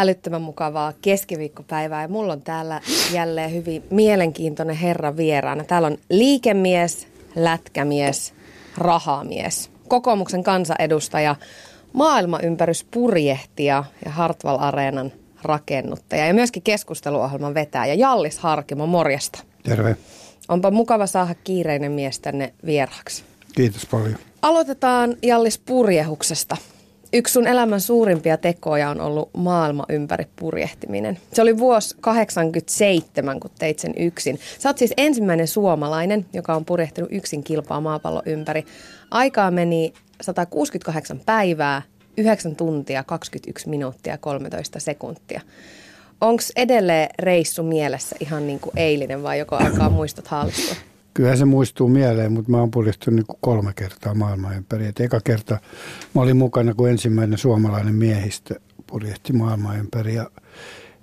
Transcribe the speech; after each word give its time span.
älyttömän 0.00 0.42
mukavaa 0.42 0.92
keskiviikkopäivää 1.02 2.02
ja 2.02 2.08
mulla 2.08 2.32
on 2.32 2.42
täällä 2.42 2.80
jälleen 3.12 3.52
hyvin 3.52 3.82
mielenkiintoinen 3.90 4.76
herra 4.76 5.16
vieraana. 5.16 5.64
Täällä 5.64 5.86
on 5.86 5.98
liikemies, 6.10 7.06
lätkämies, 7.36 8.34
rahamies, 8.78 9.70
kokoomuksen 9.88 10.42
kansanedustaja, 10.42 11.36
maailmanympärys-purjehtija 11.92 13.84
ja 14.04 14.10
Hartwall 14.10 14.58
Areenan 14.60 15.12
rakennuttaja 15.42 16.26
ja 16.26 16.34
myöskin 16.34 16.62
keskusteluohjelman 16.62 17.54
vetäjä 17.54 17.94
Jallis 17.94 18.38
Harkimo, 18.38 18.86
morjesta. 18.86 19.38
Terve. 19.62 19.96
Onpa 20.48 20.70
mukava 20.70 21.06
saada 21.06 21.34
kiireinen 21.44 21.92
mies 21.92 22.20
tänne 22.20 22.54
vieraksi. 22.66 23.24
Kiitos 23.54 23.86
paljon. 23.86 24.16
Aloitetaan 24.42 25.16
Jallis 25.22 25.58
purjehuksesta. 25.58 26.56
Yksi 27.12 27.32
sun 27.32 27.46
elämän 27.46 27.80
suurimpia 27.80 28.36
tekoja 28.36 28.90
on 28.90 29.00
ollut 29.00 29.30
maailma 29.36 29.84
ympäri 29.88 30.26
purjehtiminen. 30.36 31.18
Se 31.32 31.42
oli 31.42 31.58
vuosi 31.58 31.96
87, 32.00 33.40
kun 33.40 33.50
teit 33.58 33.78
sen 33.78 33.94
yksin. 33.98 34.38
Sä 34.58 34.68
oot 34.68 34.78
siis 34.78 34.94
ensimmäinen 34.96 35.48
suomalainen, 35.48 36.26
joka 36.32 36.54
on 36.54 36.64
purjehtinut 36.64 37.12
yksin 37.12 37.44
kilpaa 37.44 37.80
maapallon 37.80 38.22
ympäri. 38.26 38.64
Aikaa 39.10 39.50
meni 39.50 39.92
168 40.20 41.20
päivää, 41.26 41.82
9 42.16 42.56
tuntia, 42.56 43.04
21 43.04 43.68
minuuttia, 43.68 44.18
13 44.18 44.80
sekuntia. 44.80 45.40
Onko 46.20 46.42
edelleen 46.56 47.08
reissu 47.18 47.62
mielessä 47.62 48.16
ihan 48.20 48.46
niin 48.46 48.60
kuin 48.60 48.78
eilinen 48.78 49.22
vai 49.22 49.38
joko 49.38 49.56
alkaa 49.56 49.90
muistot 49.90 50.26
haalistua? 50.26 50.89
Kyllä 51.14 51.36
se 51.36 51.44
muistuu 51.44 51.88
mieleen, 51.88 52.32
mutta 52.32 52.50
mä 52.50 52.58
oon 52.58 52.70
purjehtunut 52.70 53.28
niin 53.28 53.38
kolme 53.40 53.72
kertaa 53.76 54.14
maailman 54.14 54.56
ympäri. 54.56 54.86
Et 54.86 55.00
eka 55.00 55.20
kerta 55.24 55.58
mä 56.14 56.22
olin 56.22 56.36
mukana, 56.36 56.74
kun 56.74 56.90
ensimmäinen 56.90 57.38
suomalainen 57.38 57.94
miehistö 57.94 58.60
purjehti 58.86 59.32
maailman 59.32 59.78
ympäri. 59.78 60.14
Ja, 60.14 60.30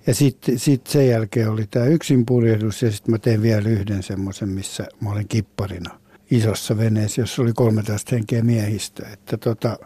ja 0.06 0.14
sitten 0.14 0.58
sit 0.58 0.86
sen 0.86 1.08
jälkeen 1.08 1.50
oli 1.50 1.66
tämä 1.70 1.86
yksin 1.86 2.26
purjehdus 2.26 2.82
ja 2.82 2.90
sitten 2.90 3.12
mä 3.12 3.18
tein 3.18 3.42
vielä 3.42 3.68
yhden 3.68 4.02
semmoisen, 4.02 4.48
missä 4.48 4.86
mä 5.00 5.10
olin 5.10 5.28
kipparina 5.28 6.00
isossa 6.30 6.76
veneessä, 6.76 7.20
jossa 7.20 7.42
oli 7.42 7.52
13 7.52 8.16
henkeä 8.16 8.42
miehistö. 8.42 9.06
Että 9.12 9.36
tota, 9.36 9.78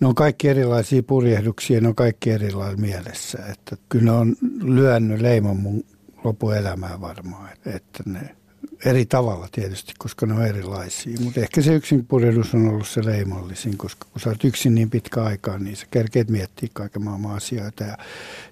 ne 0.00 0.06
on 0.06 0.14
kaikki 0.14 0.48
erilaisia 0.48 1.02
purjehduksia, 1.02 1.80
ne 1.80 1.88
on 1.88 1.94
kaikki 1.94 2.30
erilaisia 2.30 2.76
mielessä. 2.76 3.38
Että 3.52 3.76
kyllä 3.88 4.04
ne 4.04 4.12
on 4.12 4.36
lyönnyt 4.62 5.20
leiman 5.20 5.56
mun 5.56 5.84
lopuelämää 6.24 7.00
varmaan, 7.00 7.48
että 7.66 8.02
ne 8.06 8.36
eri 8.84 9.06
tavalla 9.06 9.48
tietysti, 9.52 9.92
koska 9.98 10.26
ne 10.26 10.34
on 10.34 10.46
erilaisia. 10.46 11.16
Mutta 11.20 11.40
ehkä 11.40 11.62
se 11.62 11.74
yksin 11.74 12.06
on 12.54 12.68
ollut 12.68 12.88
se 12.88 13.04
leimallisin, 13.04 13.76
koska 13.76 14.06
kun 14.12 14.20
sä 14.20 14.30
oot 14.30 14.44
yksin 14.44 14.74
niin 14.74 14.90
pitkä 14.90 15.22
aikaa, 15.22 15.58
niin 15.58 15.76
sä 15.76 15.86
kerkeet 15.90 16.30
miettiä 16.30 16.68
kaiken 16.72 17.04
maailman 17.04 17.36
asioita. 17.36 17.84
Ja 17.84 17.98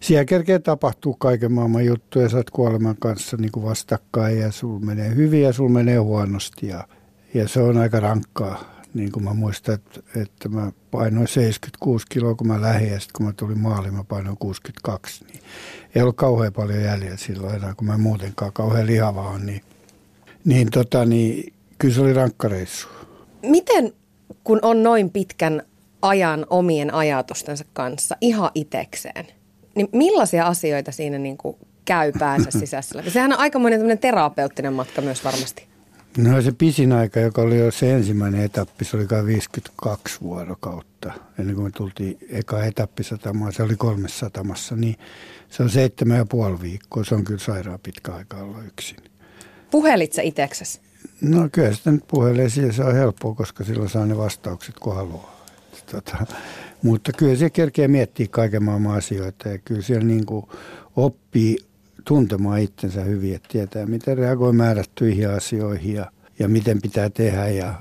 siellä 0.01 0.25
kerkeet 0.25 0.63
tapahtuu 0.63 1.15
kaiken 1.15 1.53
maailman 1.53 1.87
juttuja, 1.87 2.29
sä 2.29 2.37
oot 2.37 2.51
kuoleman 2.51 2.97
kanssa 2.99 3.37
niin 3.37 3.53
kuin 3.53 3.65
vastakkain 3.65 4.39
ja 4.39 4.53
sul 4.53 4.79
menee 4.79 5.15
hyvin 5.15 5.43
ja 5.43 5.53
sul 5.53 5.69
menee 5.69 5.97
huonosti. 5.97 6.67
Ja, 6.67 6.89
ja 7.35 7.49
se 7.49 7.61
on 7.61 7.77
aika 7.77 8.01
rankkaa. 8.01 8.79
Niin 8.95 9.13
kuin 9.13 9.25
mä 9.25 9.35
muistan, 9.35 9.75
että, 9.75 10.01
että 10.17 10.49
mä 10.49 10.73
painoin 10.91 11.29
76 11.29 12.07
kiloa, 12.09 12.35
kun 12.35 12.47
mä 12.47 12.61
lähdin 12.61 12.93
ja 12.93 13.01
sitten 13.01 13.13
kun 13.17 13.27
mä 13.27 13.33
tulin 13.33 13.59
maaliin, 13.59 13.95
mä 13.95 14.05
painoin 14.05 14.37
62. 14.39 15.25
Niin 15.25 15.43
ei 15.95 16.03
ollut 16.03 16.17
kauhean 16.17 16.53
paljon 16.53 16.83
jäljellä 16.83 17.17
silloin 17.17 17.55
enää, 17.55 17.75
kun 17.75 17.87
mä 17.87 17.99
muutenkaan 17.99 18.53
kauhean 18.53 18.87
lihava 18.87 19.29
on, 19.29 19.47
niin 19.47 19.63
niin, 20.45 20.71
tota, 20.71 21.05
niin 21.05 21.53
kyllä 21.79 21.95
se 21.95 22.01
oli 22.01 22.13
rankka 22.13 22.49
reissu. 22.49 22.89
Miten, 23.43 23.93
kun 24.45 24.59
on 24.63 24.83
noin 24.83 25.11
pitkän 25.11 25.63
ajan 26.03 26.47
omien 26.51 26.95
ajatustensa 26.95 27.65
kanssa 27.73 28.17
ihan 28.21 28.51
itekseen, 28.55 29.27
niin 29.75 29.89
millaisia 29.93 30.47
asioita 30.47 30.93
siinä 30.93 31.19
niin 31.19 31.37
kuin 31.37 31.57
käy 31.85 32.13
päänsä 32.19 32.51
sisässä? 32.61 33.03
Sehän 33.09 33.33
on 33.33 33.39
aikamoinen 33.39 33.99
terapeuttinen 33.99 34.73
matka 34.73 35.01
myös 35.01 35.25
varmasti. 35.25 35.69
No 36.19 36.43
se 36.43 36.53
pisin 36.53 36.93
aika, 36.93 37.21
joka 37.21 37.43
oli 37.43 37.59
jo 37.59 37.71
se 37.71 37.95
ensimmäinen 37.95 38.45
etappi, 38.45 38.85
se 38.85 38.97
oli 38.97 39.07
52 39.27 40.21
vuorokautta. 40.21 41.13
Ennen 41.39 41.55
kuin 41.55 41.65
me 41.65 41.71
tultiin 41.71 42.19
eka 42.31 42.65
etappi 42.65 43.03
satamaan, 43.03 43.53
se 43.53 43.63
oli 43.63 43.77
kolmessa 43.77 44.19
satamassa, 44.19 44.77
niin 44.77 44.97
se 45.49 45.63
on 45.63 45.71
seitsemän 45.71 46.17
ja 46.17 46.27
puoli 46.27 46.61
viikkoa. 46.61 47.05
Se 47.05 47.15
on 47.15 47.25
kyllä 47.25 47.41
sairaan 47.41 47.81
pitkä 47.83 48.13
aika 48.13 48.37
olla 48.37 48.63
yksin. 48.63 48.97
Puhelit 49.71 50.13
sä 50.13 50.23
itseksesi? 50.23 50.81
No 51.21 51.49
kyllä 51.53 51.73
sitä 51.73 51.91
nyt 51.91 52.05
puhelee, 52.09 52.49
se 52.49 52.85
on 52.85 52.95
helppoa, 52.95 53.35
koska 53.35 53.65
silloin 53.65 53.91
saa 53.91 54.07
ne 54.07 54.17
vastaukset, 54.17 54.79
kun 54.79 54.95
haluaa. 54.95 55.39
Tota, 55.93 56.27
mutta 56.83 57.13
kyllä 57.13 57.37
se 57.37 57.51
kerkee 57.51 57.89
miettiä 57.89 58.27
kaiken 58.31 58.63
maailman 58.63 58.97
asioita 58.97 59.49
ja 59.49 59.59
kyllä 59.59 59.83
siellä 59.83 60.05
niin 60.05 60.27
kuin 60.27 60.47
oppii 60.97 61.57
tuntemaan 62.05 62.61
itsensä 62.61 63.01
hyvin, 63.01 63.35
että 63.35 63.49
tietää, 63.53 63.87
miten 63.87 64.19
reagoi 64.19 64.53
määrättyihin 64.53 65.31
asioihin 65.31 65.95
ja, 65.95 66.13
ja 66.39 66.49
miten 66.49 66.83
pitää 66.83 67.11
tehdä 67.11 67.49
ja 67.49 67.75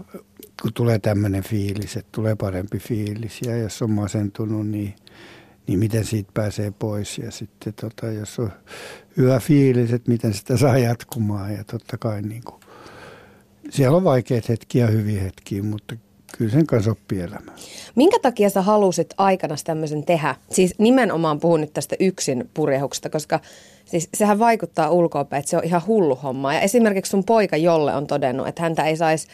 kun 0.61 0.73
tulee 0.73 0.99
tämmöinen 0.99 1.43
fiilis, 1.43 1.97
että 1.97 2.09
tulee 2.11 2.35
parempi 2.35 2.79
fiilis 2.79 3.41
ja 3.41 3.57
jos 3.57 3.81
on 3.81 3.91
masentunut, 3.91 4.67
niin, 4.67 4.95
niin 5.67 5.79
miten 5.79 6.05
siitä 6.05 6.31
pääsee 6.33 6.71
pois 6.79 7.17
ja 7.17 7.31
sitten 7.31 7.73
tota, 7.73 8.05
jos 8.11 8.39
on 8.39 8.51
hyvä 9.17 9.39
fiilis, 9.39 9.93
että 9.93 10.11
miten 10.11 10.33
sitä 10.33 10.57
saa 10.57 10.77
jatkumaan 10.77 11.53
ja 11.53 11.63
totta 11.63 11.97
kai 11.97 12.21
niin 12.21 12.43
kuin, 12.43 12.59
siellä 13.69 13.97
on 13.97 14.03
vaikeat 14.03 14.49
hetkiä 14.49 14.85
ja 14.85 14.91
hyviä 14.91 15.21
hetkiä, 15.21 15.63
mutta 15.63 15.95
kyllä 16.37 16.51
sen 16.51 16.67
kanssa 16.67 16.91
oppii 16.91 17.21
elämään. 17.21 17.57
Minkä 17.95 18.19
takia 18.21 18.49
sä 18.49 18.61
halusit 18.61 19.13
aikana 19.17 19.55
tämmöisen 19.63 20.03
tehdä? 20.03 20.35
Siis 20.51 20.73
nimenomaan 20.77 21.39
puhun 21.39 21.61
nyt 21.61 21.73
tästä 21.73 21.95
yksin 21.99 22.49
purjehuksesta, 22.53 23.09
koska 23.09 23.39
siis 23.85 24.09
sehän 24.13 24.39
vaikuttaa 24.39 24.91
ulkoapäin, 24.91 25.39
että 25.39 25.49
se 25.49 25.57
on 25.57 25.63
ihan 25.63 25.81
hullu 25.87 26.15
homma. 26.15 26.53
Ja 26.53 26.61
esimerkiksi 26.61 27.09
sun 27.09 27.23
poika 27.23 27.57
Jolle 27.57 27.95
on 27.95 28.07
todennut, 28.07 28.47
että 28.47 28.61
häntä 28.61 28.83
ei 28.83 28.97
saisi 28.97 29.27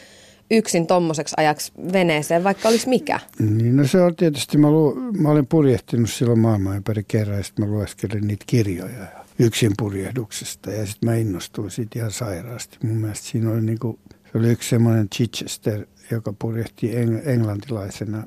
yksin 0.53 0.87
tommoseksi 0.87 1.33
ajaksi 1.37 1.71
veneeseen, 1.93 2.43
vaikka 2.43 2.69
olisi 2.69 2.89
mikä? 2.89 3.19
Niin, 3.39 3.77
no 3.77 3.87
se 3.87 4.01
on 4.01 4.15
tietysti, 4.15 4.57
mä, 4.57 4.71
lu, 4.71 4.95
mä 5.17 5.29
olin 5.29 5.47
purjehtinut 5.47 6.09
silloin 6.09 6.39
maailman 6.39 6.75
ympäri 6.75 7.03
kerran 7.07 7.37
ja 7.37 7.43
sitten 7.43 7.65
mä 7.65 7.71
lueskelin 7.71 8.27
niitä 8.27 8.43
kirjoja 8.47 8.99
ja 8.99 9.25
yksin 9.39 9.71
purjehduksesta 9.77 10.71
ja 10.71 10.85
sitten 10.85 11.09
mä 11.09 11.15
innostuin 11.15 11.71
siitä 11.71 11.99
ihan 11.99 12.11
sairaasti. 12.11 12.77
Mun 12.83 12.97
mielestä 12.97 13.27
siinä 13.27 13.51
oli 13.51 13.61
niinku, 13.61 13.99
se 14.31 14.37
oli 14.37 14.51
yksi 14.51 14.69
semmoinen 14.69 15.09
Chichester, 15.09 15.85
joka 16.11 16.33
purjehti 16.39 16.91
eng- 16.91 17.29
englantilaisena 17.29 18.23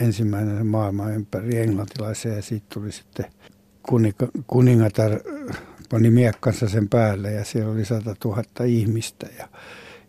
ensimmäinen 0.00 0.66
maailman 0.66 1.14
ympäri 1.14 1.58
englantilaisen 1.58 2.36
ja 2.36 2.42
siitä 2.42 2.66
tuli 2.74 2.92
sitten 2.92 3.26
kuninga, 3.82 4.28
kuningatar 4.46 5.20
pani 5.90 6.10
miekkansa 6.10 6.68
sen 6.68 6.88
päälle 6.88 7.32
ja 7.32 7.44
siellä 7.44 7.72
oli 7.72 7.84
100 7.84 8.16
000 8.24 8.42
ihmistä 8.66 9.26
ja, 9.38 9.48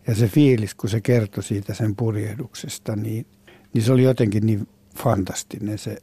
ja 0.06 0.14
se 0.14 0.28
fiilis, 0.28 0.74
kun 0.74 0.90
se 0.90 1.00
kertoi 1.00 1.42
siitä 1.42 1.74
sen 1.74 1.96
purjehduksesta, 1.96 2.96
niin, 2.96 3.26
niin 3.72 3.84
se 3.84 3.92
oli 3.92 4.02
jotenkin 4.02 4.46
niin 4.46 4.68
fantastinen 4.96 5.78
se 5.78 5.96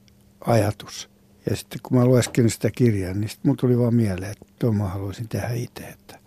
ajatus. 0.45 1.09
Ja 1.49 1.55
sitten 1.55 1.79
kun 1.83 1.97
mä 1.97 2.05
lueskelin 2.05 2.49
sitä 2.49 2.71
kirjaa, 2.71 3.13
niin 3.13 3.29
sitten 3.29 3.55
tuli 3.57 3.79
vaan 3.79 3.95
mieleen, 3.95 4.31
että 4.31 4.45
tuon 4.59 4.75
mä 4.75 4.87
haluaisin 4.87 5.27
tehdä 5.27 5.49
itse. 5.49 5.83
Että, 5.83 6.19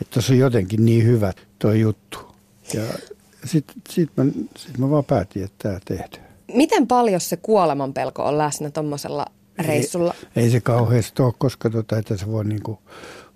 että 0.00 0.14
tuossa 0.14 0.32
on 0.32 0.38
jotenkin 0.38 0.84
niin 0.84 1.04
hyvä 1.04 1.32
tuo 1.58 1.72
juttu. 1.72 2.18
Ja 2.74 2.82
sitten 3.44 3.76
sit 3.90 4.10
mä, 4.16 4.24
sit 4.56 4.78
mä 4.78 4.90
vaan 4.90 5.04
päätin, 5.04 5.44
että 5.44 5.68
tämä 5.68 5.80
tehdään. 5.84 6.28
Miten 6.54 6.86
paljon 6.86 7.20
se 7.20 7.36
kuoleman 7.36 7.94
pelko 7.94 8.24
on 8.24 8.38
läsnä 8.38 8.70
tuommoisella 8.70 9.26
reissulla? 9.58 10.14
Ei, 10.36 10.42
ei 10.42 10.50
se 10.50 10.60
kauheasti 10.60 11.22
ole, 11.22 11.32
koska 11.38 11.70
tota, 11.70 11.98
että 11.98 12.16
se 12.16 12.26
voi 12.26 12.44
niinku 12.44 12.78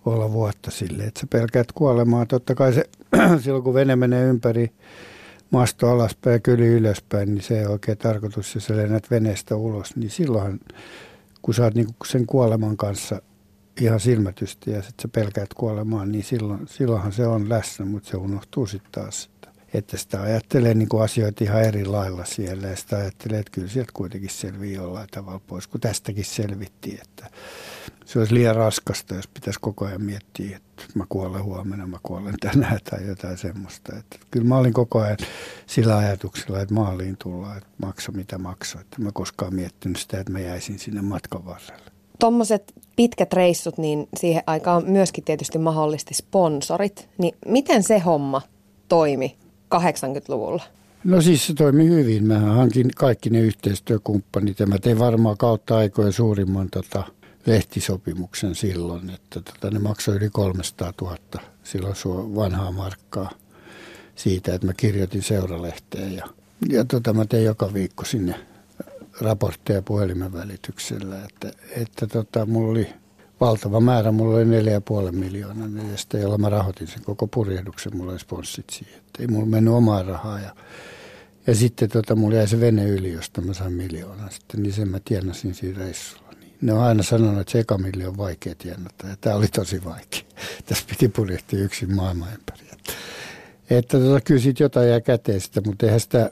olla 0.04 0.32
vuotta 0.32 0.70
silleen, 0.70 1.08
että 1.08 1.20
sä 1.20 1.26
pelkäät 1.30 1.72
kuolemaa. 1.72 2.26
Totta 2.26 2.54
kai 2.54 2.72
se, 2.72 2.84
silloin 3.42 3.64
kun 3.64 3.74
vene 3.74 3.96
menee 3.96 4.24
ympäri 4.24 4.70
masto 5.50 5.90
alaspäin 5.90 6.34
ja 6.34 6.40
kyli 6.40 6.66
ylöspäin, 6.66 7.34
niin 7.34 7.42
se 7.42 7.58
ei 7.60 7.66
oikein 7.66 7.98
tarkoitus, 7.98 8.54
jos 8.54 8.64
sä 8.64 8.76
lennät 8.76 9.10
veneestä 9.10 9.56
ulos, 9.56 9.96
niin 9.96 10.10
silloin 10.10 10.60
kun 11.42 11.54
sä 11.54 11.64
oot 11.64 11.74
niin 11.74 11.86
sen 12.06 12.26
kuoleman 12.26 12.76
kanssa 12.76 13.22
ihan 13.80 14.00
silmätysti 14.00 14.70
ja 14.70 14.82
sitten 14.82 15.02
sä 15.02 15.08
pelkäät 15.08 15.54
kuolemaan, 15.54 16.12
niin 16.12 16.24
silloin, 16.24 16.68
silloinhan 16.68 17.12
se 17.12 17.26
on 17.26 17.48
läsnä, 17.48 17.84
mutta 17.84 18.10
se 18.10 18.16
unohtuu 18.16 18.66
sitten 18.66 18.92
taas. 18.92 19.30
että 19.74 19.96
sitä 19.96 20.22
ajattelee 20.22 20.74
niin 20.74 20.88
kuin 20.88 21.02
asioita 21.02 21.44
ihan 21.44 21.62
eri 21.62 21.84
lailla 21.84 22.24
siellä 22.24 22.68
ja 22.68 22.76
sitä 22.76 22.96
ajattelee, 22.96 23.38
että 23.38 23.50
kyllä 23.50 23.68
sieltä 23.68 23.92
kuitenkin 23.94 24.30
selvii 24.30 24.74
jollain 24.74 25.08
tavalla 25.10 25.40
pois, 25.46 25.66
kun 25.66 25.80
tästäkin 25.80 26.24
selvittiin, 26.24 26.98
että 27.02 27.30
se 28.04 28.18
olisi 28.18 28.34
liian 28.34 28.56
raskasta, 28.56 29.14
jos 29.14 29.28
pitäisi 29.28 29.60
koko 29.60 29.84
ajan 29.84 30.02
miettiä, 30.02 30.56
että 30.56 30.82
mä 30.94 31.04
kuolen 31.08 31.44
huomenna, 31.44 31.86
mä 31.86 31.98
kuolen 32.02 32.34
tänään 32.40 32.78
tai 32.90 33.06
jotain 33.06 33.38
semmoista. 33.38 33.96
Että 33.98 34.16
kyllä 34.30 34.46
mä 34.46 34.58
olin 34.58 34.72
koko 34.72 35.00
ajan 35.00 35.16
sillä 35.66 35.96
ajatuksella, 35.96 36.60
että 36.60 36.74
maaliin 36.74 37.16
tullaan, 37.22 37.56
että 37.56 37.70
maksa 37.78 38.12
mitä 38.12 38.38
maksaa. 38.38 38.80
Että 38.80 39.02
mä 39.02 39.10
koskaan 39.14 39.54
miettinyt 39.54 39.96
sitä, 39.96 40.20
että 40.20 40.32
mä 40.32 40.40
jäisin 40.40 40.78
sinne 40.78 41.02
matkan 41.02 41.44
varrelle. 41.44 41.92
Tuommoiset 42.20 42.72
pitkät 42.96 43.32
reissut, 43.32 43.78
niin 43.78 44.08
siihen 44.16 44.42
aikaan 44.46 44.84
myöskin 44.86 45.24
tietysti 45.24 45.58
mahdollisesti 45.58 46.14
sponsorit. 46.14 47.08
Niin 47.18 47.34
miten 47.46 47.82
se 47.82 47.98
homma 47.98 48.42
toimi 48.88 49.36
80-luvulla? 49.74 50.62
No 51.04 51.20
siis 51.20 51.46
se 51.46 51.54
toimi 51.54 51.88
hyvin. 51.88 52.24
Mä 52.26 52.38
hankin 52.38 52.90
kaikki 52.96 53.30
ne 53.30 53.40
yhteistyökumppanit 53.40 54.60
ja 54.60 54.66
mä 54.66 54.78
tein 54.78 54.98
varmaan 54.98 55.36
kautta 55.36 55.76
aikojen 55.76 56.12
suurimman 56.12 56.68
tota, 56.70 57.04
lehtisopimuksen 57.46 58.54
silloin, 58.54 59.10
että 59.10 59.40
tota, 59.40 59.70
ne 59.70 59.78
maksoi 59.78 60.16
yli 60.16 60.30
300 60.30 60.92
000 61.00 61.16
silloin 61.62 61.96
vanhaa 62.34 62.72
markkaa 62.72 63.30
siitä, 64.14 64.54
että 64.54 64.66
mä 64.66 64.72
kirjoitin 64.72 65.22
seuralehteen 65.22 66.16
ja, 66.16 66.26
ja 66.68 66.84
tota, 66.84 67.12
mä 67.12 67.24
tein 67.24 67.44
joka 67.44 67.74
viikko 67.74 68.04
sinne 68.04 68.34
raportteja 69.20 69.82
puhelimen 69.82 70.32
välityksellä, 70.32 71.24
että, 71.24 71.52
että 71.76 72.06
tota, 72.06 72.46
mulla 72.46 72.70
oli 72.70 72.88
valtava 73.40 73.80
määrä, 73.80 74.12
mulla 74.12 74.36
oli 74.36 74.44
4,5 74.44 75.12
miljoonaa 75.12 75.68
neljästä, 75.68 76.18
jolla 76.18 76.38
mä 76.38 76.48
rahoitin 76.48 76.88
sen 76.88 77.02
koko 77.04 77.26
purjehduksen, 77.26 77.96
mulla 77.96 78.12
oli 78.12 78.18
sponssit 78.18 78.70
siihen, 78.70 78.98
että 78.98 79.22
ei 79.22 79.26
mulla 79.26 79.46
mennyt 79.46 79.74
omaa 79.74 80.02
rahaa 80.02 80.40
ja 80.40 80.54
ja 81.46 81.54
sitten 81.54 81.90
tota, 81.90 82.16
mulla 82.16 82.36
jäi 82.36 82.48
se 82.48 82.60
vene 82.60 82.88
yli, 82.88 83.12
josta 83.12 83.40
mä 83.40 83.54
sain 83.54 83.72
miljoonaa 83.72 84.30
sitten, 84.30 84.62
niin 84.62 84.72
sen 84.72 84.88
mä 84.88 85.00
tienasin 85.04 85.54
siinä 85.54 85.78
reissulla 85.78 86.31
ne 86.62 86.72
on 86.72 86.80
aina 86.80 87.02
sanonut, 87.02 87.40
että 87.40 87.52
se 87.52 87.58
eka 87.58 87.78
milli 87.78 88.06
on 88.06 88.16
vaikea 88.16 88.54
tienata. 88.54 89.06
Ja 89.06 89.16
tämä 89.20 89.36
oli 89.36 89.48
tosi 89.48 89.84
vaikea. 89.84 90.20
Tässä 90.66 90.84
piti 90.88 91.08
purjehtia 91.08 91.58
yksin 91.58 91.94
maailman 91.94 92.28
ympäri. 92.32 92.66
Että, 92.72 92.92
että 93.70 93.98
tota, 93.98 94.20
kyllä 94.20 94.40
siitä 94.40 94.62
jotain 94.62 94.88
jää 94.88 95.00
käteen 95.00 95.40
sitä, 95.40 95.60
mutta 95.66 95.86
eihän 95.86 96.00
sitä, 96.00 96.30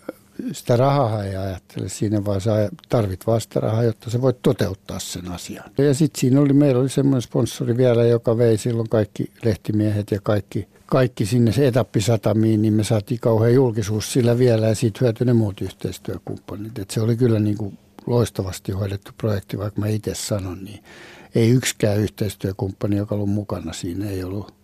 sitä 0.52 0.76
rahaa 0.76 1.24
ei 1.24 1.36
ajattele 1.36 1.88
siinä, 1.88 2.24
vaan 2.24 2.40
sä 2.40 2.70
tarvit 2.88 3.26
vasta 3.26 3.60
rahaa, 3.60 3.82
jotta 3.82 4.10
sä 4.10 4.20
voit 4.20 4.42
toteuttaa 4.42 4.98
sen 4.98 5.32
asian. 5.32 5.64
Ja 5.78 5.94
sitten 5.94 6.20
siinä 6.20 6.40
oli, 6.40 6.52
meillä 6.52 6.80
oli 6.80 6.88
semmoinen 6.88 7.22
sponsori 7.22 7.76
vielä, 7.76 8.04
joka 8.04 8.38
vei 8.38 8.58
silloin 8.58 8.88
kaikki 8.88 9.30
lehtimiehet 9.44 10.10
ja 10.10 10.20
kaikki 10.22 10.68
kaikki 10.90 11.26
sinne 11.26 11.52
se 11.52 11.66
etappisatamiin, 11.66 12.62
niin 12.62 12.74
me 12.74 12.84
saatiin 12.84 13.20
kauhean 13.20 13.54
julkisuus 13.54 14.12
sillä 14.12 14.38
vielä 14.38 14.66
ja 14.66 14.74
siitä 14.74 14.98
hyötyi 15.00 15.26
ne 15.26 15.32
muut 15.32 15.60
yhteistyökumppanit. 15.60 16.78
Et 16.78 16.90
se 16.90 17.00
oli 17.00 17.16
kyllä 17.16 17.38
niin 17.38 17.56
kuin 17.56 17.78
loistavasti 18.06 18.72
hoidettu 18.72 19.10
projekti, 19.18 19.58
vaikka 19.58 19.80
mä 19.80 19.88
itse 19.88 20.14
sanon, 20.14 20.64
niin 20.64 20.84
ei 21.34 21.50
yksikään 21.50 21.98
yhteistyökumppani, 21.98 22.96
joka 22.96 23.14
ollut 23.14 23.30
mukana 23.30 23.72
siinä, 23.72 24.10
ei 24.10 24.24
ollut 24.24 24.54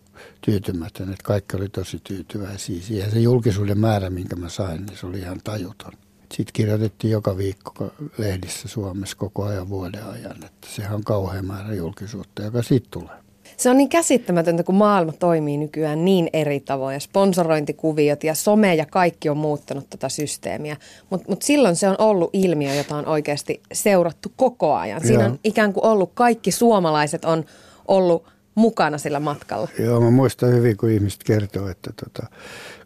tyytymätön. 0.40 1.12
Että 1.12 1.24
kaikki 1.24 1.56
oli 1.56 1.68
tosi 1.68 2.00
tyytyväisiä 2.04 2.82
siihen. 2.82 3.10
Se 3.10 3.18
julkisuuden 3.18 3.78
määrä, 3.78 4.10
minkä 4.10 4.36
mä 4.36 4.48
sain, 4.48 4.86
niin 4.86 4.98
se 4.98 5.06
oli 5.06 5.18
ihan 5.18 5.40
tajuton. 5.44 5.92
Sitten 6.32 6.52
kirjoitettiin 6.52 7.10
joka 7.10 7.36
viikko 7.36 7.92
lehdissä 8.18 8.68
Suomessa 8.68 9.16
koko 9.16 9.44
ajan 9.44 9.68
vuoden 9.68 10.06
ajan, 10.06 10.44
että 10.44 10.66
sehän 10.66 10.94
on 10.94 11.04
kauhean 11.04 11.46
määrä 11.46 11.74
julkisuutta, 11.74 12.42
joka 12.42 12.62
siitä 12.62 12.88
tulee. 12.90 13.25
Se 13.56 13.70
on 13.70 13.76
niin 13.76 13.88
käsittämätöntä, 13.88 14.62
kun 14.62 14.74
maailma 14.74 15.12
toimii 15.12 15.56
nykyään 15.56 16.04
niin 16.04 16.30
eri 16.32 16.60
tavoin 16.60 16.94
ja 16.94 17.00
sponsorointikuviot 17.00 18.24
ja 18.24 18.34
some 18.34 18.74
ja 18.74 18.86
kaikki 18.86 19.28
on 19.28 19.36
muuttanut 19.36 19.90
tätä 19.90 20.08
systeemiä. 20.08 20.76
Mutta 21.10 21.28
mut 21.28 21.42
silloin 21.42 21.76
se 21.76 21.88
on 21.88 21.96
ollut 21.98 22.30
ilmiö, 22.32 22.74
jota 22.74 22.96
on 22.96 23.06
oikeasti 23.06 23.60
seurattu 23.72 24.32
koko 24.36 24.74
ajan. 24.74 25.00
Siinä 25.00 25.22
Joo. 25.22 25.32
on 25.32 25.38
ikään 25.44 25.72
kuin 25.72 25.84
ollut 25.84 26.10
kaikki 26.14 26.50
suomalaiset 26.50 27.24
on 27.24 27.44
ollut 27.88 28.26
mukana 28.54 28.98
sillä 28.98 29.20
matkalla. 29.20 29.68
Joo, 29.78 30.00
mä 30.00 30.10
muistan 30.10 30.52
hyvin, 30.52 30.76
kun 30.76 30.90
ihmiset 30.90 31.24
kertoo, 31.24 31.68
että 31.68 31.90
tota, 32.04 32.26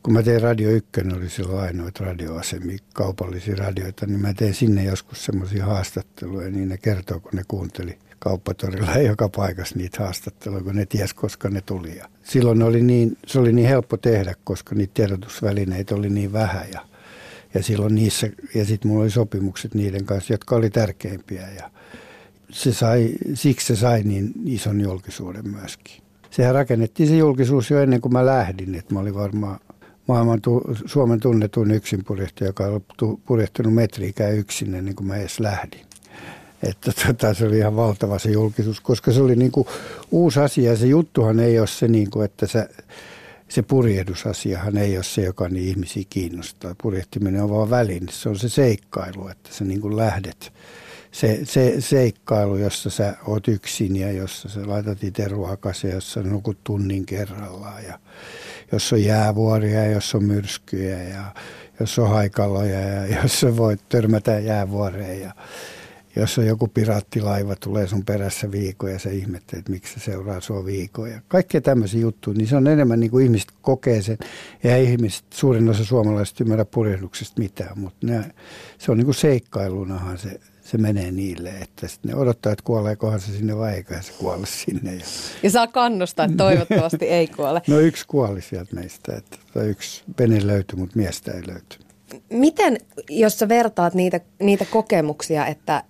kun 0.03 0.13
mä 0.13 0.23
tein 0.23 0.43
Radio 0.43 0.71
1, 0.71 0.91
oli 1.17 1.29
silloin 1.29 1.61
ainoita 1.61 2.05
radioasemia, 2.05 2.79
kaupallisia 2.95 3.57
radioita, 3.57 4.07
niin 4.07 4.21
mä 4.21 4.35
tein 4.35 4.55
sinne 4.55 4.85
joskus 4.85 5.25
semmoisia 5.25 5.67
haastatteluja, 5.67 6.51
niin 6.51 6.69
ne 6.69 6.79
kertoo, 6.79 7.21
kun 7.21 7.33
ne 7.35 7.43
kuunteli– 7.49 7.99
kauppatorilla 8.21 8.97
joka 9.11 9.29
paikassa 9.29 9.77
niitä 9.77 10.03
haastatteluja, 10.03 10.63
kun 10.63 10.77
ne 10.77 10.87
ties, 10.87 11.15
koska 11.15 11.49
ne 11.49 11.61
tuli. 11.67 11.97
Ja 11.97 12.09
silloin 12.23 12.63
oli 12.63 12.83
niin, 12.83 13.19
se 13.27 13.39
oli 13.39 13.53
niin 13.53 13.69
helppo 13.69 13.97
tehdä, 13.97 14.35
koska 14.45 14.75
niitä 14.75 14.95
tiedotusvälineitä 14.95 15.95
oli 15.95 16.11
niin 16.11 16.33
vähän 16.33 16.67
ja, 16.73 16.81
ja 17.55 17.63
silloin 17.63 17.95
niissä, 17.95 18.31
ja 18.55 18.65
sitten 18.65 18.91
mulla 18.91 19.03
oli 19.03 19.11
sopimukset 19.11 19.75
niiden 19.75 20.05
kanssa, 20.05 20.33
jotka 20.33 20.57
oli 20.57 20.71
tärkeimpiä 20.71 21.49
ja 21.51 21.71
se 22.51 22.73
sai, 22.73 23.11
siksi 23.35 23.67
se 23.67 23.77
sai 23.77 24.03
niin 24.03 24.33
ison 24.45 24.81
julkisuuden 24.81 25.49
myöskin. 25.49 26.03
Sehän 26.31 26.55
rakennettiin 26.55 27.09
se 27.09 27.17
julkisuus 27.17 27.71
jo 27.71 27.81
ennen 27.81 28.01
kuin 28.01 28.13
mä 28.13 28.27
lähdin, 28.27 28.75
että 28.75 28.95
mä 28.95 29.01
olin 29.01 29.15
varmaan 29.15 29.61
maailman 30.09 30.41
Suomen 30.85 31.21
tunnetuin 31.21 31.71
yksinpurjehtaja, 31.71 32.49
joka 32.49 32.65
on 32.67 32.85
purjehtunut 33.27 33.75
metriikään 33.75 34.35
yksin 34.35 34.75
ennen 34.75 34.95
kuin 34.95 35.07
mä 35.07 35.17
edes 35.17 35.41
lähdin. 35.41 35.90
Että 36.63 36.93
tota, 37.07 37.35
se 37.35 37.47
oli 37.47 37.59
ihan 37.59 37.77
valtava 37.77 38.19
se 38.19 38.31
julkisuus, 38.31 38.81
koska 38.81 39.13
se 39.13 39.21
oli 39.21 39.37
niin 39.37 39.53
kuin 39.53 39.69
uusi 40.11 40.41
asia. 40.41 40.77
Se 40.77 40.87
juttuhan 40.87 41.41
ei 41.41 41.59
ole 41.59 41.67
se, 41.67 41.89
niin 41.89 42.11
kuin, 42.11 42.25
että 42.25 42.47
se, 42.47 42.69
se 43.49 43.63
purjehdusasiahan 43.63 44.77
ei 44.77 44.97
ole 44.97 45.05
se, 45.05 45.23
joka 45.23 45.49
niin 45.49 45.69
ihmisiä 45.69 46.03
kiinnostaa. 46.11 46.75
Purjehtiminen 46.83 47.43
on 47.43 47.51
vaan 47.51 47.71
väline. 47.71 48.13
Se 48.13 48.29
on 48.29 48.39
se 48.39 48.49
seikkailu, 48.49 49.29
että 49.29 49.51
sä 49.53 49.65
niin 49.65 49.81
kuin 49.81 49.97
lähdet. 49.97 50.53
Se, 51.13 51.41
se 51.45 51.75
seikkailu, 51.79 52.57
jossa 52.57 52.91
sä 52.91 53.17
oot 53.27 53.49
yksin 53.49 53.97
ja 53.97 54.13
jossa 54.13 54.49
sä 54.49 54.61
laitat 54.67 55.05
itse 55.05 55.29
ruokaseen, 55.29 55.95
jossa 55.95 56.23
nukut 56.23 56.59
tunnin 56.65 57.07
kerrallaan 57.07 57.85
ja 57.85 57.99
jos 58.73 58.93
on 58.93 59.05
jäävuoria 59.05 59.85
ja 59.85 59.91
jos 59.91 60.15
on 60.15 60.25
myrskyjä 60.25 61.03
ja 61.03 61.25
jos 61.81 61.99
on 61.99 62.09
haikaloja 62.09 62.81
ja 62.81 63.23
jos 63.23 63.41
sä 63.41 63.57
voit 63.57 63.81
törmätä 63.89 64.39
jäävuoreen 64.39 65.21
ja 65.21 65.35
jos 66.17 66.39
on 66.39 66.47
joku 66.47 66.69
piraattilaiva 66.69 67.57
tulee 67.57 67.87
sun 67.87 68.05
perässä 68.05 68.51
viikon 68.51 68.93
ja 68.93 68.99
sä 68.99 69.11
ihmettelet, 69.11 69.59
että 69.59 69.73
miksi 69.73 69.95
se 69.95 70.01
seuraa 70.01 70.41
sua 70.41 70.65
viikoja. 70.65 71.21
Kaikkea 71.29 71.61
tämmöisiä 71.61 72.01
juttuja, 72.01 72.37
niin 72.37 72.49
se 72.49 72.57
on 72.57 72.67
enemmän 72.67 73.01
niin 73.01 73.11
kuin 73.11 73.25
ihmiset 73.25 73.49
kokee 73.63 74.03
sen. 74.03 74.19
Ja 74.63 74.77
ihmiset, 74.77 75.25
suurin 75.31 75.69
osa 75.69 75.85
suomalaisista 75.85 76.45
ymmärrä 76.45 76.65
purjehduksesta 76.65 77.41
mitään, 77.41 77.79
mutta 77.79 78.07
ne, 78.07 78.25
se 78.79 78.91
on 78.91 78.97
niin 78.97 79.05
kuin 79.05 79.15
seikkailunahan 79.15 80.19
se, 80.19 80.41
se 80.63 80.79
menee 80.79 81.11
niille, 81.11 81.51
että 81.51 81.87
ne 82.03 82.15
odottaa, 82.15 82.53
että 82.53 82.65
kuoleekohan 82.65 83.21
se 83.21 83.33
sinne 83.33 83.57
vai 83.57 83.75
eiköhän 83.75 84.05
se 84.05 84.13
kuole 84.13 84.47
sinne. 84.47 84.95
Ja, 84.95 85.05
ja 85.43 85.51
saa 85.51 85.67
kannustaa, 85.67 86.25
että 86.25 86.37
toivottavasti 86.37 87.05
ei 87.05 87.27
kuole. 87.27 87.63
No 87.69 87.79
yksi 87.79 88.05
kuoli 88.07 88.43
sieltä 88.43 88.75
meistä, 88.75 89.17
että 89.17 89.37
tota 89.47 89.67
yksi 89.67 90.03
vene 90.19 90.47
löytyi, 90.47 90.79
mutta 90.79 90.97
miestä 90.97 91.33
ei 91.33 91.43
löyty. 91.47 91.79
Miten, 92.31 92.79
jos 93.09 93.39
sä 93.39 93.49
vertaat 93.49 93.95
niitä, 93.95 94.21
niitä 94.43 94.65
kokemuksia, 94.65 95.47
että 95.47 95.85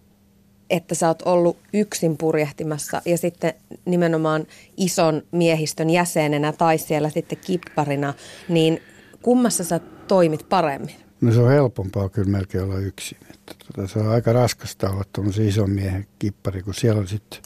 että 0.70 0.94
sä 0.94 1.08
oot 1.08 1.22
ollut 1.22 1.56
yksin 1.72 2.16
purjehtimassa 2.16 3.02
ja 3.04 3.18
sitten 3.18 3.54
nimenomaan 3.84 4.46
ison 4.76 5.22
miehistön 5.32 5.90
jäsenenä 5.90 6.52
tai 6.52 6.78
siellä 6.78 7.10
sitten 7.10 7.38
kipparina, 7.46 8.14
niin 8.48 8.82
kummassa 9.22 9.64
sä 9.64 9.80
toimit 10.08 10.48
paremmin? 10.48 10.94
No 11.20 11.32
se 11.32 11.40
on 11.40 11.50
helpompaa 11.50 12.08
kyllä 12.08 12.30
melkein 12.30 12.64
olla 12.64 12.78
yksin. 12.78 13.18
Että 13.30 13.54
tota, 13.66 13.88
se 13.88 13.98
on 13.98 14.08
aika 14.08 14.32
raskasta 14.32 14.90
olla 14.90 15.04
tuollaisen 15.12 15.48
ison 15.48 15.70
miehen 15.70 16.06
kippari, 16.18 16.62
kun 16.62 16.74
siellä 16.74 17.00
on 17.00 17.08
sitten 17.08 17.40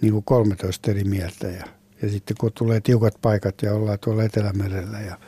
niin 0.00 0.12
kuin 0.12 0.24
13 0.24 0.90
eri 0.90 1.04
mieltä 1.04 1.46
ja, 1.46 1.64
ja 2.02 2.10
sitten 2.10 2.36
kun 2.40 2.52
tulee 2.52 2.80
tiukat 2.80 3.14
paikat 3.22 3.62
ja 3.62 3.74
ollaan 3.74 3.98
tuolla 4.04 4.24
Etelämerellä 4.24 5.00
ja 5.00 5.18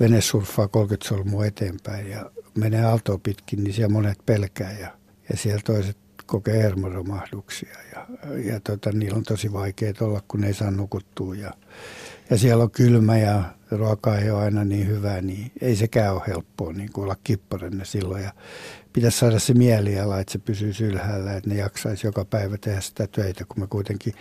vene 0.00 0.20
surffaa 0.20 0.68
30 0.68 1.08
solmua 1.08 1.46
eteenpäin 1.46 2.10
ja 2.10 2.30
menee 2.54 2.84
aaltoa 2.84 3.18
pitkin, 3.22 3.64
niin 3.64 3.74
siellä 3.74 3.92
monet 3.92 4.18
pelkää 4.26 4.72
ja, 4.72 4.88
ja 5.30 5.36
siellä 5.36 5.60
toiset 5.64 5.96
kokee 6.28 6.62
hermoromahduksia 6.62 7.76
ja, 7.92 8.06
ja 8.38 8.60
tota, 8.60 8.92
niillä 8.92 9.16
on 9.16 9.22
tosi 9.22 9.52
vaikea 9.52 9.92
olla, 10.00 10.22
kun 10.28 10.44
ei 10.44 10.54
saa 10.54 10.70
nukuttua 10.70 11.34
ja, 11.34 11.50
ja 12.30 12.38
siellä 12.38 12.64
on 12.64 12.70
kylmä 12.70 13.18
ja 13.18 13.42
ruoka 13.70 14.18
ei 14.18 14.30
ole 14.30 14.42
aina 14.42 14.64
niin 14.64 14.86
hyvä, 14.86 15.20
niin 15.20 15.52
ei 15.60 15.76
sekään 15.76 16.14
ole 16.14 16.22
helppoa 16.26 16.72
niin 16.72 16.92
kuin 16.92 17.04
olla 17.04 17.16
kipparenne 17.24 17.84
silloin 17.84 18.22
ja 18.22 18.32
pitäisi 18.92 19.18
saada 19.18 19.38
se 19.38 19.54
mieliala, 19.54 20.20
että 20.20 20.32
se 20.32 20.38
pysyy 20.38 20.72
ylhäällä, 20.80 21.36
että 21.36 21.50
ne 21.50 21.56
jaksaisi 21.56 22.06
joka 22.06 22.24
päivä 22.24 22.58
tehdä 22.58 22.80
sitä 22.80 23.06
töitä, 23.06 23.44
kun 23.48 23.60
me 23.60 23.66
kuitenkin 23.66 24.14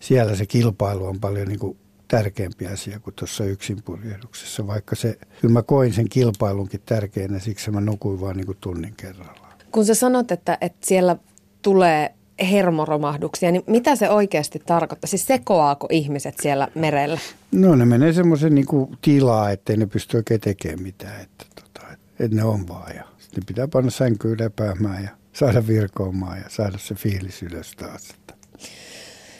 siellä 0.00 0.36
se 0.36 0.46
kilpailu 0.46 1.06
on 1.06 1.20
paljon 1.20 1.48
niin 1.48 1.58
kuin 1.58 1.78
tärkeämpi 2.08 2.66
asia 2.66 3.00
kuin 3.00 3.14
tuossa 3.14 3.44
yksinpurjehduksessa, 3.44 4.66
vaikka 4.66 4.96
se, 4.96 5.18
kyllä 5.40 5.52
mä 5.52 5.62
koin 5.62 5.92
sen 5.92 6.08
kilpailunkin 6.08 6.82
tärkeänä, 6.86 7.38
siksi 7.38 7.70
mä 7.70 7.80
nukuin 7.80 8.20
vaan 8.20 8.36
niin 8.36 8.46
kuin 8.46 8.58
tunnin 8.60 8.94
kerrallaan. 8.96 9.54
Kun 9.70 9.86
sä 9.86 9.94
sanot, 9.94 10.30
että, 10.30 10.58
että 10.60 10.86
siellä 10.86 11.16
tulee 11.64 12.14
hermoromahduksia, 12.50 13.52
niin 13.52 13.62
mitä 13.66 13.96
se 13.96 14.10
oikeasti 14.10 14.62
tarkoittaa? 14.66 15.08
Siis 15.08 15.26
sekoaako 15.26 15.86
ihmiset 15.90 16.34
siellä 16.42 16.68
merellä? 16.74 17.18
No 17.52 17.76
ne 17.76 17.84
menee 17.84 18.12
semmoisen 18.12 18.54
niin 18.54 18.66
tilaa, 19.02 19.50
ettei 19.50 19.76
ne 19.76 19.86
pysty 19.86 20.16
oikein 20.16 20.40
tekemään 20.40 20.82
mitään, 20.82 21.20
että, 21.20 21.44
tota, 21.54 21.86
että 22.20 22.36
ne 22.36 22.44
on 22.44 22.68
vaan. 22.68 22.96
Ja 22.96 23.04
sitten 23.18 23.44
pitää 23.46 23.68
panna 23.68 23.90
sänkyyn 23.90 24.38
lepäämään 24.40 25.04
ja 25.04 25.10
saada 25.32 25.66
virkoamaan 25.66 26.38
ja 26.38 26.44
saada 26.48 26.78
se 26.78 26.94
fiilis 26.94 27.42
ylös 27.42 27.72
taas. 27.76 28.10
Että. 28.10 28.34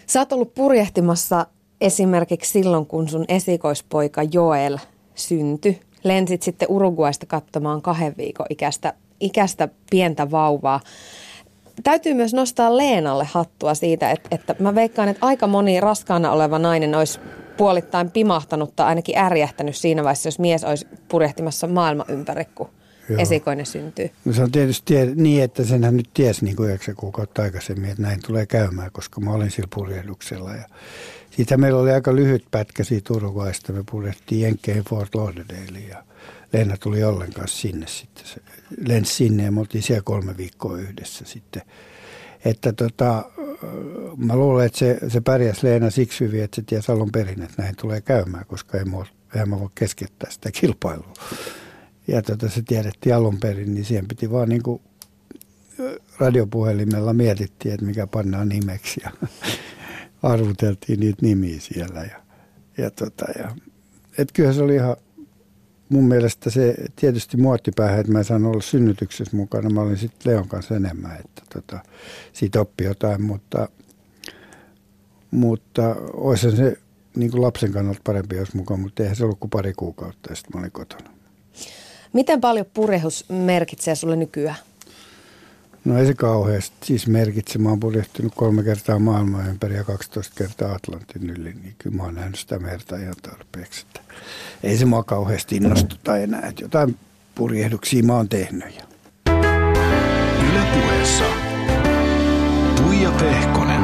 Sä 0.07 0.21
oot 0.21 0.33
ollut 0.33 0.55
purjehtimassa 0.55 1.47
esimerkiksi 1.81 2.53
silloin, 2.53 2.87
kun 2.87 3.09
sun 3.09 3.25
esikoispoika 3.29 4.23
Joel 4.23 4.79
syntyi. 5.15 5.81
Lensit 6.05 6.43
sitten 6.43 6.71
Uruguaista 6.71 7.27
katsomaan 7.27 7.83
kahden 7.83 8.15
viikon 8.17 8.47
ikäistä, 8.51 8.95
ikäistä 9.21 9.69
pientä 9.91 10.31
vauvaa. 10.31 10.81
Täytyy 11.83 12.15
myös 12.15 12.35
nostaa 12.35 12.77
Leenalle 12.77 13.29
hattua 13.33 13.75
siitä, 13.75 14.11
että, 14.11 14.29
että 14.33 14.57
mä 14.59 14.75
veikkaan, 14.75 15.09
että 15.09 15.27
aika 15.27 15.47
moni 15.47 15.81
raskaana 15.81 16.33
oleva 16.33 16.59
nainen 16.59 16.95
olisi 16.95 17.21
puolittain 17.57 18.11
pimahtanut 18.11 18.77
tai 18.77 18.87
ainakin 18.87 19.19
ärjähtänyt 19.19 19.77
siinä 19.77 20.05
vaiheessa, 20.05 20.29
jos 20.29 20.39
mies 20.39 20.65
olisi 20.65 20.87
purjehtimassa 21.09 21.67
maailman 21.67 22.07
ympäri, 22.09 22.45
kun 22.55 22.69
Joo. 23.09 23.19
esikoinen 23.19 23.67
syntyy. 23.67 24.11
No 24.25 24.33
se 24.33 24.43
on 24.43 24.53
tietysti 24.53 24.95
niin, 25.15 25.45
että 25.45 25.65
senhän 25.65 25.97
nyt 25.97 26.11
tiesi 26.15 26.45
niin 26.45 26.57
kuin 26.57 26.69
yhdeksän 26.69 26.97
kuukautta 26.97 27.43
aikaisemmin, 27.43 27.91
että 27.91 28.03
näin 28.03 28.21
tulee 28.27 28.47
käymään, 28.47 28.91
koska 28.93 29.21
mä 29.21 29.33
olin 29.33 29.51
sillä 29.51 29.69
purjehduksella. 29.75 30.55
Ja 30.55 30.65
siitä 31.31 31.57
meillä 31.57 31.81
oli 31.81 31.93
aika 31.93 32.17
lyhyt 32.17 32.45
pätkä 32.51 32.85
siitä 32.85 33.15
Uruguaysta. 33.15 33.73
Me 33.73 33.85
purettiin 33.91 34.41
Jenkkeen 34.41 34.85
Fort 34.85 35.15
Lauderdale 35.15 35.79
ja 35.89 36.05
Leena 36.55 36.77
tuli 36.77 37.05
ollenkaan 37.05 37.49
sinne 37.49 37.87
sitten. 37.87 38.27
Se 38.27 38.41
lensi 38.87 39.15
sinne 39.15 39.45
ja 39.45 39.53
me 39.53 39.61
oltiin 39.61 39.83
siellä 39.83 40.03
kolme 40.03 40.37
viikkoa 40.37 40.79
yhdessä 40.79 41.25
sitten. 41.25 41.63
Että 42.45 42.73
tota, 42.73 43.25
mä 44.17 44.37
luulen, 44.37 44.67
että 44.67 44.79
se, 44.79 44.99
se 45.09 45.21
pärjäsi 45.21 45.67
Leena 45.67 45.91
siksi 45.91 46.25
hyvin, 46.25 46.45
että 46.45 46.57
se 46.57 46.63
tiesi 46.63 46.93
alun 46.93 47.13
perin, 47.13 47.43
että 47.43 47.63
näin 47.63 47.77
tulee 47.77 48.01
käymään, 48.01 48.47
koska 48.47 48.79
ei 48.79 48.85
mä, 48.85 48.97
ei 49.37 49.47
mä 49.47 49.61
voi 49.61 49.69
keskeyttää 49.75 50.31
sitä 50.31 50.51
kilpailua. 50.53 51.13
Ja 52.09 52.23
tota, 52.23 52.49
se 52.49 52.63
tiedettiin 52.63 53.15
alun 53.15 53.41
perin, 53.41 53.75
niin 53.75 53.85
siihen 53.85 54.09
piti 54.09 54.31
vaan 54.31 54.49
niin 54.49 54.63
kuin 54.63 54.83
radiopuhelimella 56.19 57.13
mietittiin, 57.13 57.75
että 57.75 57.87
mikä 57.87 58.07
pannaan 58.07 58.49
nimeksi 58.49 59.01
ja 59.05 59.11
arvuteltiin 60.23 61.01
niitä 61.01 61.19
nimiä 61.23 61.61
siellä. 61.61 62.01
Ja, 62.01 62.23
ja, 62.79 62.91
tota, 62.91 63.25
ja, 63.39 63.57
et 64.19 64.33
kyllä 64.33 64.53
se 64.53 64.63
oli 64.63 64.75
ihan 64.75 64.97
mun 65.89 66.05
mielestä 66.05 66.51
se 66.51 66.75
tietysti 66.97 67.37
muottipäähän, 67.37 68.01
että 68.01 68.13
mä 68.13 68.19
en 68.19 68.25
saanut 68.25 68.53
olla 68.53 68.63
synnytyksessä 68.63 69.37
mukana. 69.37 69.71
Mä 69.71 69.81
olin 69.81 69.97
sitten 69.97 70.33
Leon 70.33 70.49
kanssa 70.49 70.77
enemmän, 70.77 71.17
että 71.25 71.43
tota, 71.55 71.79
siitä 72.33 72.61
oppi 72.61 72.85
jotain, 72.85 73.23
mutta, 73.23 73.69
mutta 75.31 75.97
olisi 76.13 76.57
se 76.57 76.77
niin 77.17 77.31
kuin 77.31 77.43
lapsen 77.43 77.73
kannalta 77.73 78.01
parempi, 78.05 78.37
jos 78.37 78.55
mukaan, 78.55 78.81
mutta 78.81 79.03
eihän 79.03 79.17
se 79.17 79.25
ollut 79.25 79.41
kuin 79.41 79.51
pari 79.51 79.73
kuukautta 79.77 80.33
ja 80.33 80.37
sitten 80.37 80.51
mä 80.55 80.61
olin 80.61 80.73
kotona. 80.73 81.11
Miten 82.13 82.41
paljon 82.41 82.67
purehus 82.75 83.25
merkitsee 83.29 83.95
sulle 83.95 84.17
nykyään? 84.17 84.57
No 85.85 85.99
ei 85.99 86.07
se 86.07 86.15
kauheasti 86.15 86.77
siis 86.83 87.07
merkitse. 87.07 87.59
Mä 87.59 87.69
oon 87.69 87.81
purjehtinut 87.81 88.33
kolme 88.35 88.63
kertaa 88.63 88.99
maailmaa 88.99 89.47
ympäri 89.47 89.77
ja 89.77 89.85
12 89.85 90.35
kertaa 90.37 90.75
Atlantin 90.75 91.31
yli, 91.31 91.53
niin 91.53 91.75
kyllä 91.79 91.97
mä 91.97 92.03
oon 92.03 92.15
nähnyt 92.15 92.39
sitä 92.39 92.59
merta 92.59 92.97
ihan 92.97 93.15
tarpeeksi. 93.23 93.87
Että 93.87 94.15
ei 94.63 94.77
se 94.77 94.85
mua 94.85 95.03
kauheasti 95.03 95.57
innostuta 95.57 96.17
enää, 96.17 96.47
että 96.49 96.63
jotain 96.63 96.97
purjehduksia 97.35 98.03
mä 98.03 98.17
oon 98.17 98.29
tehnyt. 98.29 98.85
Ylepuheessa 100.51 101.25
Tuija 102.77 103.11
Pehkonen. 103.11 103.83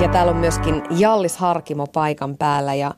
Ja 0.00 0.08
täällä 0.12 0.32
on 0.32 0.38
myöskin 0.38 0.82
Jallis 0.90 1.36
Harkimo 1.36 1.86
paikan 1.86 2.36
päällä 2.36 2.74
ja 2.74 2.94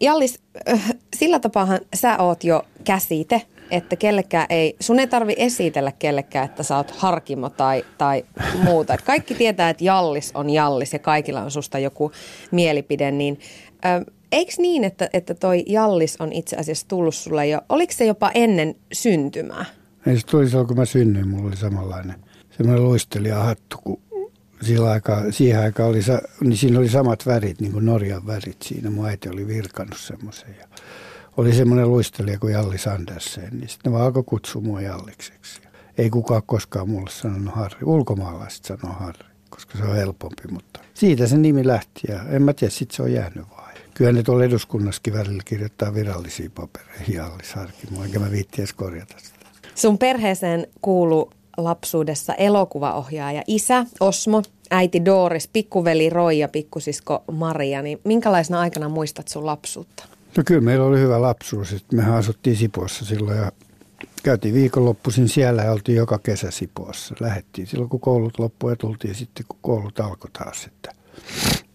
Jallis, 0.00 0.38
äh, 0.68 0.92
sillä 1.16 1.38
tapaahan 1.38 1.80
sä 1.94 2.18
oot 2.18 2.44
jo 2.44 2.62
käsite– 2.84 3.42
että 3.70 3.96
kellekään 3.96 4.46
ei, 4.50 4.76
sun 4.80 4.98
ei 4.98 5.06
tarvi 5.06 5.34
esitellä 5.36 5.92
kellekään, 5.92 6.44
että 6.44 6.62
sä 6.62 6.76
oot 6.76 6.90
harkimo 6.90 7.48
tai, 7.48 7.84
tai 7.98 8.24
muuta. 8.62 8.94
Et 8.94 9.02
kaikki 9.02 9.34
tietää, 9.34 9.70
että 9.70 9.84
Jallis 9.84 10.30
on 10.34 10.50
Jallis 10.50 10.92
ja 10.92 10.98
kaikilla 10.98 11.42
on 11.42 11.50
susta 11.50 11.78
joku 11.78 12.12
mielipide, 12.50 13.10
niin 13.10 13.40
ö, 13.84 14.12
eikö 14.32 14.52
niin, 14.58 14.84
että, 14.84 15.08
että 15.12 15.34
toi 15.34 15.64
Jallis 15.66 16.16
on 16.20 16.32
itse 16.32 16.56
asiassa 16.56 16.88
tullut 16.88 17.14
sulle 17.14 17.46
jo, 17.46 17.60
oliko 17.68 17.92
se 17.92 18.04
jopa 18.04 18.30
ennen 18.34 18.74
syntymää? 18.92 19.64
Ei 20.06 20.18
se 20.18 20.26
tuli 20.26 20.48
silloin, 20.48 20.66
kun 20.66 20.76
mä 20.76 20.84
synnyin, 20.84 21.28
mulla 21.28 21.48
oli 21.48 21.56
samanlainen 21.56 22.26
semmoinen 22.56 22.84
luistelija 22.84 23.42
hattu, 23.42 23.76
kun 23.84 24.00
sillä 24.62 24.90
aikaa, 24.90 25.32
siihen 25.32 25.60
aikaan 25.60 25.88
oli, 25.88 26.00
niin 26.40 26.56
siinä 26.56 26.78
oli 26.78 26.88
samat 26.88 27.26
värit, 27.26 27.60
niin 27.60 27.72
kuin 27.72 27.86
Norjan 27.86 28.26
värit 28.26 28.62
siinä. 28.62 28.90
Mun 28.90 29.06
äiti 29.06 29.28
oli 29.28 29.46
virkannut 29.46 29.98
semmoisen 29.98 30.56
ja 30.60 30.66
oli 31.36 31.52
semmoinen 31.52 31.90
luistelija 31.90 32.38
kuin 32.38 32.52
Jalli 32.52 32.78
Sandersen, 32.78 33.48
niin 33.52 33.68
sitten 33.68 33.92
ne 33.92 33.96
vaan 33.96 34.06
alkoi 34.06 34.22
kutsua 34.26 34.62
mua 34.62 34.80
Jallikseksi. 34.80 35.60
Ei 35.98 36.10
kukaan 36.10 36.42
koskaan 36.46 36.88
mulle 36.88 37.10
sanonut 37.10 37.54
Harri. 37.54 37.78
Ulkomaalaiset 37.84 38.64
sanoo 38.64 38.92
Harri, 38.92 39.28
koska 39.50 39.78
se 39.78 39.84
on 39.84 39.96
helpompi, 39.96 40.42
mutta 40.50 40.80
siitä 40.94 41.26
se 41.26 41.36
nimi 41.36 41.66
lähti 41.66 42.00
ja 42.08 42.22
en 42.22 42.42
mä 42.42 42.52
tiedä, 42.52 42.70
sitten 42.70 42.96
se 42.96 43.02
on 43.02 43.12
jäänyt 43.12 43.44
vaan. 43.50 43.66
Kyllä 43.94 44.12
ne 44.12 44.22
tuolla 44.22 44.44
eduskunnassakin 44.44 45.14
välillä 45.14 45.42
kirjoittaa 45.44 45.94
virallisia 45.94 46.50
papereja 46.54 47.04
Jallis 47.08 47.54
Harkimo, 47.54 48.04
enkä 48.04 48.18
mä 48.18 48.30
viitti 48.30 48.62
edes 48.62 48.72
korjata 48.72 49.14
sitä. 49.18 49.46
Sun 49.74 49.98
perheeseen 49.98 50.66
kuuluu 50.80 51.32
lapsuudessa 51.56 52.34
elokuvaohjaaja 52.34 53.42
isä 53.46 53.86
Osmo, 54.00 54.42
äiti 54.70 55.04
Doris, 55.04 55.48
pikkuveli 55.48 56.10
Roy 56.10 56.32
ja 56.32 56.48
pikkusisko 56.48 57.24
Maria. 57.32 57.82
Niin 57.82 58.00
minkälaisena 58.04 58.60
aikana 58.60 58.88
muistat 58.88 59.28
sun 59.28 59.46
lapsuutta? 59.46 60.15
No 60.36 60.42
kyllä 60.46 60.60
meillä 60.60 60.84
oli 60.84 61.00
hyvä 61.00 61.22
lapsuus. 61.22 61.84
Mehän 61.92 62.14
asuttiin 62.14 62.56
Sipossa 62.56 63.04
silloin 63.04 63.38
ja 63.38 63.52
käytiin 64.22 64.54
viikonloppuisin 64.54 65.28
siellä 65.28 65.62
ja 65.62 65.72
oltiin 65.72 65.96
joka 65.96 66.18
kesä 66.18 66.50
Sipossa. 66.50 67.14
Lähettiin 67.20 67.66
silloin, 67.66 67.90
kun 67.90 68.00
koulut 68.00 68.38
loppuivat 68.38 68.72
ja 68.72 68.76
tultiin 68.80 69.14
sitten, 69.14 69.46
kun 69.48 69.58
koulut 69.62 70.00
alkoi 70.00 70.30
taas. 70.30 70.66
Että 70.66 70.92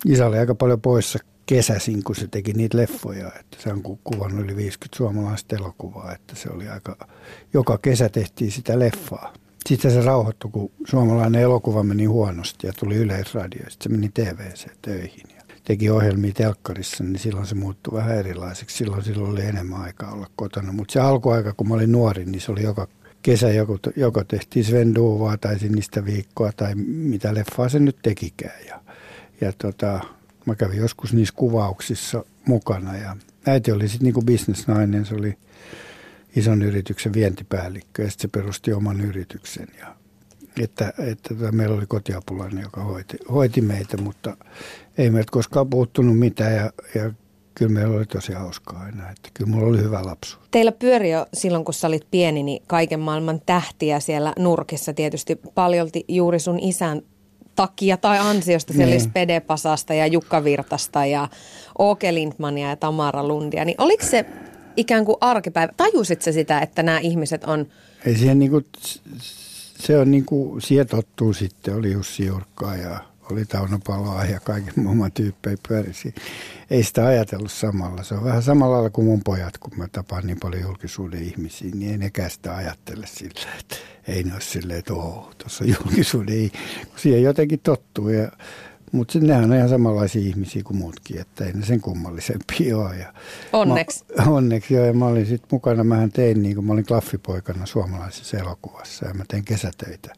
isä 0.06 0.26
oli 0.26 0.38
aika 0.38 0.56
paljon 0.56 0.82
poissa 0.82 1.20
kesäsin, 1.46 2.04
kun 2.04 2.16
se 2.16 2.28
teki 2.28 2.54
niitä 2.54 2.78
leffoja. 2.78 3.32
Että 3.40 3.58
se 3.60 3.74
on 3.74 3.82
kuvannut 4.04 4.46
yli 4.46 4.56
50 4.56 4.98
suomalaista 4.98 5.56
elokuvaa, 5.56 6.14
että 6.14 6.36
se 6.36 6.50
oli 6.50 6.70
aika, 6.70 7.08
joka 7.54 7.78
kesä 7.78 8.10
tehtiin 8.10 8.52
sitä 8.52 8.80
leffaa. 8.80 9.34
Sitten 9.70 9.92
se 9.92 10.02
rauhoittui, 10.02 10.52
kun 10.52 10.72
suomalainen 10.88 11.42
elokuva 11.42 11.84
meni 11.84 12.06
huonosti 12.06 12.68
ja 12.68 12.74
tuli 12.80 12.96
yleisradio. 12.96 13.70
Sitten 13.70 13.92
se 13.92 13.98
meni 13.98 14.10
TVC 14.10 14.68
töihin 14.82 15.31
teki 15.64 15.90
ohjelmia 15.90 16.32
telkkarissa, 16.34 17.04
niin 17.04 17.20
silloin 17.20 17.46
se 17.46 17.56
muuttui 17.56 17.94
vähän 17.94 18.18
erilaiseksi. 18.18 18.78
Silloin, 18.78 19.04
silloin 19.04 19.32
oli 19.32 19.46
enemmän 19.46 19.82
aikaa 19.82 20.12
olla 20.12 20.28
kotona. 20.36 20.72
Mutta 20.72 20.92
se 20.92 21.00
alkuaika, 21.00 21.54
kun 21.54 21.68
mä 21.68 21.74
olin 21.74 21.92
nuori, 21.92 22.26
niin 22.26 22.42
se 22.42 22.52
oli 22.52 22.64
joka 22.64 22.88
kesä 23.22 23.50
joko, 23.50 23.80
joko 23.96 24.24
tehtiin 24.24 24.66
Sven 24.66 24.96
Duvaa 24.96 25.38
tai 25.38 25.60
sinistä 25.60 26.06
viikkoa 26.06 26.52
tai 26.52 26.76
mitä 26.76 27.34
leffaa 27.34 27.70
se 27.70 27.80
nyt 27.80 27.98
tekikään. 28.02 28.66
Ja, 28.68 28.82
ja 29.42 29.54
tota, 29.54 30.00
mä 30.46 30.56
kävin 30.56 30.78
joskus 30.78 31.14
niissä 31.14 31.34
kuvauksissa 31.38 32.26
mukana 32.46 32.98
ja 32.98 33.18
äiti 33.48 33.72
oli 33.72 33.88
sitten 33.88 34.06
niinku 34.06 34.22
bisnesnainen, 34.22 35.06
se 35.06 35.16
oli 35.16 35.38
ison 36.36 36.62
yrityksen 36.62 37.14
vientipäällikkö 37.14 38.04
ja 38.04 38.10
sitten 38.10 38.30
se 38.30 38.40
perusti 38.40 38.74
oman 38.74 39.02
yrityksen 39.02 39.68
ja 39.80 39.96
että, 40.60 40.94
että 40.98 41.34
meillä 41.52 41.76
oli 41.76 41.86
kotiapulainen, 41.88 42.62
joka 42.62 42.84
hoiti, 42.84 43.18
hoiti 43.32 43.62
meitä, 43.62 43.98
mutta 43.98 44.38
ei 45.02 45.10
meiltä 45.10 45.32
koskaan 45.32 45.70
puuttunut 45.70 46.20
mitään 46.20 46.56
ja, 46.56 46.72
ja 46.96 47.12
kyllä 47.56 47.72
meillä 47.72 47.98
oli 47.98 48.06
tosi 48.06 48.34
hauskaa 48.34 48.80
aina, 48.80 49.10
että 49.10 49.30
kyllä 49.34 49.52
mulla 49.52 49.68
oli 49.68 49.78
hyvä 49.78 50.06
lapsu. 50.06 50.38
Teillä 50.52 50.72
pyöri 50.72 51.12
jo 51.12 51.26
silloin, 51.34 51.66
kun 51.66 51.74
sä 51.74 51.88
olit 51.88 52.08
pieni, 52.12 52.44
niin 52.44 52.64
kaiken 52.68 53.00
maailman 53.00 53.42
tähtiä 53.46 54.00
siellä 54.00 54.34
nurkissa 54.40 54.94
tietysti 54.94 55.36
paljolti 55.56 56.06
juuri 56.08 56.40
sun 56.40 56.60
isän 56.60 57.02
takia 57.56 57.98
tai 57.98 58.20
ansiosta. 58.20 58.74
Siellä 58.74 58.96
niin. 58.96 59.02
Spede 59.02 59.40
Pasasta 59.40 59.94
ja 59.94 60.08
Jukka 60.08 60.44
Virtasta 60.44 61.06
ja 61.06 61.28
Oke 61.78 62.14
Lindmania 62.14 62.70
ja 62.70 62.76
Tamara 62.76 63.28
Lundia. 63.28 63.66
Niin 63.66 63.82
oliko 63.82 64.06
se 64.06 64.26
ikään 64.78 65.06
kuin 65.06 65.18
arkipäivä? 65.22 65.74
Tajusit 65.78 66.22
se 66.22 66.32
sitä, 66.32 66.60
että 66.60 66.84
nämä 66.84 67.00
ihmiset 67.00 67.44
on... 67.44 67.68
Ei 68.06 68.16
siihen 68.16 68.40
niin 68.40 68.52
kuin, 68.52 68.66
se 69.80 69.98
on 69.98 70.12
niin 70.12 70.26
kuin, 70.26 70.62
siihen 70.62 70.88
tottuu 70.88 71.34
sitten. 71.34 71.76
Oli 71.76 71.92
Jussi 71.92 72.26
Jurkkaa 72.26 72.76
ja 72.76 73.11
oli 73.32 73.46
Tauno 73.46 73.80
Paloa 73.88 74.26
ja 74.26 74.40
kaiken 74.40 74.74
muun 74.84 75.12
tyyppejä 75.14 75.58
pyörisi. 75.68 76.16
Ei 76.70 76.84
sitä 76.84 77.06
ajatellut 77.06 77.52
samalla. 77.52 78.04
Se 78.04 78.14
on 78.14 78.24
vähän 78.24 78.44
samalla 78.44 78.74
lailla 78.74 78.90
kuin 78.90 79.06
mun 79.06 79.22
pojat, 79.24 79.58
kun 79.58 79.74
mä 79.78 79.88
tapaan 79.92 80.28
niin 80.28 80.40
paljon 80.40 80.62
julkisuuden 80.62 81.24
ihmisiä, 81.24 81.72
niin 81.74 81.92
ei 81.92 81.98
nekään 81.98 82.32
sitä 82.32 82.56
ajattele 82.56 83.08
sillä, 83.08 83.52
että 83.60 83.76
ei 84.08 84.24
ne 84.24 84.34
ole 84.34 84.42
silleen, 84.42 84.80
että 84.80 84.94
oo, 84.94 85.32
tuossa 85.38 85.66
julkisuuden, 85.66 86.52
kun 86.90 87.00
siihen 87.00 87.24
jotenkin 87.24 87.60
tottuu. 87.60 88.10
Ja, 88.10 88.32
mutta 88.92 89.20
nehän 89.20 89.44
on 89.44 89.58
ihan 89.58 89.70
samanlaisia 89.70 90.22
ihmisiä 90.22 90.64
kuin 90.64 90.78
muutkin, 90.78 91.22
että 91.22 91.46
ei 91.46 91.54
ne 91.54 91.66
sen 91.66 91.82
kummallisempia 91.82 92.78
ole. 92.88 92.98
Ja 92.98 93.14
onneksi. 93.54 94.06
Mä, 94.18 94.32
onneksi 94.38 94.74
joo, 94.74 94.86
ja 94.86 94.94
mä 94.94 95.06
olin 95.06 95.26
sitten 95.26 95.50
mukana, 95.52 95.84
mähän 95.84 96.12
tein 96.12 96.44
niin 96.44 96.56
kuin 96.56 96.66
mä 96.66 96.74
olin 96.74 96.86
klaffipoikana 96.86 97.66
suomalaisessa 97.66 98.38
elokuvassa 98.38 99.06
ja 99.06 99.14
mä 99.14 99.24
tein 99.28 99.46
kesätöitä 99.46 100.14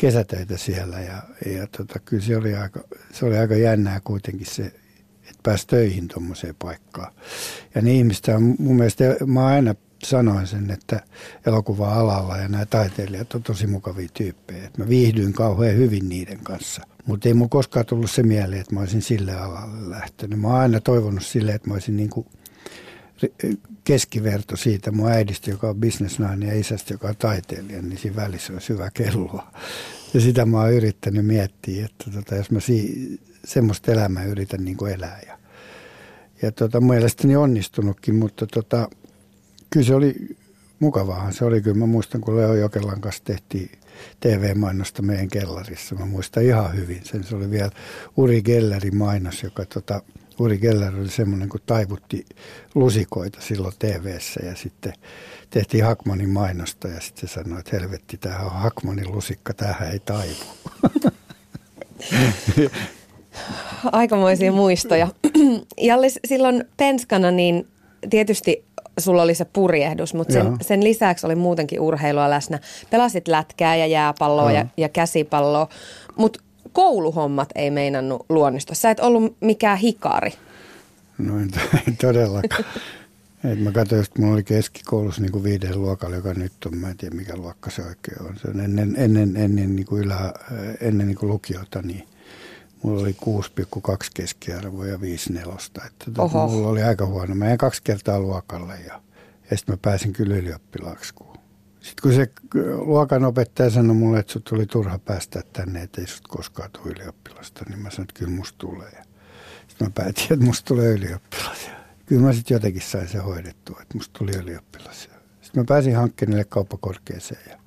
kesätöitä 0.00 0.56
siellä 0.56 1.00
ja, 1.00 1.22
ja 1.52 1.66
tota, 1.66 1.98
kyllä 1.98 2.22
se 2.22 2.36
oli, 2.36 2.54
aika, 2.54 2.80
se 3.12 3.26
oli 3.26 3.38
aika 3.38 3.54
jännää 3.54 4.00
kuitenkin 4.04 4.46
se, 4.46 4.62
että 5.22 5.40
pääsi 5.42 5.66
töihin 5.66 6.08
tuommoiseen 6.08 6.54
paikkaan. 6.58 7.12
Ja 7.74 7.82
ne 7.82 7.92
ihmiset 7.92 8.28
on 8.28 8.54
mun 8.58 8.76
mielestä, 8.76 9.04
mä 9.26 9.46
aina 9.46 9.74
sanoin 10.04 10.46
sen, 10.46 10.70
että 10.70 11.00
elokuva-alalla 11.46 12.36
ja 12.36 12.48
nämä 12.48 12.66
taiteilijat 12.66 13.34
on 13.34 13.42
tosi 13.42 13.66
mukavia 13.66 14.08
tyyppejä. 14.14 14.64
Että 14.64 14.82
mä 14.82 14.88
viihdyin 14.88 15.32
kauhean 15.32 15.76
hyvin 15.76 16.08
niiden 16.08 16.38
kanssa. 16.42 16.82
Mutta 17.06 17.28
ei 17.28 17.34
mun 17.34 17.50
koskaan 17.50 17.86
tullut 17.86 18.10
se 18.10 18.22
mieleen, 18.22 18.60
että 18.60 18.74
mä 18.74 18.80
olisin 18.80 19.02
sille 19.02 19.34
alalle 19.36 19.90
lähtenyt. 19.90 20.40
Mä 20.40 20.48
oon 20.48 20.56
aina 20.56 20.80
toivonut 20.80 21.24
sille, 21.24 21.52
että 21.52 21.68
mä 21.68 21.74
olisin 21.74 21.96
niin 21.96 22.10
kuin 22.10 22.26
keskiverto 23.84 24.56
siitä 24.56 24.92
mun 24.92 25.10
äidistä, 25.10 25.50
joka 25.50 25.68
on 25.68 25.76
bisnesnainen 25.76 26.48
ja 26.48 26.60
isästä, 26.60 26.94
joka 26.94 27.08
on 27.08 27.16
taiteilija, 27.16 27.82
niin 27.82 27.98
siinä 27.98 28.16
välissä 28.16 28.52
olisi 28.52 28.68
hyvä 28.68 28.90
kelloa. 28.94 29.52
Ja 30.14 30.20
sitä 30.20 30.46
mä 30.46 30.60
oon 30.60 30.72
yrittänyt 30.72 31.26
miettiä, 31.26 31.84
että 31.84 32.10
tota, 32.10 32.34
jos 32.34 32.50
mä 32.50 32.60
si- 32.60 33.20
semmoista 33.44 33.92
elämää 33.92 34.24
yritän 34.24 34.64
niin 34.64 34.76
kuin 34.76 34.92
elää. 34.92 35.20
Ja, 35.26 35.38
ja 36.42 36.52
tota, 36.52 36.80
mielestäni 36.80 37.36
onnistunutkin, 37.36 38.14
mutta 38.14 38.46
tota, 38.46 38.88
kyllä 39.70 39.86
se 39.86 39.94
oli 39.94 40.14
mukavaahan 40.80 41.32
se 41.32 41.44
oli. 41.44 41.62
Kyllä 41.62 41.76
mä 41.76 41.86
muistan, 41.86 42.20
kun 42.20 42.36
Leo 42.36 42.54
Jokelan 42.54 43.00
kanssa 43.00 43.24
tehtiin 43.24 43.70
TV-mainosta 44.20 45.02
meidän 45.02 45.28
kellarissa. 45.28 45.94
Mä 45.94 46.06
muistan 46.06 46.44
ihan 46.44 46.76
hyvin 46.76 47.00
sen. 47.04 47.24
Se 47.24 47.36
oli 47.36 47.50
vielä 47.50 47.70
Uri 48.16 48.42
Gellerin 48.42 48.96
mainos, 48.96 49.42
joka 49.42 49.64
tota, 49.64 50.02
Uri 50.40 50.58
Geller 50.58 51.00
oli 51.00 51.08
semmoinen, 51.08 51.48
kun 51.48 51.60
taivutti 51.66 52.24
lusikoita 52.74 53.40
silloin 53.40 53.74
tv 53.78 54.18
ja 54.46 54.56
sitten 54.56 54.92
tehtiin 55.50 55.84
Hakmanin 55.84 56.30
mainosta 56.30 56.88
ja 56.88 57.00
sitten 57.00 57.28
se 57.28 57.34
sanoi, 57.34 57.58
että 57.58 57.76
helvetti, 57.76 58.16
tämä 58.16 58.38
on 58.38 58.50
Hakmanin 58.50 59.12
lusikka, 59.12 59.54
tähän 59.54 59.92
ei 59.92 59.98
taivu. 59.98 60.44
Aikamoisia 63.92 64.52
muistoja. 64.52 65.08
Jallis, 65.88 66.20
silloin 66.24 66.64
penskana 66.76 67.30
niin 67.30 67.68
tietysti 68.10 68.64
sulla 68.98 69.22
oli 69.22 69.34
se 69.34 69.44
purjehdus, 69.44 70.14
mutta 70.14 70.32
sen, 70.32 70.56
sen 70.60 70.84
lisäksi 70.84 71.26
oli 71.26 71.34
muutenkin 71.34 71.80
urheilua 71.80 72.30
läsnä. 72.30 72.58
Pelasit 72.90 73.28
lätkää 73.28 73.76
ja 73.76 73.86
jääpalloa 73.86 74.52
ja, 74.52 74.66
ja 74.76 74.88
käsipalloa, 74.88 75.68
mutta 76.16 76.40
kouluhommat 76.72 77.48
ei 77.54 77.70
meinannut 77.70 78.26
luonnistua. 78.28 78.74
Sä 78.74 78.90
et 78.90 79.00
ollut 79.00 79.36
mikään 79.40 79.78
hikari. 79.78 80.32
No 81.18 81.38
en, 81.38 81.50
en 81.88 81.96
todellakaan. 81.96 82.64
Et 83.44 83.60
mä 83.60 83.72
katsoin, 83.72 84.02
että 84.02 84.20
mulla 84.20 84.34
oli 84.34 84.42
keskikoulussa 84.42 85.22
niin 85.22 85.32
kuin 85.32 85.44
viiden 85.44 85.80
luokalla, 85.80 86.16
joka 86.16 86.34
nyt 86.34 86.52
on, 86.66 86.76
mä 86.76 86.90
en 86.90 86.96
tiedä 86.96 87.16
mikä 87.16 87.36
luokka 87.36 87.70
se 87.70 87.82
oikein 87.82 88.22
on. 88.22 88.38
Se 88.42 88.48
on 88.48 88.60
ennen, 88.60 88.94
ennen, 88.98 89.36
ennen, 89.36 89.76
niin 89.76 89.86
kuin 89.86 90.02
ylä, 90.02 90.32
ennen 90.80 91.06
niin 91.06 91.16
kuin 91.16 91.30
lukiota, 91.30 91.82
niin 91.82 92.08
mulla 92.82 93.02
oli 93.02 93.16
6,2 93.90 93.96
keskiarvoa 94.14 94.86
ja 94.86 95.00
5 95.00 95.32
nelosta. 95.32 95.82
Että 95.86 96.10
tota, 96.10 96.46
mulla 96.46 96.68
oli 96.68 96.82
aika 96.82 97.06
huono. 97.06 97.34
Mä 97.34 97.46
jäin 97.46 97.58
kaksi 97.58 97.82
kertaa 97.84 98.20
luokalle 98.20 98.74
ja, 98.86 99.00
ja 99.50 99.56
sitten 99.56 99.72
mä 99.72 99.78
pääsin 99.82 100.12
kyllä 100.12 100.36
ylioppilaaksi. 100.36 101.14
Sitten 101.80 102.02
kun 102.02 102.12
se 102.12 102.30
luokan 102.76 103.24
opettaja 103.24 103.70
sanoi 103.70 103.96
mulle, 103.96 104.18
että 104.18 104.32
sut 104.32 104.44
tuli 104.44 104.66
turha 104.66 104.98
päästä 104.98 105.42
tänne, 105.52 105.82
että 105.82 106.00
ei 106.00 106.06
sut 106.06 106.28
koskaan 106.28 106.70
tule 106.70 106.92
ylioppilasta, 106.92 107.64
niin 107.68 107.78
mä 107.78 107.90
sanoin, 107.90 108.08
että 108.08 108.18
kyllä 108.18 108.36
musta 108.36 108.58
tulee. 108.58 109.02
Sitten 109.68 109.86
mä 109.86 109.92
päätin, 109.94 110.24
että 110.30 110.44
musta 110.44 110.66
tulee 110.66 110.92
ylioppilas. 110.92 111.70
Kyllä 112.06 112.22
mä 112.22 112.32
sitten 112.32 112.54
jotenkin 112.54 112.82
sain 112.82 113.08
se 113.08 113.18
hoidettua, 113.18 113.78
että 113.82 113.94
musta 113.98 114.18
tuli 114.18 114.32
ylioppilas. 114.36 115.08
Sitten 115.42 115.60
mä 115.60 115.64
pääsin 115.64 115.96
hankkeen 115.96 116.44
kauppakorkeeseen 116.48 117.50
ja 117.50 117.58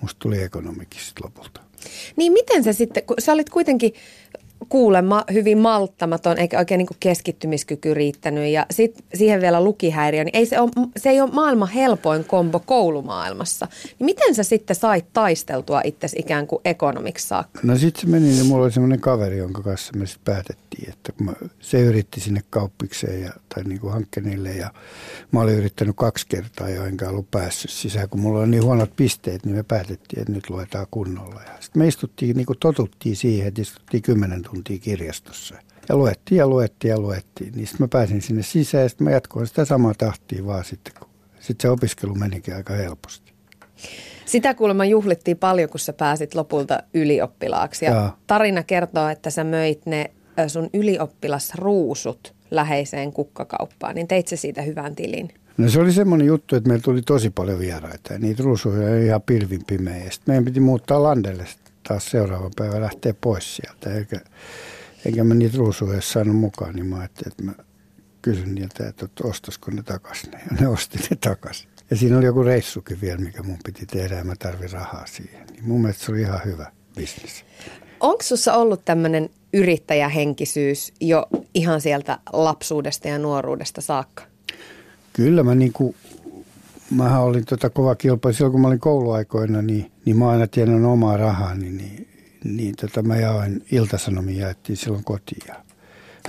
musta 0.00 0.18
tuli 0.18 0.42
ekonomikin 0.42 1.00
sitten 1.00 1.24
lopulta. 1.24 1.60
Niin 2.16 2.32
miten 2.32 2.64
se 2.64 2.72
sitten, 2.72 3.02
kun 3.02 3.16
sä 3.18 3.32
olit 3.32 3.50
kuitenkin 3.50 3.92
kuulemma 4.68 5.24
hyvin 5.32 5.58
malttamaton, 5.58 6.38
eikä 6.38 6.58
oikein 6.58 6.78
niin 6.78 6.88
keskittymiskyky 7.00 7.94
riittänyt 7.94 8.52
ja 8.52 8.66
sit 8.70 9.04
siihen 9.14 9.40
vielä 9.40 9.64
lukihäiriö, 9.64 10.24
niin 10.24 10.36
ei 10.36 10.46
se, 10.46 10.60
ole, 10.60 10.70
se 10.96 11.10
ei 11.10 11.20
ole 11.20 11.30
maailman 11.30 11.68
helpoin 11.68 12.24
kombo 12.24 12.60
koulumaailmassa. 12.66 13.68
Niin 13.98 14.04
miten 14.04 14.34
sä 14.34 14.42
sitten 14.42 14.76
sait 14.76 15.04
taisteltua 15.12 15.80
itse 15.84 16.06
ikään 16.16 16.46
kuin 16.46 16.60
ekonomiksi 16.64 17.28
saakka? 17.28 17.60
No 17.62 17.78
sitten 17.78 18.00
se 18.00 18.06
meni, 18.06 18.28
niin 18.28 18.46
mulla 18.46 18.64
oli 18.64 18.72
semmoinen 18.72 19.00
kaveri, 19.00 19.38
jonka 19.38 19.62
kanssa 19.62 19.92
me 19.96 20.06
sitten 20.06 20.34
päätettiin, 20.34 20.90
että 20.90 21.12
kun 21.12 21.26
mä, 21.26 21.32
se 21.60 21.80
yritti 21.80 22.20
sinne 22.20 22.40
kauppikseen 22.50 23.22
ja, 23.22 23.32
tai 23.54 23.64
niin 23.64 23.80
kuin 23.80 23.92
hankkeelle 23.92 24.52
ja 24.52 24.70
mä 25.32 25.40
olin 25.40 25.54
yrittänyt 25.54 25.96
kaksi 25.96 26.26
kertaa 26.28 26.68
jo 26.68 26.84
enkä 26.84 27.08
ollut 27.08 27.30
päässyt 27.30 27.70
sisään, 27.70 28.08
kun 28.08 28.20
mulla 28.20 28.38
oli 28.40 28.48
niin 28.48 28.64
huonot 28.64 28.96
pisteet, 28.96 29.46
niin 29.46 29.56
me 29.56 29.62
päätettiin, 29.62 30.20
että 30.20 30.32
nyt 30.32 30.50
luetaan 30.50 30.86
kunnolla. 30.90 31.40
Ja 31.46 31.52
sitten 31.60 31.82
me 31.82 31.88
istuttiin, 31.88 32.36
niin 32.36 32.46
kuin 32.46 32.58
totuttiin 32.58 33.16
siihen, 33.16 33.48
että 33.48 33.62
istuttiin 33.62 34.02
kymmenen 34.02 34.42
tuntia 34.50 34.78
kirjastossa. 34.78 35.54
Ja 35.88 35.96
luettiin 35.96 36.38
ja 36.38 36.46
luettiin 36.46 36.90
ja 36.90 37.00
luettiin. 37.00 37.52
Niin 37.52 37.66
sitten 37.66 37.84
mä 37.84 37.88
pääsin 37.88 38.22
sinne 38.22 38.42
sisään 38.42 38.82
ja 38.82 38.88
sitten 38.88 39.04
mä 39.04 39.10
jatkoin 39.10 39.46
sitä 39.46 39.64
samaa 39.64 39.94
tahtia 39.98 40.46
vaan 40.46 40.64
sitten, 40.64 40.92
kun 40.98 41.08
sitten 41.40 41.62
se 41.62 41.70
opiskelu 41.70 42.14
menikin 42.14 42.56
aika 42.56 42.74
helposti. 42.74 43.32
Sitä 44.26 44.54
kuulemma 44.54 44.84
juhlittiin 44.84 45.36
paljon, 45.36 45.70
kun 45.70 45.80
sä 45.80 45.92
pääsit 45.92 46.34
lopulta 46.34 46.82
ylioppilaaksi. 46.94 47.84
Ja 47.84 47.90
ja. 47.92 48.10
tarina 48.26 48.62
kertoo, 48.62 49.08
että 49.08 49.30
sä 49.30 49.44
möit 49.44 49.86
ne 49.86 50.10
sun 50.48 50.70
ylioppilasruusut 50.74 52.34
läheiseen 52.50 53.12
kukkakauppaan. 53.12 53.94
Niin 53.94 54.08
teit 54.08 54.28
sä 54.28 54.36
siitä 54.36 54.62
hyvän 54.62 54.94
tilin? 54.94 55.28
No 55.56 55.68
se 55.68 55.80
oli 55.80 55.92
semmoinen 55.92 56.26
juttu, 56.26 56.56
että 56.56 56.68
meillä 56.68 56.82
tuli 56.82 57.02
tosi 57.02 57.30
paljon 57.30 57.58
vieraita 57.58 58.12
ja 58.12 58.18
niitä 58.18 58.42
ruusuja 58.42 58.90
oli 58.90 59.06
ihan 59.06 59.22
pilvin 59.22 59.64
pimeä. 59.66 60.10
Sitten 60.10 60.24
meidän 60.26 60.44
piti 60.44 60.60
muuttaa 60.60 61.02
landelle 61.02 61.46
taas 61.88 62.10
seuraava 62.10 62.50
päivä 62.56 62.80
lähteä 62.80 63.14
pois 63.20 63.56
sieltä. 63.56 63.94
Eikä, 63.94 64.20
eikä 65.04 65.24
mä 65.24 65.34
niitä 65.34 65.58
ruusuja 65.58 66.00
saanut 66.00 66.36
mukaan, 66.36 66.74
niin 66.74 66.86
mä 66.86 66.98
ajattelin, 66.98 67.32
että 67.32 67.42
mä 67.42 67.52
kysyn 68.22 68.54
niiltä, 68.54 68.88
että 68.88 69.06
ostaisiko 69.24 69.70
ne 69.70 69.82
takaisin. 69.82 70.30
Ja 70.50 70.56
ne 70.60 70.68
osti 70.68 70.98
ne 71.10 71.16
takaisin. 71.20 71.68
Ja 71.90 71.96
siinä 71.96 72.18
oli 72.18 72.26
joku 72.26 72.42
reissukin 72.42 73.00
vielä, 73.00 73.18
mikä 73.18 73.42
mun 73.42 73.58
piti 73.64 73.86
tehdä 73.86 74.14
ja 74.14 74.24
mä 74.24 74.34
tarvin 74.38 74.70
rahaa 74.72 75.06
siihen. 75.06 75.46
Niin 75.46 75.64
mun 75.64 75.80
mielestä 75.80 76.04
se 76.04 76.12
oli 76.12 76.20
ihan 76.20 76.40
hyvä 76.44 76.72
bisnes. 76.96 77.44
Onko 78.00 78.22
sussa 78.22 78.54
ollut 78.54 78.84
tämmöinen 78.84 79.30
yrittäjähenkisyys 79.52 80.92
jo 81.00 81.26
ihan 81.54 81.80
sieltä 81.80 82.18
lapsuudesta 82.32 83.08
ja 83.08 83.18
nuoruudesta 83.18 83.80
saakka? 83.80 84.22
Kyllä 85.12 85.42
mä 85.42 85.54
niin 85.54 85.72
kuin 85.72 85.96
Mähän 86.90 87.22
olin 87.22 87.44
tota 87.44 87.70
kova 87.70 87.94
kilpailu. 87.94 88.34
Silloin 88.34 88.52
kun 88.52 88.60
mä 88.60 88.68
olin 88.68 88.80
kouluaikoina, 88.80 89.62
niin, 89.62 89.92
niin 90.04 90.16
mä 90.16 90.28
aina 90.28 90.46
tiennyt 90.46 90.84
omaa 90.84 91.16
rahaa, 91.16 91.54
niin, 91.54 91.76
niin, 91.76 92.08
niin 92.44 92.74
tota 92.80 93.02
mä 93.02 93.16
jaoin 93.16 93.64
iltasanomia 93.72 94.40
jaettiin 94.40 94.76
silloin 94.76 95.04
kotiin. 95.04 95.42
Ja 95.48 95.54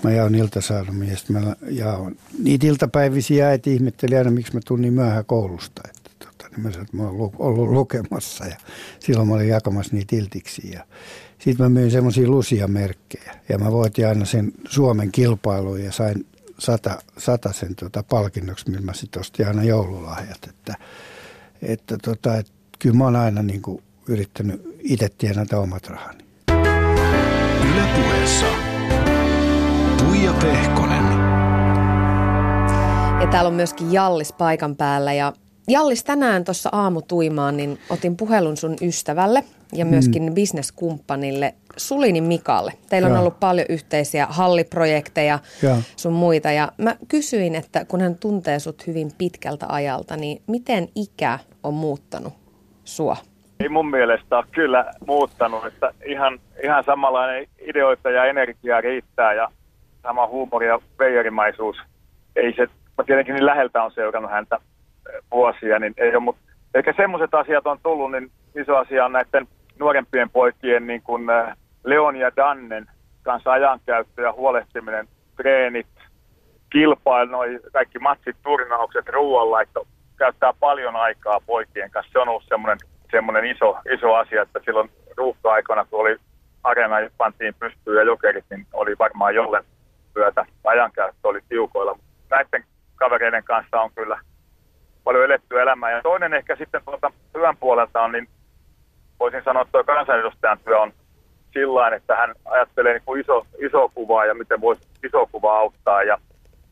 mä 0.03 0.11
jaoin 0.11 0.35
iltasanomia 0.35 1.09
ja 1.09 1.17
sitten 1.17 1.43
mä 1.43 1.55
jaoin. 1.69 2.17
Niitä 2.43 2.67
iltapäivisiä 2.67 3.47
äiti 3.47 3.73
ihmetteli 3.73 4.17
aina, 4.17 4.31
miksi 4.31 4.53
mä 4.53 4.59
tulin 4.65 4.81
niin 4.81 4.93
myöhään 4.93 5.25
koulusta. 5.25 5.81
Että, 5.89 6.25
tota, 6.25 6.49
niin 6.51 6.61
mä 6.61 6.71
sanoin, 6.71 6.85
että 6.85 6.97
mä 6.97 7.03
oon 7.03 7.31
ollut 7.39 7.69
lukemassa 7.69 8.45
ja 8.45 8.55
silloin 8.99 9.27
mä 9.27 9.35
olin 9.35 9.47
jakamassa 9.47 9.95
niitä 9.95 10.15
iltiksi. 10.15 10.71
Ja 10.71 10.85
sitten 11.39 11.65
mä 11.65 11.69
myin 11.69 11.91
semmoisia 11.91 12.27
lusia 12.27 12.67
merkkejä 12.67 13.35
ja 13.49 13.57
mä 13.57 13.71
voitin 13.71 14.07
aina 14.07 14.25
sen 14.25 14.51
Suomen 14.67 15.11
kilpailuun 15.11 15.83
ja 15.83 15.91
sain 15.91 16.25
sata, 16.61 17.01
sata 17.17 17.53
sen 17.53 17.75
tuota 17.75 18.03
palkinnoksi, 18.03 18.69
millä 18.69 18.85
mä 18.85 18.93
sitten 18.93 19.19
ostin 19.19 19.47
aina 19.47 19.63
joululahjat. 19.63 20.39
Että, 20.49 20.75
että 21.61 21.97
tota, 21.97 22.37
et, 22.37 22.51
kyllä 22.79 22.95
mä 22.95 23.03
oon 23.03 23.15
aina 23.15 23.43
niin 23.43 23.61
kuin 23.61 23.83
yrittänyt 24.07 24.77
itse 24.79 25.09
tienata 25.17 25.59
omat 25.59 25.87
rahani. 25.87 26.23
Yle 27.71 27.83
puheessa 27.95 28.45
Tuija 29.97 30.33
Pehkonen. 30.33 31.03
Ja 33.21 33.27
täällä 33.31 33.47
on 33.47 33.53
myöskin 33.53 33.93
Jallis 33.93 34.33
paikan 34.33 34.75
päällä 34.75 35.13
ja 35.13 35.33
Jallis 35.67 36.03
tänään 36.03 36.43
tuossa 36.43 36.69
aamutuimaan, 36.71 37.57
niin 37.57 37.79
otin 37.89 38.17
puhelun 38.17 38.57
sun 38.57 38.75
ystävälle 38.81 39.43
ja 39.73 39.85
myöskin 39.85 40.23
mm. 40.23 40.33
bisneskumppanille 40.33 41.55
Sulini 41.77 42.21
Mikalle. 42.21 42.73
Teillä 42.89 43.07
on 43.07 43.13
ja. 43.13 43.19
ollut 43.19 43.39
paljon 43.39 43.65
yhteisiä 43.69 44.25
halliprojekteja 44.29 45.39
ja. 45.63 45.75
sun 45.95 46.13
muita 46.13 46.51
ja 46.51 46.71
mä 46.77 46.95
kysyin, 47.07 47.55
että 47.55 47.85
kun 47.85 48.01
hän 48.01 48.15
tuntee 48.15 48.59
sut 48.59 48.87
hyvin 48.87 49.11
pitkältä 49.17 49.65
ajalta, 49.69 50.17
niin 50.17 50.41
miten 50.47 50.87
ikä 50.95 51.39
on 51.63 51.73
muuttanut 51.73 52.33
sua? 52.83 53.17
Ei 53.59 53.69
mun 53.69 53.89
mielestä 53.89 54.37
ole 54.37 54.45
kyllä 54.51 54.85
muuttanut, 55.07 55.65
että 55.65 55.93
ihan, 56.05 56.39
ihan 56.63 56.83
samanlainen 56.83 57.47
ideoita 57.59 58.09
ja 58.09 58.25
energiaa 58.25 58.81
riittää 58.81 59.33
ja 59.33 59.51
sama 60.03 60.27
huumori 60.27 60.67
ja 60.67 60.79
veijarimaisuus. 60.99 61.77
Ei 62.35 62.53
se, 62.55 62.67
mä 62.97 63.03
tietenkin 63.05 63.35
niin 63.35 63.45
läheltä 63.45 63.83
on 63.83 63.91
seurannut 63.91 64.31
häntä 64.31 64.59
vuosia, 65.31 65.79
niin 65.79 65.93
ei 65.97 66.09
ole, 66.09 66.19
mutta 66.19 66.41
ehkä 66.73 66.93
semmoiset 66.97 67.33
asiat 67.33 67.67
on 67.67 67.79
tullut, 67.83 68.11
niin 68.11 68.31
iso 68.55 68.77
asia 68.77 69.05
on 69.05 69.11
näiden 69.11 69.47
nuorempien 69.81 70.29
poikien 70.29 70.87
niin 70.87 71.01
kuin 71.01 71.29
äh, 71.29 71.57
Leon 71.83 72.15
ja 72.15 72.31
Dannen 72.35 72.87
kanssa 73.23 73.51
ajankäyttö 73.51 74.21
ja 74.21 74.33
huolehtiminen, 74.33 75.07
treenit, 75.35 75.87
kilpailu, 76.69 77.31
noi 77.31 77.59
kaikki 77.73 77.99
matsit, 77.99 78.35
turnaukset, 78.43 79.09
ruoanlaitto, 79.09 79.87
käyttää 80.17 80.53
paljon 80.59 80.95
aikaa 80.95 81.39
poikien 81.45 81.91
kanssa. 81.91 82.11
Se 82.11 82.19
on 82.19 82.29
ollut 82.29 82.43
semmoinen, 82.47 82.77
semmoinen 83.11 83.45
iso, 83.45 83.77
iso 83.93 84.15
asia, 84.15 84.41
että 84.41 84.59
silloin 84.65 84.89
ruuhka-aikoina, 85.17 85.85
kun 85.85 85.99
oli 85.99 86.17
areena 86.63 86.95
pantiin 87.17 87.53
pystyyn 87.59 87.97
ja 87.97 88.03
jokerit, 88.03 88.45
niin 88.49 88.67
oli 88.73 88.95
varmaan 88.99 89.35
jollen 89.35 89.63
työtä. 90.13 90.45
Ajankäyttö 90.63 91.27
oli 91.27 91.39
tiukoilla. 91.49 91.99
Näiden 92.29 92.63
kavereiden 92.95 93.43
kanssa 93.43 93.81
on 93.81 93.91
kyllä 93.95 94.19
paljon 95.03 95.25
eletty 95.25 95.61
elämää. 95.61 95.91
Ja 95.91 96.01
toinen 96.01 96.33
ehkä 96.33 96.55
sitten 96.55 96.81
tuolta 96.85 97.11
työn 97.33 97.57
puolelta 97.57 98.01
on, 98.01 98.11
niin 98.11 98.27
voisin 99.21 99.43
sanoa, 99.45 99.61
että 99.61 99.71
tuo 99.71 99.83
kansanedustajan 99.83 100.59
työ 100.65 100.79
on 100.79 100.93
sillä 101.53 101.95
että 101.95 102.15
hän 102.15 102.35
ajattelee 102.45 102.93
niin 102.93 103.05
kuin 103.05 103.21
iso, 103.21 103.45
iso 103.67 103.91
kuvaa 103.95 104.25
ja 104.25 104.33
miten 104.33 104.61
voisi 104.61 104.81
iso 105.07 105.27
kuva 105.31 105.57
auttaa 105.57 106.03
ja, 106.03 106.17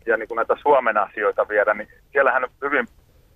ja 0.05 0.17
niin 0.17 0.27
kuin 0.27 0.35
näitä 0.35 0.55
Suomen 0.61 0.97
asioita 0.97 1.47
viedä, 1.47 1.73
niin 1.73 1.87
siellä 2.11 2.31
hän 2.31 2.47
hyvin 2.61 2.87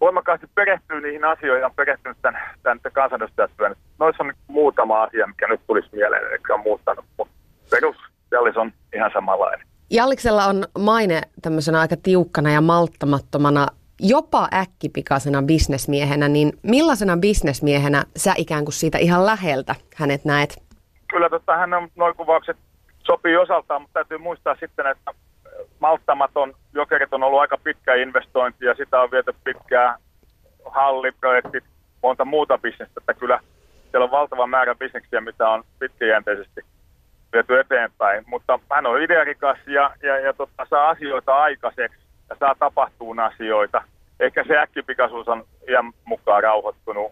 voimakkaasti 0.02 0.48
perehtyy 0.56 1.02
niihin 1.02 1.26
asioihin 1.26 1.62
ja 1.62 1.66
on 1.66 1.76
perehtynyt 1.76 2.18
tämän, 2.22 2.42
tämän 2.64 2.80
kansanedustajatyön. 2.94 3.76
Noissa 4.00 4.24
on 4.24 4.34
muutama 4.48 5.04
asia, 5.04 5.28
mikä 5.28 5.48
nyt 5.48 5.62
tulisi 5.68 5.90
mieleen, 5.92 6.24
eli 6.24 6.40
on 6.50 6.60
muuttanut, 6.60 7.06
mutta 7.18 7.34
perus 7.70 7.98
Jallis 8.32 8.58
on 8.58 8.72
ihan 8.96 9.12
samanlainen. 9.14 9.68
Jalliksella 9.90 10.46
on 10.46 10.64
maine 10.80 11.22
tämmöisenä 11.42 11.80
aika 11.80 11.96
tiukkana 12.04 12.52
ja 12.52 12.62
malttamattomana 12.62 13.68
jopa 14.00 14.48
äkkipikaisena 14.54 15.42
bisnesmiehenä, 15.42 16.28
niin 16.28 16.54
millaisena 16.64 17.18
bisnesmiehenä 17.18 18.04
sä 18.18 18.34
ikään 18.38 18.66
kuin 18.66 18.74
siitä 18.74 18.98
ihan 18.98 19.26
läheltä 19.26 19.76
hänet 19.96 20.26
näet? 20.26 20.64
Kyllä 21.10 21.30
tota, 21.30 21.58
hän 21.58 21.74
on 21.74 21.90
noin 21.96 22.16
kuvaukset 22.16 22.58
sopii 23.04 23.38
osaltaan, 23.38 23.82
mutta 23.82 23.94
täytyy 23.94 24.18
muistaa 24.18 24.56
sitten, 24.60 24.88
että 24.88 25.12
malttamaton 25.80 26.54
jokerit 26.74 27.14
on 27.14 27.24
ollut 27.24 27.40
aika 27.40 27.58
pitkä 27.58 27.96
investointi 27.96 28.66
ja 28.66 28.76
sitä 28.76 29.02
on 29.02 29.12
viety 29.12 29.36
pitkään 29.44 30.00
halliprojektit, 30.66 31.64
monta 32.04 32.26
muuta 32.26 32.58
bisnestä, 32.58 33.00
että 33.02 33.14
kyllä 33.14 33.40
siellä 33.92 34.06
on 34.06 34.12
valtava 34.12 34.48
määrä 34.48 34.76
bisneksiä, 34.76 35.22
mitä 35.22 35.50
on 35.50 35.64
pitkäjänteisesti 35.80 36.62
viety 37.34 37.60
eteenpäin. 37.60 38.24
Mutta 38.28 38.60
hän 38.72 38.86
on 38.86 39.02
idearikas 39.02 39.58
ja, 39.68 39.96
ja, 40.04 40.20
ja 40.20 40.34
tota, 40.34 40.66
saa 40.70 40.90
asioita 40.90 41.36
aikaiseksi 41.36 42.03
saa 42.40 42.56
tapahtuun 42.60 43.20
asioita. 43.20 43.84
Ehkä 44.20 44.44
se 44.48 44.58
äkkipikaisuus 44.58 45.28
on 45.28 45.46
iän 45.70 45.92
mukaan 46.06 46.44
rauhoittunut, 46.44 47.12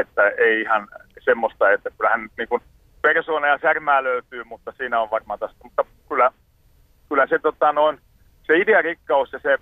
että 0.00 0.28
ei 0.28 0.60
ihan 0.60 0.88
semmoista, 1.20 1.70
että 1.70 1.90
kyllähän 1.90 2.28
niin 2.38 2.48
kuin 2.48 2.62
persoona 3.02 3.46
ja 3.46 3.58
särmää 3.62 4.04
löytyy, 4.04 4.44
mutta 4.44 4.72
siinä 4.76 5.00
on 5.00 5.10
varmaan 5.10 5.38
tästä. 5.38 5.56
Mutta 5.62 5.84
kyllä, 6.08 6.32
kyllä 7.08 7.26
se, 7.26 7.38
tota, 7.38 7.72
noin, 7.72 8.00
se 8.42 8.56
idearikkaus 8.56 9.32
ja 9.32 9.38
se 9.38 9.58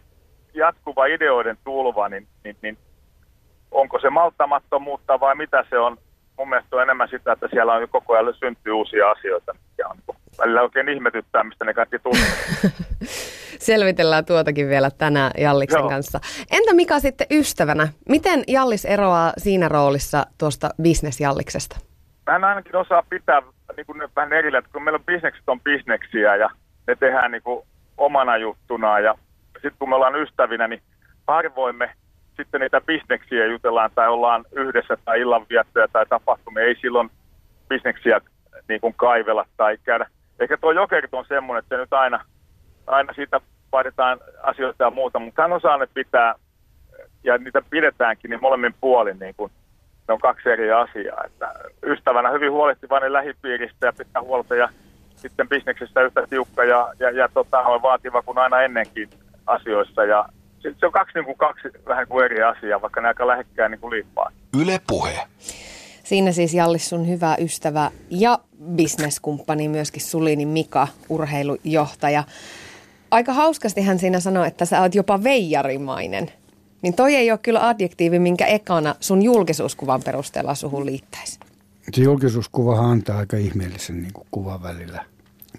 jatkuva 0.54 1.06
ideoiden 1.06 1.58
tulva, 1.64 2.08
niin, 2.08 2.26
niin, 2.44 2.56
niin 2.62 2.78
onko 3.70 3.98
se 3.98 4.10
malttamattomuutta 4.10 5.20
vai 5.20 5.34
mitä 5.34 5.64
se 5.70 5.78
on? 5.78 5.96
Mun 6.38 6.48
mielestä 6.48 6.76
on 6.76 6.82
enemmän 6.82 7.08
sitä, 7.08 7.32
että 7.32 7.48
siellä 7.50 7.72
on 7.72 7.88
koko 7.88 8.14
ajan 8.14 8.34
syntyy 8.34 8.72
uusia 8.72 9.10
asioita, 9.10 9.54
ja 9.78 9.88
on 9.88 9.96
niin 9.96 10.16
välillä 10.38 10.62
oikein 10.62 10.88
ihmetyttää, 10.88 11.44
mistä 11.44 11.64
ne 11.64 11.74
kaikki 11.74 11.98
tulee. 11.98 12.30
Selvitellään 13.58 14.24
tuotakin 14.24 14.68
vielä 14.68 14.90
tänään 14.90 15.30
Jalliksen 15.38 15.78
Joo. 15.78 15.88
kanssa. 15.88 16.20
Entä 16.50 16.74
Mika 16.74 17.00
sitten 17.00 17.26
ystävänä? 17.30 17.88
Miten 18.08 18.44
Jallis 18.48 18.84
eroaa 18.84 19.32
siinä 19.38 19.68
roolissa 19.68 20.26
tuosta 20.38 20.70
bisnesjalliksesta? 20.82 21.76
Hän 22.28 22.44
ainakin 22.44 22.76
osaa 22.76 23.02
pitää 23.10 23.42
niin 23.76 23.86
kuin 23.86 24.02
vähän 24.16 24.32
erillä, 24.32 24.58
että 24.58 24.70
kun 24.72 24.84
meillä 24.84 24.98
on 24.98 25.04
bisnekset 25.04 25.48
on 25.48 25.60
bisneksiä 25.60 26.36
ja 26.36 26.50
ne 26.86 26.96
tehdään 26.96 27.30
niin 27.30 27.42
kuin 27.42 27.66
omana 27.98 28.36
juttuna 28.36 29.00
ja 29.00 29.14
sitten 29.52 29.78
kun 29.78 29.88
me 29.88 29.94
ollaan 29.94 30.22
ystävinä, 30.22 30.68
niin 30.68 30.82
harvoin 31.26 31.76
me 31.76 31.90
sitten 32.36 32.60
niitä 32.60 32.80
bisneksiä 32.80 33.46
jutellaan 33.46 33.90
tai 33.94 34.08
ollaan 34.08 34.44
yhdessä 34.52 34.96
tai 35.04 35.20
illanviettoja 35.20 35.88
tai 35.88 36.06
tapahtumia. 36.08 36.62
Ei 36.62 36.76
silloin 36.80 37.10
bisneksiä 37.68 38.20
niin 38.68 38.80
kuin 38.80 38.94
kaivella 38.94 39.46
tai 39.56 39.78
käydä. 39.84 40.06
Ehkä 40.40 40.56
tuo 40.56 40.72
jokerit 40.72 41.14
on 41.14 41.24
semmoinen, 41.28 41.58
että 41.58 41.76
se 41.76 41.80
nyt 41.80 41.92
aina, 41.92 42.24
aina 42.86 43.12
siitä 43.12 43.40
vaaditaan 43.72 44.18
asioita 44.42 44.84
ja 44.84 44.90
muuta, 44.90 45.18
mutta 45.18 45.42
hän 45.42 45.52
osaa 45.52 45.76
ne 45.76 45.86
pitää 45.94 46.34
ja 47.24 47.38
niitä 47.38 47.62
pidetäänkin 47.70 48.30
niin 48.30 48.40
molemmin 48.42 48.74
puolin 48.80 49.18
niin 49.18 49.34
kuin, 49.36 49.52
ne 50.08 50.14
on 50.14 50.20
kaksi 50.20 50.48
eri 50.50 50.72
asiaa. 50.72 51.24
Että 51.24 51.52
ystävänä 51.86 52.30
hyvin 52.30 52.52
huolehtivainen 52.52 53.12
lähipiiristä 53.12 53.86
ja 53.86 53.92
pitää 53.92 54.22
huolta 54.22 54.54
ja 54.54 54.68
sitten 55.16 55.48
bisneksessä 55.48 56.02
yhtä 56.02 56.26
tiukka 56.30 56.64
ja, 56.64 56.92
ja, 56.98 57.10
ja 57.10 57.28
tota, 57.34 57.58
on 57.58 57.82
vaativa 57.82 58.22
kuin 58.22 58.38
aina 58.38 58.62
ennenkin 58.62 59.10
asioissa. 59.46 60.04
Ja 60.04 60.28
se, 60.58 60.74
se 60.80 60.86
on 60.86 60.92
kaksi, 60.92 61.18
niin 61.18 61.24
kuin, 61.24 61.36
kaksi 61.36 61.68
vähän 61.86 62.08
kuin 62.08 62.24
eri 62.24 62.42
asiaa, 62.42 62.82
vaikka 62.82 63.00
ne 63.00 63.08
aika 63.08 63.26
lähekkään 63.26 63.70
niin 63.70 63.80
kuin 63.80 63.90
liippaa. 63.90 64.30
Yle 64.60 64.80
Puhe. 64.86 65.20
Siinä 66.04 66.32
siis 66.32 66.54
Jallis 66.54 66.88
sun 66.88 67.08
hyvä 67.08 67.36
ystävä 67.40 67.90
ja 68.10 68.38
bisneskumppani 68.76 69.68
myöskin 69.68 70.02
Sulini 70.02 70.46
Mika, 70.46 70.88
urheilujohtaja. 71.08 72.24
Aika 73.16 73.32
hauskasti 73.32 73.80
hän 73.80 73.98
siinä 73.98 74.20
sanoi, 74.20 74.46
että 74.46 74.64
sä 74.64 74.80
oot 74.80 74.94
jopa 74.94 75.22
veijarimainen. 75.24 76.30
Niin 76.82 76.94
toi 76.94 77.14
ei 77.14 77.30
ole 77.30 77.38
kyllä 77.38 77.68
adjektiivi, 77.68 78.18
minkä 78.18 78.46
ekana 78.46 78.94
sun 79.00 79.22
julkisuuskuvan 79.22 80.02
perusteella 80.02 80.54
suhun 80.54 80.86
liittäisi. 80.86 81.40
Se 81.94 82.02
julkisuuskuva 82.02 82.78
antaa 82.78 83.18
aika 83.18 83.36
ihmeellisen 83.36 84.02
niin 84.02 84.12
kuin 84.12 84.26
kuvan 84.30 84.62
välillä, 84.62 85.04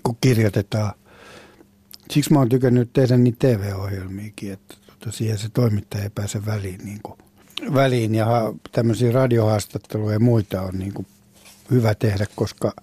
kun 0.03 0.17
kirjoitetaan. 0.21 0.93
Siksi 2.11 2.33
mä 2.33 2.39
oon 2.39 2.49
tykännyt 2.49 2.89
tehdä 2.93 3.17
niitä 3.17 3.47
TV-ohjelmiakin, 3.47 4.53
että 4.53 4.75
tota, 4.87 5.11
siihen 5.11 5.37
se 5.37 5.49
toimittaja 5.49 6.03
ei 6.03 6.09
pääse 6.15 6.45
väliin. 6.45 6.85
Niin 6.85 6.99
kuin, 7.03 7.17
väliin 7.73 8.15
ja 8.15 8.53
tämmöisiä 8.71 9.11
radiohaastatteluja 9.11 10.13
ja 10.13 10.19
muita 10.19 10.61
on 10.61 10.79
niin 10.79 10.93
kuin 10.93 11.07
hyvä 11.71 11.95
tehdä, 11.95 12.25
koska 12.35 12.73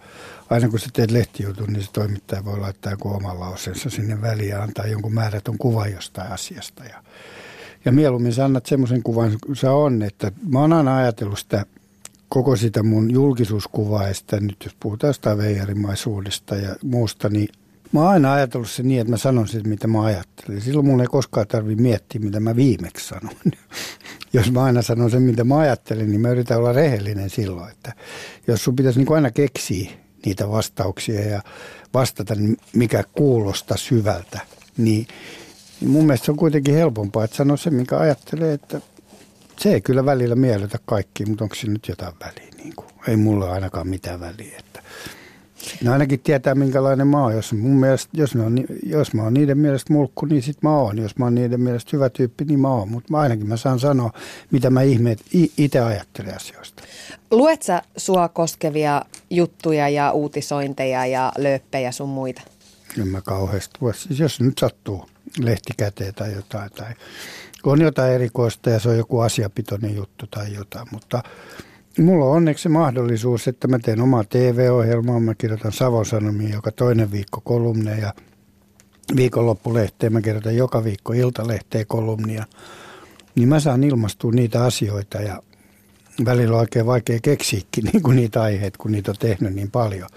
aina 0.51 0.69
kun 0.69 0.79
sä 0.79 0.89
teet 0.93 1.11
lehtijutun, 1.11 1.73
niin 1.73 1.83
se 1.83 1.93
toimittaja 1.93 2.45
voi 2.45 2.59
laittaa 2.59 2.93
joku 2.93 3.09
oman 3.09 3.41
lauseensa 3.41 3.91
sinne 3.91 4.23
väliin 4.23 4.49
ja 4.49 4.63
antaa 4.63 4.87
jonkun 4.87 5.15
määrätön 5.15 5.59
kuva 5.59 5.87
jostain 5.87 6.33
asiasta. 6.33 6.85
Ja 6.85 7.03
ja 7.85 7.93
mieluummin 7.93 8.33
sä 8.33 8.45
annat 8.45 8.67
semmoisen 8.67 9.03
kuvan 9.03 9.39
kuin 9.47 9.57
sä 9.57 9.73
on, 9.73 10.03
että 10.03 10.33
mä 10.49 10.61
oon 10.61 10.73
aina 10.73 10.97
ajatellut 10.97 11.39
sitä 11.39 11.67
koko 12.29 12.57
sitä 12.57 12.83
mun 12.83 13.11
julkisuuskuvaa 13.11 14.09
ja 14.09 14.15
sitä 14.15 14.41
nyt 14.41 14.57
jos 14.65 14.77
puhutaan 14.81 15.09
jostain 15.09 15.39
veijarimaisuudesta 15.39 16.57
ja 16.57 16.77
muusta, 16.83 17.29
niin 17.29 17.49
mä 17.93 18.01
oon 18.01 18.09
aina 18.09 18.33
ajatellut 18.33 18.71
se 18.71 18.83
niin, 18.83 19.01
että 19.01 19.11
mä 19.11 19.17
sanon 19.17 19.49
sitä, 19.49 19.69
mitä 19.69 19.87
mä 19.87 20.05
ajattelen. 20.05 20.61
Silloin 20.61 20.87
mun 20.87 21.01
ei 21.01 21.07
koskaan 21.07 21.47
tarvi 21.47 21.77
miettiä, 21.77 22.21
mitä 22.21 22.41
mä 22.41 22.57
viimeksi 22.57 23.09
sanon. 23.09 23.35
jos 24.33 24.53
mä 24.53 24.65
aina 24.65 24.83
sanon 24.83 25.11
sen, 25.11 25.23
mitä 25.23 25.45
mä 25.45 25.59
ajattelen, 25.59 26.11
niin 26.11 26.21
mä 26.21 26.29
yritän 26.29 26.59
olla 26.59 26.73
rehellinen 26.73 27.31
silloin. 27.31 27.71
Että 27.71 27.93
jos 28.47 28.65
sun 28.65 28.77
pitäisi 28.77 28.99
niin 28.99 29.15
aina 29.15 29.31
keksiä 29.31 29.91
niitä 30.25 30.51
vastauksia 30.51 31.21
ja 31.21 31.43
vastata, 31.95 32.35
niin 32.35 32.57
mikä 32.73 33.05
kuulostaa 33.13 33.77
syvältä, 33.77 34.41
niin 34.77 35.07
niin 35.81 35.91
mun 35.91 36.07
mielestä 36.07 36.25
se 36.25 36.31
on 36.31 36.37
kuitenkin 36.37 36.75
helpompaa, 36.75 37.25
että 37.25 37.37
sanoo 37.37 37.57
se, 37.57 37.71
mikä 37.71 37.99
ajattelee, 37.99 38.53
että 38.53 38.81
se 39.59 39.73
ei 39.75 39.81
kyllä 39.81 40.05
välillä 40.05 40.35
miellytä 40.35 40.79
kaikki, 40.87 41.27
mutta 41.27 41.45
onko 41.45 41.55
se 41.55 41.67
nyt 41.67 41.89
jotain 41.89 42.15
väliä? 42.21 42.51
Niin 42.57 42.77
kuin, 42.77 42.89
ei 43.09 43.17
mulla 43.17 43.53
ainakaan 43.53 43.89
mitään 43.89 44.21
väliä. 44.21 44.59
Että 44.59 44.83
ne 45.83 45.91
ainakin 45.91 46.21
tietää, 46.21 46.55
minkälainen 46.55 47.07
mä 47.07 47.23
oon. 47.23 47.35
Jos, 47.35 47.53
mun 47.53 47.77
mielestä, 47.77 48.11
jos, 48.13 48.37
on, 48.37 48.65
jos 48.83 49.15
mä 49.15 49.23
oon 49.23 49.35
niiden 49.35 49.59
mielestä 49.59 49.93
mulkku, 49.93 50.27
niin 50.27 50.43
sit 50.43 50.63
mä 50.63 50.77
oon. 50.77 50.99
Jos 50.99 51.17
mä 51.17 51.25
oon 51.25 51.35
niiden 51.35 51.61
mielestä 51.61 51.91
hyvä 51.93 52.11
tyyppi, 52.11 52.45
niin 52.45 52.61
mä 52.61 52.69
oon. 52.69 52.89
Mutta 52.89 53.19
ainakin 53.19 53.47
mä 53.47 53.57
saan 53.57 53.81
sanoa, 53.81 54.11
mitä 54.51 54.71
mä 54.71 54.83
ihmeet 54.83 55.19
itse 55.59 55.81
ajattelen 55.81 56.37
asioista. 56.37 56.83
Luet 57.31 57.63
sä 57.63 57.83
sua 57.97 58.29
koskevia 58.29 59.03
juttuja 59.31 59.89
ja 59.89 60.13
uutisointeja 60.13 61.07
ja 61.07 61.33
lööppejä 61.39 61.93
sun 61.93 62.09
muita? 62.09 62.43
En 63.01 63.09
mä 63.09 63.21
kauheasti 63.21 63.79
Siis 63.95 64.21
jos 64.21 64.41
nyt 64.41 64.59
sattuu 64.59 65.07
lehtikäteen 65.39 66.15
tai 66.15 66.33
jotain. 66.33 66.71
Tai 66.71 66.95
on 67.65 67.81
jotain 67.81 68.13
erikoista 68.13 68.71
ja 68.71 68.81
se 68.81 68.89
on 68.89 68.97
joku 68.97 69.21
asiapitoinen 69.21 69.95
juttu 69.95 70.27
tai 70.27 70.55
jotain, 70.55 70.89
mutta 70.91 71.23
mulla 71.99 72.25
on 72.25 72.37
onneksi 72.37 72.69
mahdollisuus, 72.69 73.49
että 73.49 73.69
mä 73.69 73.79
teen 73.79 74.01
omaa 74.01 74.25
TV-ohjelmaa, 74.25 75.21
mä 75.21 75.35
kirjoitan 75.35 75.73
Savon 75.73 76.07
Sanomiin 76.07 76.53
joka 76.53 76.73
toinen 76.73 77.13
viikko 77.13 77.41
kolumneja 77.41 77.99
ja 77.99 78.13
viikonloppulehteen. 79.17 80.13
Mä 80.13 80.21
kirjoitan 80.21 80.57
joka 80.57 80.85
viikko 80.85 81.13
iltalehteen 81.13 81.87
kolumnia, 81.87 82.45
niin 83.35 83.49
mä 83.49 83.61
saan 83.61 83.85
ilmastua 83.85 84.33
niitä 84.33 84.65
asioita 84.65 85.19
ja 85.19 85.43
välillä 86.25 86.55
on 86.55 86.61
oikein 86.61 86.87
vaikea 86.87 87.19
keksiäkin 87.23 87.85
niin 87.93 88.03
kuin 88.03 88.17
niitä 88.17 88.43
aiheita, 88.43 88.79
kun 88.79 88.93
niitä 88.93 89.11
on 89.11 89.17
tehnyt 89.21 89.55
niin 89.55 89.71
paljon. 89.71 90.09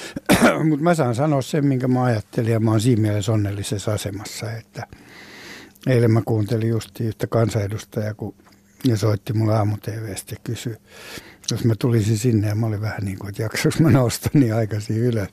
Mutta 0.68 0.84
mä 0.84 0.94
saan 0.94 1.14
sanoa 1.14 1.42
sen, 1.42 1.66
minkä 1.66 1.88
mä 1.88 2.02
ajattelin 2.02 2.52
ja 2.52 2.60
mä 2.60 2.70
oon 2.70 2.80
siinä 2.80 3.02
mielessä 3.02 3.32
onnellisessa 3.32 3.92
asemassa, 3.92 4.52
että 4.52 4.86
eilen 5.86 6.10
mä 6.10 6.22
kuuntelin 6.24 6.68
just 6.68 7.00
yhtä 7.00 7.26
kansanedustajaa, 7.26 8.14
kun 8.14 8.34
ja 8.84 8.96
soitti 8.96 9.32
mulle 9.32 9.54
aamu 9.54 9.76
TVstä 9.76 10.34
ja 10.34 10.40
kysyi, 10.44 10.76
jos 11.50 11.64
mä 11.64 11.74
tulisin 11.78 12.18
sinne 12.18 12.48
ja 12.48 12.54
mä 12.54 12.66
olin 12.66 12.80
vähän 12.80 13.04
niin 13.04 13.18
kuin, 13.18 13.28
että 13.28 13.42
jaksoinko 13.42 13.78
mä 13.80 13.90
nousta 13.90 14.30
niin 14.32 14.54
aikaisin 14.54 14.98
ylös. 14.98 15.28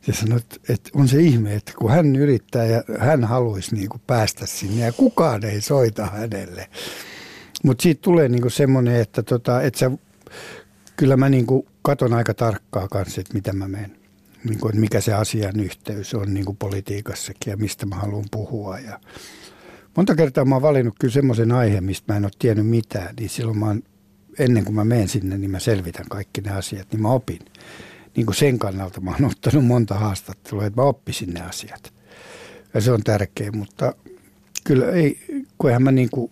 Se 0.00 0.12
sanoi, 0.12 0.40
että 0.68 0.90
on 0.94 1.08
se 1.08 1.20
ihme, 1.20 1.54
että 1.54 1.72
kun 1.78 1.90
hän 1.90 2.16
yrittää 2.16 2.64
ja 2.64 2.82
hän 2.98 3.24
haluaisi 3.24 3.74
niin 3.74 3.88
kuin 3.88 4.00
päästä 4.06 4.46
sinne 4.46 4.84
ja 4.84 4.92
kukaan 4.92 5.44
ei 5.44 5.60
soita 5.60 6.06
hänelle. 6.06 6.68
Mutta 7.64 7.82
siitä 7.82 8.02
tulee 8.02 8.28
niin 8.28 8.50
semmoinen, 8.50 8.96
että, 8.96 9.22
tota, 9.22 9.62
että 9.62 9.78
sä 9.78 9.90
kyllä 10.96 11.16
mä 11.16 11.28
niin 11.28 11.46
kuin 11.46 11.66
katon 11.82 12.14
aika 12.14 12.34
tarkkaa 12.34 12.88
kanssa, 12.88 13.20
että 13.20 13.34
mitä 13.34 13.52
mä 13.52 13.68
menen. 13.68 13.96
Niin 14.44 14.58
kuin, 14.58 14.70
että 14.70 14.80
mikä 14.80 15.00
se 15.00 15.14
asian 15.14 15.60
yhteys 15.60 16.14
on 16.14 16.34
niin 16.34 16.44
kuin 16.46 16.56
politiikassakin 16.56 17.50
ja 17.50 17.56
mistä 17.56 17.86
mä 17.86 17.96
haluan 17.96 18.24
puhua. 18.30 18.78
Ja 18.78 19.00
monta 19.96 20.14
kertaa 20.14 20.44
mä 20.44 20.54
oon 20.54 20.62
valinnut 20.62 20.94
kyllä 21.00 21.12
semmoisen 21.12 21.52
aiheen, 21.52 21.84
mistä 21.84 22.12
mä 22.12 22.16
en 22.16 22.24
ole 22.24 22.32
tiennyt 22.38 22.66
mitään. 22.66 23.14
Niin 23.20 23.30
silloin 23.30 23.58
mä 23.58 23.66
oon, 23.66 23.82
ennen 24.38 24.64
kuin 24.64 24.74
mä 24.74 24.84
menen 24.84 25.08
sinne, 25.08 25.38
niin 25.38 25.50
mä 25.50 25.58
selvitän 25.58 26.06
kaikki 26.10 26.40
ne 26.40 26.50
asiat, 26.50 26.92
niin 26.92 27.02
mä 27.02 27.08
opin. 27.08 27.38
Niin 28.16 28.26
kuin 28.26 28.36
sen 28.36 28.58
kannalta 28.58 29.00
mä 29.00 29.10
oon 29.10 29.24
ottanut 29.24 29.66
monta 29.66 29.94
haastattelua, 29.94 30.66
että 30.66 30.80
mä 30.80 30.88
oppisin 30.88 31.34
ne 31.34 31.40
asiat. 31.40 31.92
Ja 32.74 32.80
se 32.80 32.92
on 32.92 33.02
tärkeä, 33.02 33.52
mutta 33.52 33.94
kyllä 34.64 34.90
ei, 34.90 35.20
kun 35.58 35.70
eihän 35.70 35.82
mä 35.82 35.92
niin 35.92 36.10
kuin, 36.10 36.30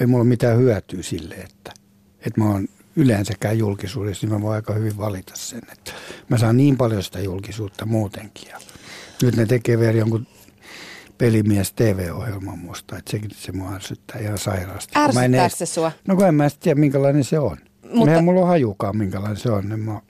ei 0.00 0.06
mulla 0.06 0.22
ole 0.22 0.28
mitään 0.28 0.58
hyötyä 0.58 1.02
sille, 1.02 1.34
että, 1.34 1.72
että 2.20 2.40
mä 2.40 2.50
oon 2.50 2.68
yleensäkään 2.96 3.58
julkisuudessa, 3.58 4.26
niin 4.26 4.34
mä 4.34 4.42
voin 4.42 4.54
aika 4.54 4.74
hyvin 4.74 4.98
valita 4.98 5.32
sen, 5.36 5.62
että 5.72 5.92
mä 6.28 6.38
saan 6.38 6.56
niin 6.56 6.76
paljon 6.76 7.02
sitä 7.02 7.20
julkisuutta 7.20 7.86
muutenkin. 7.86 8.48
Ja 8.48 8.58
nyt 9.22 9.36
ne 9.36 9.46
tekee 9.46 9.78
vielä 9.78 9.98
jonkun 9.98 10.26
pelimies 11.18 11.72
TV-ohjelman 11.72 12.58
musta, 12.58 12.98
että 12.98 13.10
sekin 13.10 13.30
se 13.34 13.52
mua 13.52 13.74
ärsyttää 13.74 14.20
ihan 14.20 14.38
sairaasti. 14.38 14.92
Ärsyttääkö 14.96 15.56
se 15.56 15.66
sua? 15.66 15.92
No 16.08 16.16
kun 16.16 16.26
en 16.26 16.34
mä 16.34 16.48
tiedä, 16.60 16.80
minkälainen 16.80 17.24
se 17.24 17.38
on. 17.38 17.56
Mutta... 17.92 18.10
Eihän 18.10 18.24
mulla 18.24 18.40
ole 18.40 18.48
hajukaan, 18.48 18.96
minkälainen 18.96 19.36
se 19.36 19.50
on. 19.50 19.68
Niin 19.68 19.80
mä 19.80 20.00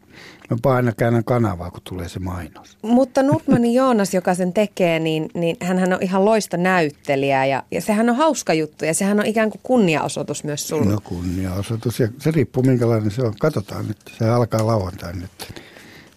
Mä 0.65 0.75
aina 0.75 0.93
käännän 0.93 1.25
kanavaa, 1.25 1.71
kun 1.71 1.81
tulee 1.85 2.09
se 2.09 2.19
mainos. 2.19 2.79
Mutta 2.83 3.23
Nutmanin 3.23 3.75
Joonas, 3.75 4.15
joka 4.15 4.35
sen 4.35 4.53
tekee, 4.53 4.99
niin, 4.99 5.29
niin 5.35 5.57
hän 5.63 5.93
on 5.93 6.03
ihan 6.03 6.25
loista 6.25 6.57
näyttelijä 6.57 7.45
ja, 7.45 7.63
ja 7.71 7.81
sehän 7.81 8.11
on 8.11 8.17
hauska 8.17 8.55
juttu 8.55 8.85
ja 8.85 8.95
sehän 8.95 9.21
on 9.21 9.27
ikään 9.27 9.51
kuin 9.51 9.61
kunniaosoitus 9.63 10.45
myös 10.45 10.69
sulle. 10.69 10.93
No 10.93 10.99
kunniaosoitus 11.05 12.01
ja 12.01 12.09
se 12.19 12.31
riippuu 12.31 12.63
minkälainen 12.63 13.11
se 13.11 13.23
on. 13.23 13.35
Katsotaan 13.41 13.89
nyt, 13.89 13.99
se 14.19 14.29
alkaa 14.29 14.67
lauantain 14.67 15.21
nyt. 15.21 15.63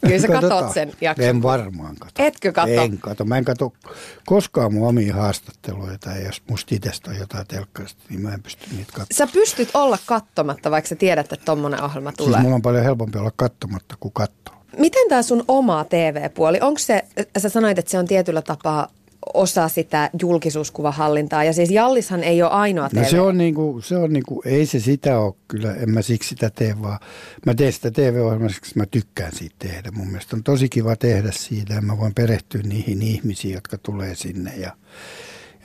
Kyllä 0.02 0.20
sä 0.20 0.28
katot 0.28 0.74
sen 0.74 0.94
jakson. 1.02 1.26
En 1.26 1.44
varmaan 1.44 1.96
kato. 1.96 2.24
Etkö 2.24 2.52
kato? 2.52 2.72
En 2.72 2.98
kato. 2.98 3.26
Mä 3.26 3.38
en 3.38 3.46
kato 3.46 3.74
koskaan 4.26 4.74
mun 4.74 4.88
omia 4.88 5.16
haastatteluja 5.16 5.98
tai 5.98 6.24
jos 6.24 6.42
musta 6.50 6.76
itsestä 6.76 7.12
on 7.12 7.18
jotain 7.18 7.48
telkkarista, 7.48 8.04
niin 8.10 8.22
mä 8.22 8.34
en 8.34 8.44
pysty 8.44 8.66
niitä 8.72 8.92
katsomaan. 8.94 9.08
Sä 9.14 9.28
pystyt 9.28 9.70
olla 9.74 9.98
kattomatta, 10.06 10.72
vaikka 10.72 10.88
sä 10.88 10.96
tiedät, 10.96 11.34
että 11.34 11.46
tommonen 11.46 11.84
ohjelma 11.84 12.12
tulee. 12.12 12.34
Siis 12.34 12.44
mulla 12.44 12.56
on 12.56 12.62
paljon 12.62 12.84
helpompi 12.84 13.18
olla 13.18 13.32
kattomatta 13.36 13.96
kuin 14.00 14.14
katsoa. 14.14 14.62
Miten 14.78 15.10
tämä 15.10 15.22
sun 15.22 15.44
oma 15.48 15.86
TV-puoli, 15.90 16.60
onko 16.62 16.80
se, 16.80 17.04
sä 17.38 17.50
sanoit, 17.50 17.80
että 17.80 17.92
se 17.92 18.00
on 18.00 18.06
tietyllä 18.06 18.42
tapaa 18.42 18.88
osa 19.34 19.68
sitä 19.68 20.10
julkisuuskuvahallintaa. 20.22 21.44
Ja 21.44 21.54
siis 21.54 21.72
Jallishan 21.72 22.24
ei 22.24 22.44
ole 22.44 22.52
ainoa 22.52 22.90
TV. 22.90 22.98
No 22.98 23.10
se 23.10 23.22
on 23.22 23.38
niinku, 23.38 23.82
se 23.84 23.98
on 23.98 24.14
niinku, 24.14 24.42
ei 24.46 24.66
se 24.66 24.80
sitä 24.80 25.20
ole 25.20 25.34
kyllä, 25.48 25.76
en 25.76 25.90
mä 25.90 26.02
siksi 26.02 26.30
sitä 26.30 26.50
tee, 26.50 26.82
vaan 26.82 27.00
mä 27.46 27.54
teen 27.54 27.74
sitä 27.74 27.92
TV-ohjelmaa, 27.92 28.48
koska 28.48 28.68
mä 28.76 28.86
tykkään 28.86 29.32
siitä 29.36 29.56
tehdä. 29.60 29.92
Mun 29.92 30.08
mielestä 30.08 30.36
on 30.36 30.44
tosi 30.44 30.70
kiva 30.70 30.96
tehdä 30.96 31.32
siitä 31.32 31.74
ja 31.74 31.82
mä 31.82 31.98
voin 31.98 32.14
perehtyä 32.14 32.62
niihin 32.64 33.02
ihmisiin, 33.02 33.54
jotka 33.54 33.78
tulee 33.78 34.16
sinne 34.16 34.56
ja, 34.56 34.72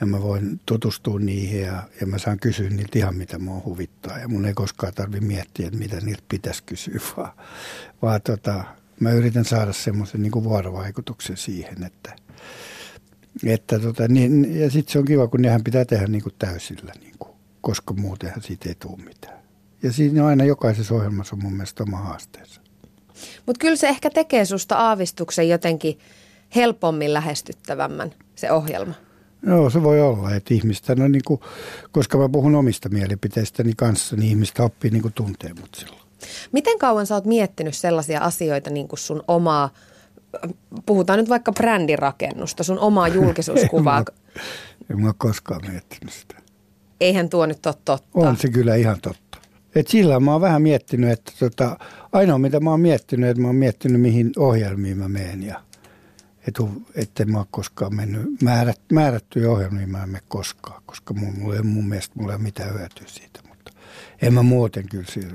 ja 0.01 0.07
mä 0.07 0.21
voin 0.21 0.59
tutustua 0.65 1.19
niihin 1.19 1.61
ja, 1.61 1.83
ja 2.01 2.07
mä 2.07 2.17
saan 2.17 2.39
kysyä 2.39 2.69
niiltä 2.69 2.99
ihan 2.99 3.15
mitä 3.15 3.39
mua 3.39 3.61
huvittaa. 3.65 4.19
Ja 4.19 4.27
mun 4.27 4.45
ei 4.45 4.53
koskaan 4.53 4.93
tarvi 4.93 5.19
miettiä, 5.19 5.67
että 5.67 5.79
mitä 5.79 6.01
niiltä 6.01 6.23
pitäisi 6.29 6.63
kysyä, 6.63 6.99
vaan, 7.17 7.31
vaan 8.01 8.21
tota, 8.21 8.63
mä 8.99 9.11
yritän 9.11 9.45
saada 9.45 9.73
semmoisen 9.73 10.21
niin 10.21 10.43
vuorovaikutuksen 10.43 11.37
siihen, 11.37 11.83
että– 11.83 12.15
että 13.45 13.79
tota, 13.79 14.07
niin, 14.07 14.59
ja 14.59 14.71
sitten 14.71 14.91
se 14.91 14.99
on 14.99 15.05
kiva, 15.05 15.27
kun 15.27 15.41
nehän 15.41 15.63
pitää 15.63 15.85
tehdä 15.85 16.07
niin 16.07 16.23
kuin 16.23 16.35
täysillä, 16.39 16.91
niin 17.01 17.15
kuin, 17.19 17.31
koska 17.61 17.93
muutenhan 17.93 18.41
siitä 18.41 18.69
ei 18.69 18.75
tule 18.75 18.97
mitään. 18.97 19.37
Ja 19.83 19.91
siinä 19.91 20.23
on 20.23 20.29
aina 20.29 20.43
jokaisessa 20.43 20.95
ohjelmassa 20.95 21.35
on 21.35 21.43
mun 21.43 21.53
mielestä 21.53 21.83
oma 21.83 21.97
haasteensa. 21.97 22.61
Mutta 23.45 23.59
kyllä 23.59 23.75
se 23.75 23.87
ehkä 23.87 24.09
tekee 24.09 24.45
susta 24.45 24.75
aavistuksen 24.75 25.49
jotenkin 25.49 25.99
helpommin 26.55 27.13
lähestyttävämmän 27.13 28.13
se 28.35 28.51
ohjelma. 28.51 28.93
Joo, 29.47 29.69
se 29.69 29.83
voi 29.83 30.01
olla, 30.01 30.35
että 30.35 30.53
ihmistä, 30.53 30.95
no 30.95 31.07
niin 31.07 31.21
kuin, 31.27 31.39
koska 31.91 32.17
mä 32.17 32.29
puhun 32.29 32.55
omista 32.55 32.89
mielipiteistäni 32.89 33.73
kanssa, 33.77 34.15
niin 34.15 34.29
ihmistä 34.29 34.63
oppii 34.63 34.91
niin 34.91 35.01
kuin 35.01 35.13
tuntee 35.13 35.53
mut 35.53 35.75
silloin. 35.75 36.01
Miten 36.51 36.79
kauan 36.79 37.07
sä 37.07 37.15
oot 37.15 37.25
miettinyt 37.25 37.75
sellaisia 37.75 38.19
asioita 38.19 38.69
niin 38.69 38.87
kuin 38.87 38.99
sun 38.99 39.23
omaa 39.27 39.73
puhutaan 40.85 41.19
nyt 41.19 41.29
vaikka 41.29 41.51
brändirakennusta, 41.51 42.63
sun 42.63 42.79
omaa 42.79 43.07
julkisuuskuvaa. 43.17 43.97
en, 43.97 44.39
en 44.89 45.01
mä 45.01 45.13
koskaan 45.17 45.61
miettinyt 45.71 46.13
sitä. 46.13 46.35
Eihän 47.01 47.29
tuo 47.29 47.45
nyt 47.45 47.65
ole 47.65 47.75
totta. 47.85 48.09
On 48.13 48.37
se 48.37 48.49
kyllä 48.49 48.75
ihan 48.75 49.01
totta. 49.01 49.37
Et 49.75 49.87
sillä 49.87 50.19
mä 50.19 50.31
oon 50.31 50.41
vähän 50.41 50.61
miettinyt, 50.61 51.09
että 51.11 51.31
tota, 51.39 51.77
ainoa 52.11 52.37
mitä 52.37 52.59
mä 52.59 52.69
oon 52.69 52.79
miettinyt, 52.79 53.29
että 53.29 53.41
mä 53.41 53.47
oon 53.47 53.55
miettinyt 53.55 54.01
mihin 54.01 54.31
ohjelmiin 54.37 54.97
mä 54.97 55.09
menen 55.09 55.43
ja 55.43 55.61
että 56.95 57.23
en 57.23 57.31
mä 57.31 57.37
ole 57.37 57.47
koskaan 57.51 57.95
mennyt, 57.95 58.41
määrät, 58.41 58.81
määrättyjä 58.91 59.51
ohjelmiin 59.51 59.89
mä 59.89 60.03
en 60.03 60.09
mene 60.09 60.23
koskaan, 60.27 60.81
koska 60.85 61.13
mun, 61.13 61.39
mulla 61.39 61.55
ei, 61.55 61.61
mun 61.61 61.87
mielestä 61.89 62.15
mulla 62.17 62.31
ei 62.31 62.35
ole 62.35 62.43
mitään 62.43 62.73
hyötyä 62.73 63.07
siitä, 63.07 63.39
mutta 63.49 63.71
en 64.21 64.33
mä 64.33 64.43
muuten 64.43 64.89
kyllä 64.89 65.05
sitä, 65.09 65.33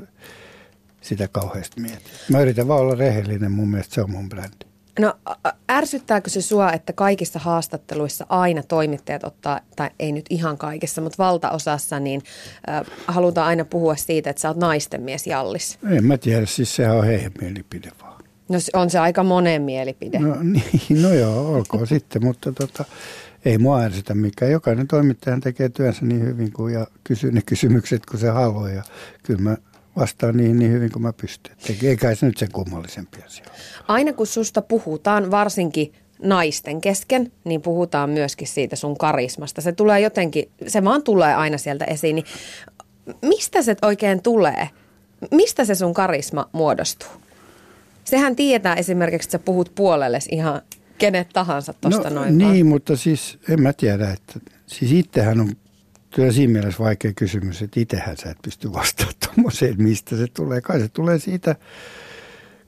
sitä 1.01 1.29
kauheasti 1.29 1.81
mieti. 1.81 2.11
Mä 2.31 2.41
yritän 2.41 2.69
vaan 2.69 2.81
olla 2.81 2.95
rehellinen, 2.95 3.53
mun 3.53 3.71
mielestä 3.71 3.95
se 3.95 4.03
on 4.03 4.11
mun 4.11 4.29
brändi. 4.29 4.67
No 5.01 5.15
ärsyttääkö 5.71 6.31
se 6.31 6.43
sua, 6.43 6.73
että 6.73 6.93
kaikissa 6.93 7.39
haastatteluissa 7.39 8.27
aina 8.29 8.63
toimittajat 8.63 9.25
ottaa, 9.25 9.61
tai 9.77 9.91
ei 9.99 10.13
nyt 10.13 10.27
ihan 10.31 10.59
kaikissa, 10.59 11.01
mutta 11.01 11.25
valtaosassa, 11.25 12.01
niin 12.01 12.23
äh, 12.69 12.87
halutaan 13.07 13.47
aina 13.47 13.65
puhua 13.65 13.97
siitä, 13.97 14.31
että 14.31 14.43
sä 14.43 14.49
oot 14.49 14.57
naisten 14.57 15.03
mies 15.03 15.27
Jallis? 15.27 15.79
En 15.91 16.05
mä 16.05 16.19
tiedä, 16.19 16.47
siis 16.47 16.77
sehän 16.77 16.97
on 16.97 17.05
heidän 17.05 17.33
mielipide 17.41 17.93
vaan. 18.03 18.23
No 18.49 18.59
on 18.75 18.91
se 18.91 18.99
aika 18.99 19.23
monen 19.23 19.63
mielipide. 19.63 20.19
No, 20.19 20.37
niin, 20.43 21.03
no 21.03 21.15
joo, 21.15 21.55
olkoon 21.55 21.87
sitten, 21.87 22.25
mutta 22.25 22.53
tota, 22.53 22.85
ei 23.45 23.59
mua 23.59 23.81
ärsytä 23.81 24.15
mikään. 24.15 24.53
Jokainen 24.53 24.89
toimittaja 24.89 25.39
tekee 25.41 25.69
työnsä 25.69 26.05
niin 26.05 26.27
hyvin 26.27 26.53
kuin 26.53 26.75
ja 26.75 26.87
kysyy 27.05 27.33
ne 27.33 27.43
kysymykset, 27.47 28.07
kun 28.07 28.19
se 28.19 28.29
haluaa. 28.29 28.69
Ja 28.69 28.83
kyllä 29.23 29.41
mä 29.41 29.57
vastaan 29.97 30.37
niihin 30.37 30.59
niin 30.59 30.73
hyvin 30.73 30.93
kuin 30.93 31.03
mä 31.03 31.13
pystyn. 31.13 31.57
Eikä 31.83 32.15
se 32.15 32.27
nyt 32.27 32.39
sen 32.39 32.53
kummallisempi 32.53 33.19
asia. 33.27 33.45
Aina 33.89 34.13
kun 34.13 34.27
susta 34.27 34.63
puhutaan, 34.63 35.31
varsinkin 35.31 35.93
naisten 36.23 36.81
kesken, 36.81 37.33
niin 37.45 37.63
puhutaan 37.63 38.11
myöskin 38.11 38.49
siitä 38.49 38.77
sun 38.77 38.99
karismasta. 38.99 39.61
Se 39.61 39.73
tulee 39.73 40.01
jotenkin, 40.01 40.51
se 40.67 40.85
vaan 40.85 41.03
tulee 41.03 41.35
aina 41.35 41.59
sieltä 41.59 41.85
esiin. 41.85 42.17
Niin 42.17 42.27
mistä 43.23 43.63
se 43.63 43.77
oikein 43.83 44.23
tulee? 44.23 44.69
Mistä 45.31 45.65
se 45.65 45.75
sun 45.75 45.95
karisma 45.95 46.49
muodostuu? 46.53 47.09
Sehän 48.05 48.37
tietää 48.37 48.75
esimerkiksi, 48.75 49.27
että 49.27 49.33
sä 49.39 49.45
puhut 49.45 49.73
puolelle 49.75 50.19
ihan 50.31 50.63
kenet 50.99 51.29
tahansa 51.33 51.73
tuosta 51.73 52.11
no, 52.11 52.15
noin 52.15 52.39
Niin, 52.39 52.49
vaan. 52.49 52.67
mutta 52.67 52.97
siis 52.97 53.39
en 53.49 53.63
mä 53.63 53.73
tiedä, 53.73 54.11
että 54.11 54.41
siis 54.67 54.93
itsehän 54.93 55.41
on 55.41 55.53
Kyllä 56.15 56.33
siinä 56.33 56.53
mielessä 56.53 56.85
vaikea 56.85 57.13
kysymys, 57.13 57.63
että 57.63 57.81
itsehän 57.81 58.17
sä 58.17 58.31
et 58.31 58.39
pysty 58.43 58.73
vastaamaan 58.73 59.15
tuommoiseen, 59.27 59.83
mistä 59.83 60.17
se 60.17 60.27
tulee. 60.27 60.61
Kai 60.61 60.81
se 60.81 60.89
tulee 60.89 61.19
siitä 61.19 61.57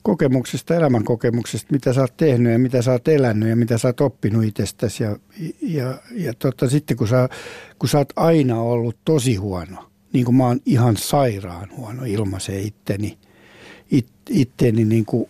kokemuksesta, 0.03 0.75
elämän 0.75 1.05
kokemuksesta, 1.05 1.73
mitä 1.73 1.93
sä 1.93 2.01
oot 2.01 2.17
tehnyt 2.17 2.53
ja 2.53 2.59
mitä 2.59 2.83
sä 2.83 2.93
oot 2.93 3.09
elänyt 3.09 3.49
ja 3.49 3.57
mitä 3.57 3.79
sä 3.79 3.89
oot 3.89 4.01
oppinut 4.01 4.45
itsestäsi. 4.45 5.03
Ja, 5.03 5.17
ja, 5.63 5.99
ja 6.11 6.35
tota, 6.35 6.71
sitten 6.71 6.97
kun 6.97 7.09
sä, 7.09 7.29
kun 7.79 7.89
sä 7.89 7.99
oot 7.99 8.13
aina 8.17 8.61
ollut 8.61 8.97
tosi 9.05 9.37
huono, 9.37 9.91
niin 10.13 10.25
kuin 10.25 10.35
mä 10.35 10.47
oon 10.47 10.61
ihan 10.67 10.97
sairaan 10.97 11.69
huono 11.77 12.05
ilmaisee 12.05 12.61
itteni, 12.61 13.19
it, 13.91 14.09
itteni 14.31 14.85
niin 14.85 15.05
kuin 15.05 15.29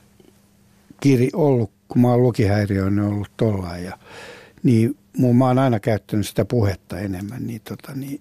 kiri 1.00 1.31
ollut, 1.33 1.70
kun 1.88 2.03
mä 2.03 2.09
oon 2.09 2.22
lukihäiriöinen 2.22 3.05
ollut 3.05 3.31
tollaan 3.37 3.85
ja 3.85 3.98
niin 4.62 4.96
mä 5.18 5.46
oon 5.46 5.59
aina 5.59 5.81
käyttänyt 5.81 6.29
sitä 6.29 6.44
puhetta 6.44 6.98
enemmän, 6.98 7.46
niin, 7.46 7.61
tota, 7.68 7.92
niin, 7.94 8.20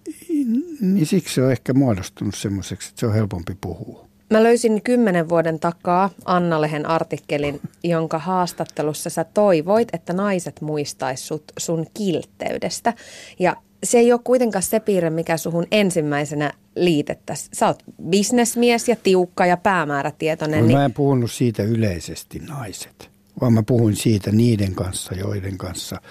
niin 0.80 1.06
siksi 1.06 1.34
se 1.34 1.42
on 1.42 1.52
ehkä 1.52 1.74
muodostunut 1.74 2.34
semmoiseksi, 2.34 2.88
että 2.88 3.00
se 3.00 3.06
on 3.06 3.14
helpompi 3.14 3.56
puhua. 3.60 4.04
Mä 4.30 4.42
löysin 4.42 4.82
kymmenen 4.82 5.28
vuoden 5.28 5.60
takaa 5.60 6.10
Anna-lehen 6.24 6.86
artikkelin, 6.86 7.60
jonka 7.84 8.18
haastattelussa 8.18 9.10
sä 9.10 9.24
toivoit, 9.24 9.88
että 9.92 10.12
naiset 10.12 10.60
muistais 10.60 11.28
sut 11.28 11.44
sun 11.58 11.86
kiltteydestä. 11.94 12.92
Ja 13.38 13.56
se 13.84 13.98
ei 13.98 14.12
ole 14.12 14.20
kuitenkaan 14.24 14.62
se 14.62 14.80
piirre, 14.80 15.10
mikä 15.10 15.36
suhun 15.36 15.66
ensimmäisenä 15.70 16.52
liitettäisiin. 16.76 17.50
Sä 17.52 17.66
oot 17.66 17.82
bisnesmies 18.08 18.88
ja 18.88 18.96
tiukka 19.02 19.46
ja 19.46 19.56
päämäärätietoinen. 19.56 20.60
No, 20.60 20.66
niin... 20.66 20.78
Mä 20.78 20.84
en 20.84 20.92
puhunut 20.92 21.32
siitä 21.32 21.62
yleisesti 21.62 22.38
naiset, 22.38 23.10
vaan 23.40 23.52
mä 23.52 23.62
puhuin 23.62 23.96
siitä 23.96 24.32
niiden 24.32 24.74
kanssa, 24.74 25.14
joiden 25.14 25.58
kanssa– 25.58 26.00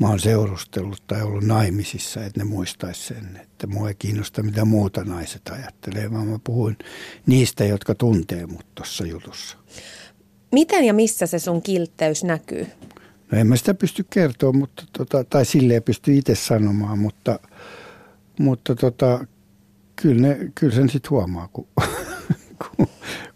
mä 0.00 0.08
oon 0.08 0.20
seurustellut 0.20 1.02
tai 1.06 1.22
ollut 1.22 1.44
naimisissa, 1.44 2.24
että 2.24 2.40
ne 2.40 2.44
muistaisi 2.44 3.06
sen, 3.06 3.40
että 3.42 3.66
mua 3.66 3.88
ei 3.88 3.94
kiinnosta 3.94 4.42
mitä 4.42 4.64
muuta 4.64 5.04
naiset 5.04 5.48
ajattelee, 5.48 6.12
vaan 6.12 6.26
mä 6.26 6.38
puhuin 6.44 6.76
niistä, 7.26 7.64
jotka 7.64 7.94
tuntee 7.94 8.46
mut 8.46 8.66
tuossa 8.74 9.06
jutussa. 9.06 9.56
Miten 10.52 10.84
ja 10.84 10.94
missä 10.94 11.26
se 11.26 11.38
sun 11.38 11.62
kiltteys 11.62 12.24
näkyy? 12.24 12.66
No 13.32 13.38
en 13.38 13.46
mä 13.46 13.56
sitä 13.56 13.74
pysty 13.74 14.06
kertoa, 14.10 14.52
mutta 14.52 14.84
tota, 14.98 15.24
tai 15.24 15.44
silleen 15.44 15.82
pysty 15.82 16.14
itse 16.16 16.34
sanomaan, 16.34 16.98
mutta, 16.98 17.38
mutta 18.38 18.74
tota, 18.74 19.26
kyllä, 19.96 20.28
ne, 20.28 20.52
kyllä 20.54 20.74
sen 20.74 20.88
sitten 20.88 21.10
huomaa, 21.10 21.48
kun 21.52 21.68
kun, 22.76 22.86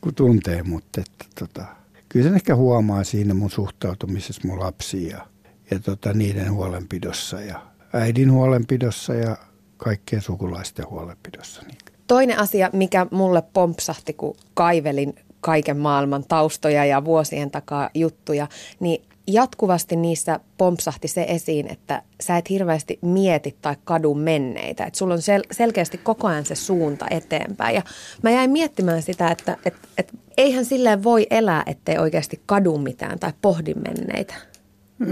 kun 0.00 0.14
tuntee, 0.14 0.62
mutta 0.62 1.00
että, 1.00 1.24
tota, 1.38 1.66
kyllä 2.08 2.24
sen 2.26 2.34
ehkä 2.34 2.56
huomaa 2.56 3.04
siinä 3.04 3.34
mun 3.34 3.50
suhtautumisessa 3.50 4.48
mun 4.48 4.60
lapsiin 4.60 5.08
ja, 5.08 5.26
ja 5.70 5.78
tota, 5.80 6.12
niiden 6.12 6.52
huolenpidossa 6.52 7.40
ja 7.40 7.60
äidin 7.92 8.32
huolenpidossa 8.32 9.14
ja 9.14 9.36
kaikkien 9.76 10.22
sukulaisten 10.22 10.90
huolenpidossa. 10.90 11.62
Toinen 12.06 12.38
asia, 12.38 12.70
mikä 12.72 13.06
mulle 13.10 13.42
pompsahti, 13.52 14.12
kun 14.12 14.36
kaivelin 14.54 15.14
kaiken 15.40 15.76
maailman 15.76 16.24
taustoja 16.28 16.84
ja 16.84 17.04
vuosien 17.04 17.50
takaa 17.50 17.90
juttuja, 17.94 18.48
niin 18.80 19.02
jatkuvasti 19.26 19.96
niissä 19.96 20.40
pompsahti 20.58 21.08
se 21.08 21.24
esiin, 21.28 21.72
että 21.72 22.02
sä 22.22 22.36
et 22.36 22.50
hirveästi 22.50 22.98
mieti 23.02 23.56
tai 23.62 23.76
kadu 23.84 24.14
menneitä. 24.14 24.84
Että 24.84 24.98
sulla 24.98 25.14
on 25.14 25.20
sel- 25.20 25.48
selkeästi 25.52 25.98
koko 25.98 26.28
ajan 26.28 26.44
se 26.44 26.54
suunta 26.54 27.06
eteenpäin. 27.10 27.74
Ja 27.74 27.82
mä 28.22 28.30
jäin 28.30 28.50
miettimään 28.50 29.02
sitä, 29.02 29.30
että 29.30 29.56
et, 29.64 29.74
et, 29.98 30.12
eihän 30.36 30.64
silleen 30.64 31.02
voi 31.02 31.26
elää, 31.30 31.62
ettei 31.66 31.98
oikeasti 31.98 32.42
kadu 32.46 32.78
mitään 32.78 33.18
tai 33.18 33.32
pohdi 33.42 33.74
menneitä. 33.74 34.34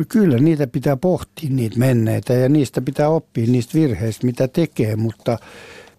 Kyllä, 0.09 0.39
niitä 0.39 0.67
pitää 0.67 0.97
pohtia, 0.97 1.51
niitä 1.51 1.79
menneitä, 1.79 2.33
ja 2.33 2.49
niistä 2.49 2.81
pitää 2.81 3.09
oppia 3.09 3.47
niistä 3.47 3.79
virheistä, 3.79 4.27
mitä 4.27 4.49
tekee, 4.49 4.97
mutta 4.97 5.39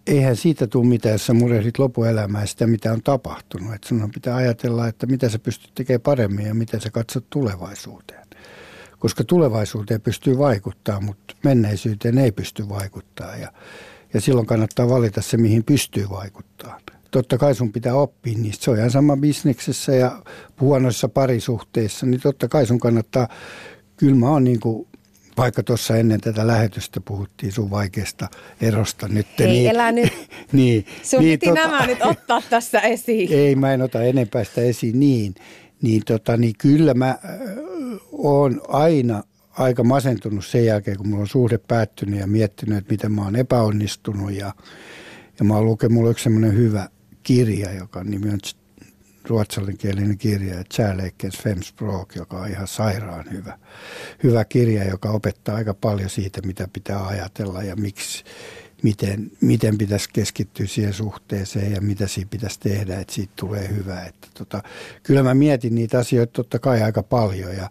eihän 0.06 0.36
siitä 0.36 0.66
tule 0.66 0.86
mitään, 0.86 1.12
jos 1.12 1.26
sä 1.26 1.34
murehdit 1.34 1.78
lopuelämää 1.78 2.46
sitä, 2.46 2.66
mitä 2.66 2.92
on 2.92 3.02
tapahtunut. 3.02 3.74
Et 3.74 3.84
sun 3.84 4.10
pitää 4.14 4.36
ajatella, 4.36 4.88
että 4.88 5.06
mitä 5.06 5.28
sä 5.28 5.38
pystyt 5.38 5.74
tekemään 5.74 6.00
paremmin 6.00 6.46
ja 6.46 6.54
miten 6.54 6.80
sä 6.80 6.90
katsot 6.90 7.24
tulevaisuuteen. 7.30 8.26
Koska 8.98 9.24
tulevaisuuteen 9.24 10.00
pystyy 10.00 10.38
vaikuttaa, 10.38 11.00
mutta 11.00 11.34
menneisyyteen 11.44 12.18
ei 12.18 12.32
pysty 12.32 12.68
vaikuttaa. 12.68 13.36
Ja, 13.36 13.52
ja 14.14 14.20
silloin 14.20 14.46
kannattaa 14.46 14.88
valita 14.88 15.22
se, 15.22 15.36
mihin 15.36 15.64
pystyy 15.64 16.10
vaikuttaa. 16.10 16.80
Totta 17.10 17.38
kai 17.38 17.54
sun 17.54 17.72
pitää 17.72 17.94
oppia 17.94 18.38
niistä. 18.38 18.64
Se 18.64 18.70
on 18.70 18.78
ihan 18.78 18.90
sama 18.90 19.16
bisneksessä 19.16 19.92
ja 19.92 20.22
huonoissa 20.60 21.08
parisuhteissa, 21.08 22.06
niin 22.06 22.20
totta 22.20 22.48
kai 22.48 22.66
sun 22.66 22.80
kannattaa, 22.80 23.28
kyllä 24.00 24.16
mä 24.16 24.28
oon 24.28 24.44
niin 24.44 24.60
kuin 24.60 24.86
vaikka 25.36 25.62
tuossa 25.62 25.96
ennen 25.96 26.20
tätä 26.20 26.46
lähetystä 26.46 27.00
puhuttiin 27.00 27.52
sun 27.52 27.70
vaikeasta 27.70 28.28
erosta 28.60 29.08
nyt. 29.08 29.26
Ei, 29.38 29.46
niin, 29.46 29.70
elä 29.70 29.92
nyt. 29.92 30.12
niin, 30.52 30.86
sun 31.02 31.20
niin, 31.20 31.38
piti 31.38 31.46
tota, 31.46 31.60
nämä 31.60 31.86
nyt 31.86 32.02
ottaa 32.02 32.42
tässä 32.50 32.80
esiin. 32.80 33.32
Ei, 33.40 33.54
mä 33.54 33.72
en 33.72 33.82
ota 33.82 34.02
enempää 34.02 34.44
sitä 34.44 34.60
esiin 34.60 35.00
niin. 35.00 35.34
Niin, 35.82 36.02
tota, 36.06 36.36
niin 36.36 36.54
kyllä 36.58 36.94
mä 36.94 37.08
äh, 37.08 37.18
oon 38.12 38.60
aina 38.68 39.22
aika 39.50 39.84
masentunut 39.84 40.46
sen 40.46 40.64
jälkeen, 40.64 40.96
kun 40.96 41.08
mulla 41.08 41.20
on 41.20 41.28
suhde 41.28 41.58
päättynyt 41.58 42.20
ja 42.20 42.26
miettinyt, 42.26 42.78
että 42.78 42.92
miten 42.92 43.12
mä 43.12 43.22
oon 43.24 43.36
epäonnistunut. 43.36 44.32
Ja, 44.32 44.54
ja 45.38 45.44
mä 45.44 45.54
oon 45.54 45.64
lukenut, 45.64 45.92
mulla 45.92 46.08
on 46.08 46.10
yksi 46.10 46.22
semmoinen 46.22 46.54
hyvä 46.54 46.88
kirja, 47.22 47.72
joka 47.72 48.04
nimi 48.04 48.30
on 48.30 48.38
ruotsallinkielinen 49.30 50.18
kirja, 50.18 50.64
Kärlekens 50.76 51.38
fem 51.38 51.62
språk, 51.62 52.14
joka 52.14 52.36
on 52.36 52.48
ihan 52.48 52.68
sairaan 52.68 53.24
hyvä, 53.30 53.58
hyvä 54.22 54.44
kirja, 54.44 54.84
joka 54.84 55.10
opettaa 55.10 55.56
aika 55.56 55.74
paljon 55.74 56.10
siitä, 56.10 56.40
mitä 56.46 56.68
pitää 56.72 57.06
ajatella 57.06 57.62
ja 57.62 57.76
miksi, 57.76 58.24
miten, 58.82 59.30
miten 59.40 59.78
pitäisi 59.78 60.08
keskittyä 60.12 60.66
siihen 60.66 60.92
suhteeseen 60.92 61.72
ja 61.72 61.80
mitä 61.80 62.06
siinä 62.06 62.28
pitäisi 62.30 62.60
tehdä, 62.60 63.00
että 63.00 63.12
siitä 63.12 63.32
tulee 63.36 63.68
hyvä. 63.68 64.04
Että 64.04 64.28
tota, 64.34 64.62
kyllä 65.02 65.22
mä 65.22 65.34
mietin 65.34 65.74
niitä 65.74 65.98
asioita 65.98 66.32
totta 66.32 66.58
kai 66.58 66.82
aika 66.82 67.02
paljon 67.02 67.56
ja, 67.56 67.70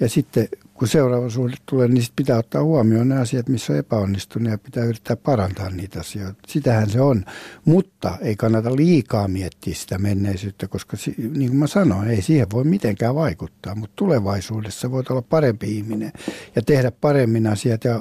ja 0.00 0.08
sitten 0.08 0.48
kun 0.74 0.88
seuraava 0.88 1.30
suhde 1.30 1.56
tulee, 1.66 1.88
niin 1.88 2.02
sit 2.02 2.12
pitää 2.16 2.38
ottaa 2.38 2.62
huomioon 2.62 3.08
ne 3.08 3.18
asiat, 3.18 3.48
missä 3.48 3.72
on 3.72 3.78
epäonnistunut 3.78 4.50
ja 4.50 4.58
pitää 4.58 4.84
yrittää 4.84 5.16
parantaa 5.16 5.70
niitä 5.70 6.00
asioita. 6.00 6.38
Sitähän 6.46 6.90
se 6.90 7.00
on. 7.00 7.24
Mutta 7.64 8.18
ei 8.20 8.36
kannata 8.36 8.76
liikaa 8.76 9.28
miettiä 9.28 9.74
sitä 9.74 9.98
menneisyyttä, 9.98 10.68
koska 10.68 10.96
niin 11.16 11.50
kuin 11.50 11.56
mä 11.56 11.66
sanoin, 11.66 12.08
ei 12.08 12.22
siihen 12.22 12.46
voi 12.52 12.64
mitenkään 12.64 13.14
vaikuttaa. 13.14 13.74
Mutta 13.74 13.96
tulevaisuudessa 13.96 14.90
voit 14.90 15.10
olla 15.10 15.22
parempi 15.22 15.76
ihminen 15.76 16.12
ja 16.56 16.62
tehdä 16.62 16.90
paremmin 16.90 17.46
asiat 17.46 17.84
ja 17.84 18.00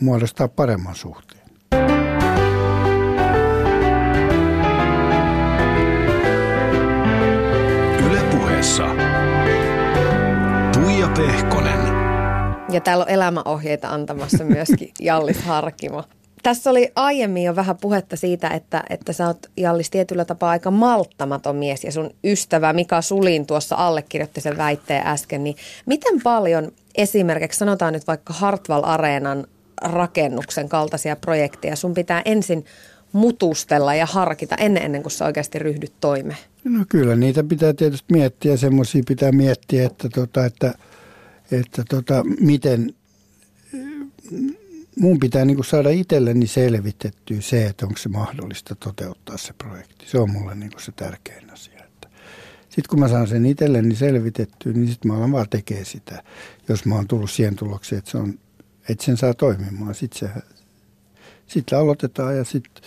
muodostaa 0.00 0.48
paremman 0.48 0.94
suhteen. 0.94 1.40
Ylepuheessa 8.06 8.84
Tuija 8.84 8.99
Pehkonen. 11.26 11.80
Ja 12.72 12.80
täällä 12.80 13.04
on 13.04 13.10
elämäohjeita 13.10 13.88
antamassa 13.88 14.44
myöskin 14.44 14.90
Jallis 15.00 15.42
Harkimo. 15.42 16.04
Tässä 16.42 16.70
oli 16.70 16.92
aiemmin 16.96 17.44
jo 17.44 17.56
vähän 17.56 17.76
puhetta 17.76 18.16
siitä, 18.16 18.48
että, 18.48 18.82
että 18.90 19.12
sä 19.12 19.26
oot 19.26 19.46
Jallis 19.56 19.90
tietyllä 19.90 20.24
tapaa 20.24 20.50
aika 20.50 20.70
malttamaton 20.70 21.56
mies 21.56 21.84
ja 21.84 21.92
sun 21.92 22.10
ystävä 22.24 22.72
Mika 22.72 23.02
Sulin 23.02 23.46
tuossa 23.46 23.76
allekirjoitti 23.76 24.40
sen 24.40 24.56
väitteen 24.56 25.06
äsken. 25.06 25.44
Niin 25.44 25.56
miten 25.86 26.22
paljon 26.22 26.72
esimerkiksi 26.94 27.58
sanotaan 27.58 27.92
nyt 27.92 28.06
vaikka 28.06 28.32
Hartwall 28.32 28.84
Areenan 28.84 29.46
rakennuksen 29.82 30.68
kaltaisia 30.68 31.16
projekteja 31.16 31.76
sun 31.76 31.94
pitää 31.94 32.22
ensin 32.24 32.64
mutustella 33.12 33.94
ja 33.94 34.06
harkita 34.06 34.54
ennen, 34.54 34.82
ennen 34.82 35.02
kuin 35.02 35.12
sä 35.12 35.24
oikeasti 35.24 35.58
ryhdyt 35.58 35.92
toimeen? 36.00 36.38
No 36.64 36.84
kyllä 36.88 37.16
niitä 37.16 37.44
pitää 37.44 37.72
tietysti 37.72 38.12
miettiä. 38.12 38.56
Semmoisia 38.56 39.02
pitää 39.06 39.32
miettiä, 39.32 39.86
että, 39.86 40.08
tota, 40.08 40.44
että– 40.44 40.74
että 41.52 41.84
tota, 41.88 42.24
miten 42.40 42.94
mun 45.00 45.20
pitää 45.20 45.44
niin 45.44 45.64
saada 45.64 45.90
itselleni 45.90 46.46
selvitettyä 46.46 47.40
se, 47.40 47.66
että 47.66 47.86
onko 47.86 47.98
se 47.98 48.08
mahdollista 48.08 48.74
toteuttaa 48.74 49.36
se 49.36 49.52
projekti. 49.52 50.06
Se 50.06 50.18
on 50.18 50.30
mulle 50.30 50.54
niin 50.54 50.70
se 50.78 50.92
tärkein 50.92 51.50
asia. 51.52 51.80
Sitten 52.70 52.88
kun 52.90 53.00
mä 53.00 53.08
saan 53.08 53.28
sen 53.28 53.46
itselleni 53.46 53.96
selvitettyä, 53.96 54.72
niin 54.72 54.88
sitten 54.88 55.10
mä 55.10 55.16
alan 55.16 55.32
vaan 55.32 55.48
tekee 55.48 55.84
sitä. 55.84 56.22
Jos 56.68 56.84
mä 56.84 56.94
oon 56.94 57.08
tullut 57.08 57.30
siihen 57.30 57.56
tulokseen, 57.56 57.98
että, 57.98 58.10
se 58.10 58.18
on, 58.18 58.38
että 58.88 59.04
sen 59.04 59.16
saa 59.16 59.34
toimimaan, 59.34 59.94
sitten 59.94 60.30
sit 61.46 61.72
aloitetaan 61.72 62.36
ja 62.36 62.44
sitten 62.44 62.82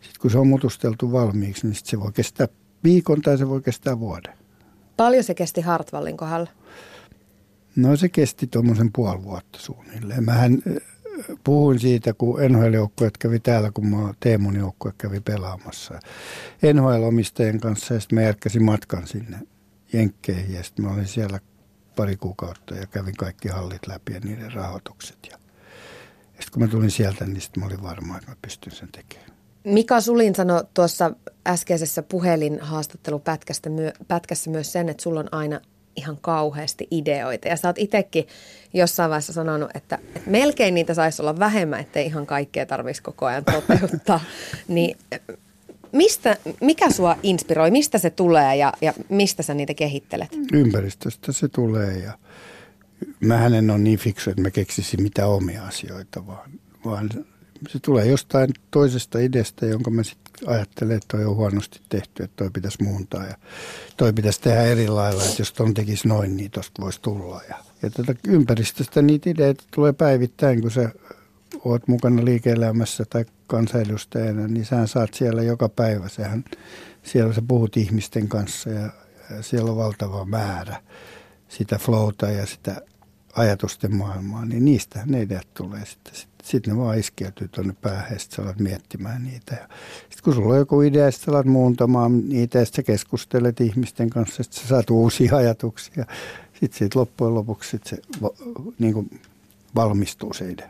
sit 0.00 0.18
kun 0.18 0.30
se 0.30 0.38
on 0.38 0.46
mutusteltu 0.46 1.12
valmiiksi, 1.12 1.66
niin 1.66 1.74
sit 1.74 1.86
se 1.86 2.00
voi 2.00 2.12
kestää 2.12 2.48
viikon 2.84 3.22
tai 3.22 3.38
se 3.38 3.48
voi 3.48 3.62
kestää 3.62 4.00
vuoden. 4.00 4.32
Paljon 4.96 5.24
se 5.24 5.34
kesti 5.34 5.60
Hartwallin 5.60 6.16
kohdalla? 6.16 6.50
No 7.78 7.96
se 7.96 8.08
kesti 8.08 8.46
tuommoisen 8.46 8.92
puoli 8.92 9.22
vuotta 9.22 9.58
suunnilleen. 9.58 10.24
Mähän 10.24 10.52
äh, 10.52 10.76
puhuin 11.44 11.80
siitä, 11.80 12.12
kun 12.12 12.40
NHL-joukkueet 12.40 13.18
kävi 13.18 13.40
täällä, 13.40 13.70
kun 13.70 13.86
mä 13.86 14.14
Teemun 14.20 14.56
joukkue 14.56 14.92
kävi 14.98 15.20
pelaamassa. 15.20 16.00
NHL-omistajien 16.74 17.60
kanssa 17.60 17.94
ja 17.94 18.00
sitten 18.00 18.18
mä 18.18 18.22
järkkäsin 18.22 18.64
matkan 18.64 19.06
sinne 19.06 19.38
Jenkkeihin 19.92 20.54
ja 20.54 20.62
sitten 20.62 20.84
mä 20.84 20.92
olin 20.92 21.06
siellä 21.06 21.40
pari 21.96 22.16
kuukautta 22.16 22.74
ja 22.74 22.86
kävin 22.86 23.16
kaikki 23.16 23.48
hallit 23.48 23.86
läpi 23.86 24.12
ja 24.12 24.20
niiden 24.20 24.52
rahoitukset. 24.52 25.18
Ja, 25.30 25.38
sitten 26.30 26.52
kun 26.52 26.62
mä 26.62 26.68
tulin 26.68 26.90
sieltä, 26.90 27.26
niin 27.26 27.40
sitten 27.40 27.62
mä 27.62 27.66
olin 27.66 27.82
varma, 27.82 28.18
että 28.18 28.30
mä 28.30 28.36
pystyn 28.42 28.72
sen 28.72 28.88
tekemään. 28.92 29.32
Mika 29.64 30.00
Sulin 30.00 30.34
sanoi 30.34 30.64
tuossa 30.74 31.10
äskeisessä 31.46 32.02
puhelinhaastattelupätkässä 32.02 34.50
myös 34.50 34.72
sen, 34.72 34.88
että 34.88 35.02
sulla 35.02 35.20
on 35.20 35.34
aina 35.34 35.60
ihan 35.98 36.18
kauheasti 36.20 36.88
ideoita. 36.90 37.48
Ja 37.48 37.56
sä 37.56 37.68
oot 37.68 37.78
itsekin 37.78 38.26
jossain 38.74 39.10
vaiheessa 39.10 39.32
sanonut, 39.32 39.70
että, 39.74 39.98
että 40.14 40.30
melkein 40.30 40.74
niitä 40.74 40.94
saisi 40.94 41.22
olla 41.22 41.38
vähemmän, 41.38 41.80
ettei 41.80 42.06
ihan 42.06 42.26
kaikkea 42.26 42.66
tarvitsisi 42.66 43.02
koko 43.02 43.26
ajan 43.26 43.44
toteuttaa. 43.44 44.20
niin 44.68 44.96
mistä, 45.92 46.36
mikä 46.60 46.90
sua 46.90 47.16
inspiroi, 47.22 47.70
mistä 47.70 47.98
se 47.98 48.10
tulee 48.10 48.56
ja, 48.56 48.72
ja 48.80 48.94
mistä 49.08 49.42
sä 49.42 49.54
niitä 49.54 49.74
kehittelet? 49.74 50.28
Ympäristöstä 50.52 51.32
se 51.32 51.48
tulee 51.48 51.98
ja 51.98 52.18
mä 53.20 53.46
en 53.46 53.70
ole 53.70 53.78
niin 53.78 53.98
fiksu, 53.98 54.30
että 54.30 54.42
mä 54.42 54.50
keksisin 54.50 55.02
mitä 55.02 55.26
omia 55.26 55.66
asioita, 55.66 56.26
vaan, 56.26 56.50
vaan 56.84 57.10
se 57.68 57.78
tulee 57.78 58.06
jostain 58.06 58.50
toisesta 58.70 59.18
ideasta, 59.18 59.66
jonka 59.66 59.90
mä 59.90 60.02
sitten 60.02 60.27
ajattelen, 60.46 60.96
että 60.96 61.16
toi 61.16 61.24
on 61.24 61.36
huonosti 61.36 61.80
tehty, 61.88 62.22
että 62.22 62.36
toi 62.36 62.50
pitäisi 62.50 62.82
muuntaa 62.82 63.26
ja 63.26 63.34
toi 63.96 64.12
pitäisi 64.12 64.40
tehdä 64.40 64.62
eri 64.62 64.88
lailla, 64.88 65.24
että 65.24 65.40
jos 65.42 65.52
ton 65.52 65.74
tekisi 65.74 66.08
noin, 66.08 66.36
niin 66.36 66.50
tosta 66.50 66.82
voisi 66.82 67.00
tulla. 67.02 67.40
Ja, 67.48 67.56
ja 67.82 67.90
tätä 67.90 68.14
ympäristöstä 68.28 69.02
niitä 69.02 69.30
ideitä 69.30 69.64
tulee 69.74 69.92
päivittäin, 69.92 70.60
kun 70.60 70.70
sä 70.70 70.90
oot 71.64 71.88
mukana 71.88 72.24
liike-elämässä 72.24 73.04
tai 73.10 73.24
kansanedustajana, 73.46 74.48
niin 74.48 74.64
sä 74.64 74.86
saat 74.86 75.14
siellä 75.14 75.42
joka 75.42 75.68
päivä. 75.68 76.08
Sehän, 76.08 76.44
siellä 77.02 77.32
sä 77.32 77.42
puhut 77.48 77.76
ihmisten 77.76 78.28
kanssa 78.28 78.70
ja, 78.70 78.90
ja 79.30 79.42
siellä 79.42 79.70
on 79.70 79.76
valtava 79.76 80.24
määrä 80.24 80.82
sitä 81.48 81.78
flowta 81.78 82.30
ja 82.30 82.46
sitä 82.46 82.82
ajatusten 83.32 83.94
maailmaa, 83.94 84.44
niin 84.44 84.64
niistä 84.64 85.02
ne 85.06 85.22
ideat 85.22 85.54
tulee 85.54 85.86
sitten. 85.86 86.27
Sitten 86.42 86.50
sit 86.50 86.66
ne 86.66 86.76
vaan 86.76 86.98
iskeytyy 86.98 87.48
tuonne 87.48 87.74
päähän 87.80 88.12
ja 88.12 88.18
sitten 88.18 88.44
alat 88.44 88.58
miettimään 88.58 89.24
niitä. 89.24 89.68
Sitten 90.00 90.24
kun 90.24 90.34
sulla 90.34 90.52
on 90.52 90.58
joku 90.58 90.82
idea, 90.82 91.10
sitten 91.10 91.34
alat 91.34 91.46
muuntamaan 91.46 92.28
niitä 92.28 92.58
ja 92.58 92.64
sitten 92.64 92.84
keskustelet 92.84 93.60
ihmisten 93.60 94.10
kanssa, 94.10 94.42
sitten 94.42 94.62
sä 94.62 94.68
saat 94.68 94.90
uusia 94.90 95.36
ajatuksia. 95.36 96.04
Sitten 96.52 96.78
siitä 96.78 96.98
loppujen 96.98 97.34
lopuksi 97.34 97.70
sit 97.70 97.86
se 97.86 97.96
niin 98.78 98.94
kuin 98.94 99.20
valmistuu 99.74 100.32
se 100.32 100.50
idea. 100.50 100.68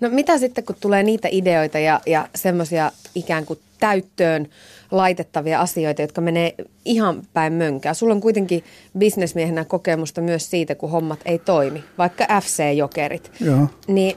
No 0.00 0.08
mitä 0.08 0.38
sitten, 0.38 0.64
kun 0.64 0.76
tulee 0.80 1.02
niitä 1.02 1.28
ideoita 1.30 1.78
ja, 1.78 2.00
ja 2.06 2.28
semmoisia 2.34 2.92
ikään 3.14 3.46
kuin 3.46 3.58
täyttöön 3.80 4.48
laitettavia 4.90 5.60
asioita, 5.60 6.02
jotka 6.02 6.20
menee 6.20 6.54
ihan 6.84 7.22
päin 7.32 7.52
mönkää. 7.52 7.94
Sulla 7.94 8.14
on 8.14 8.20
kuitenkin 8.20 8.64
bisnesmiehenä 8.98 9.64
kokemusta 9.64 10.20
myös 10.20 10.50
siitä, 10.50 10.74
kun 10.74 10.90
hommat 10.90 11.20
ei 11.24 11.38
toimi, 11.38 11.84
vaikka 11.98 12.24
FC-jokerit. 12.24 13.30
Joo. 13.40 13.66
Niin 13.86 14.16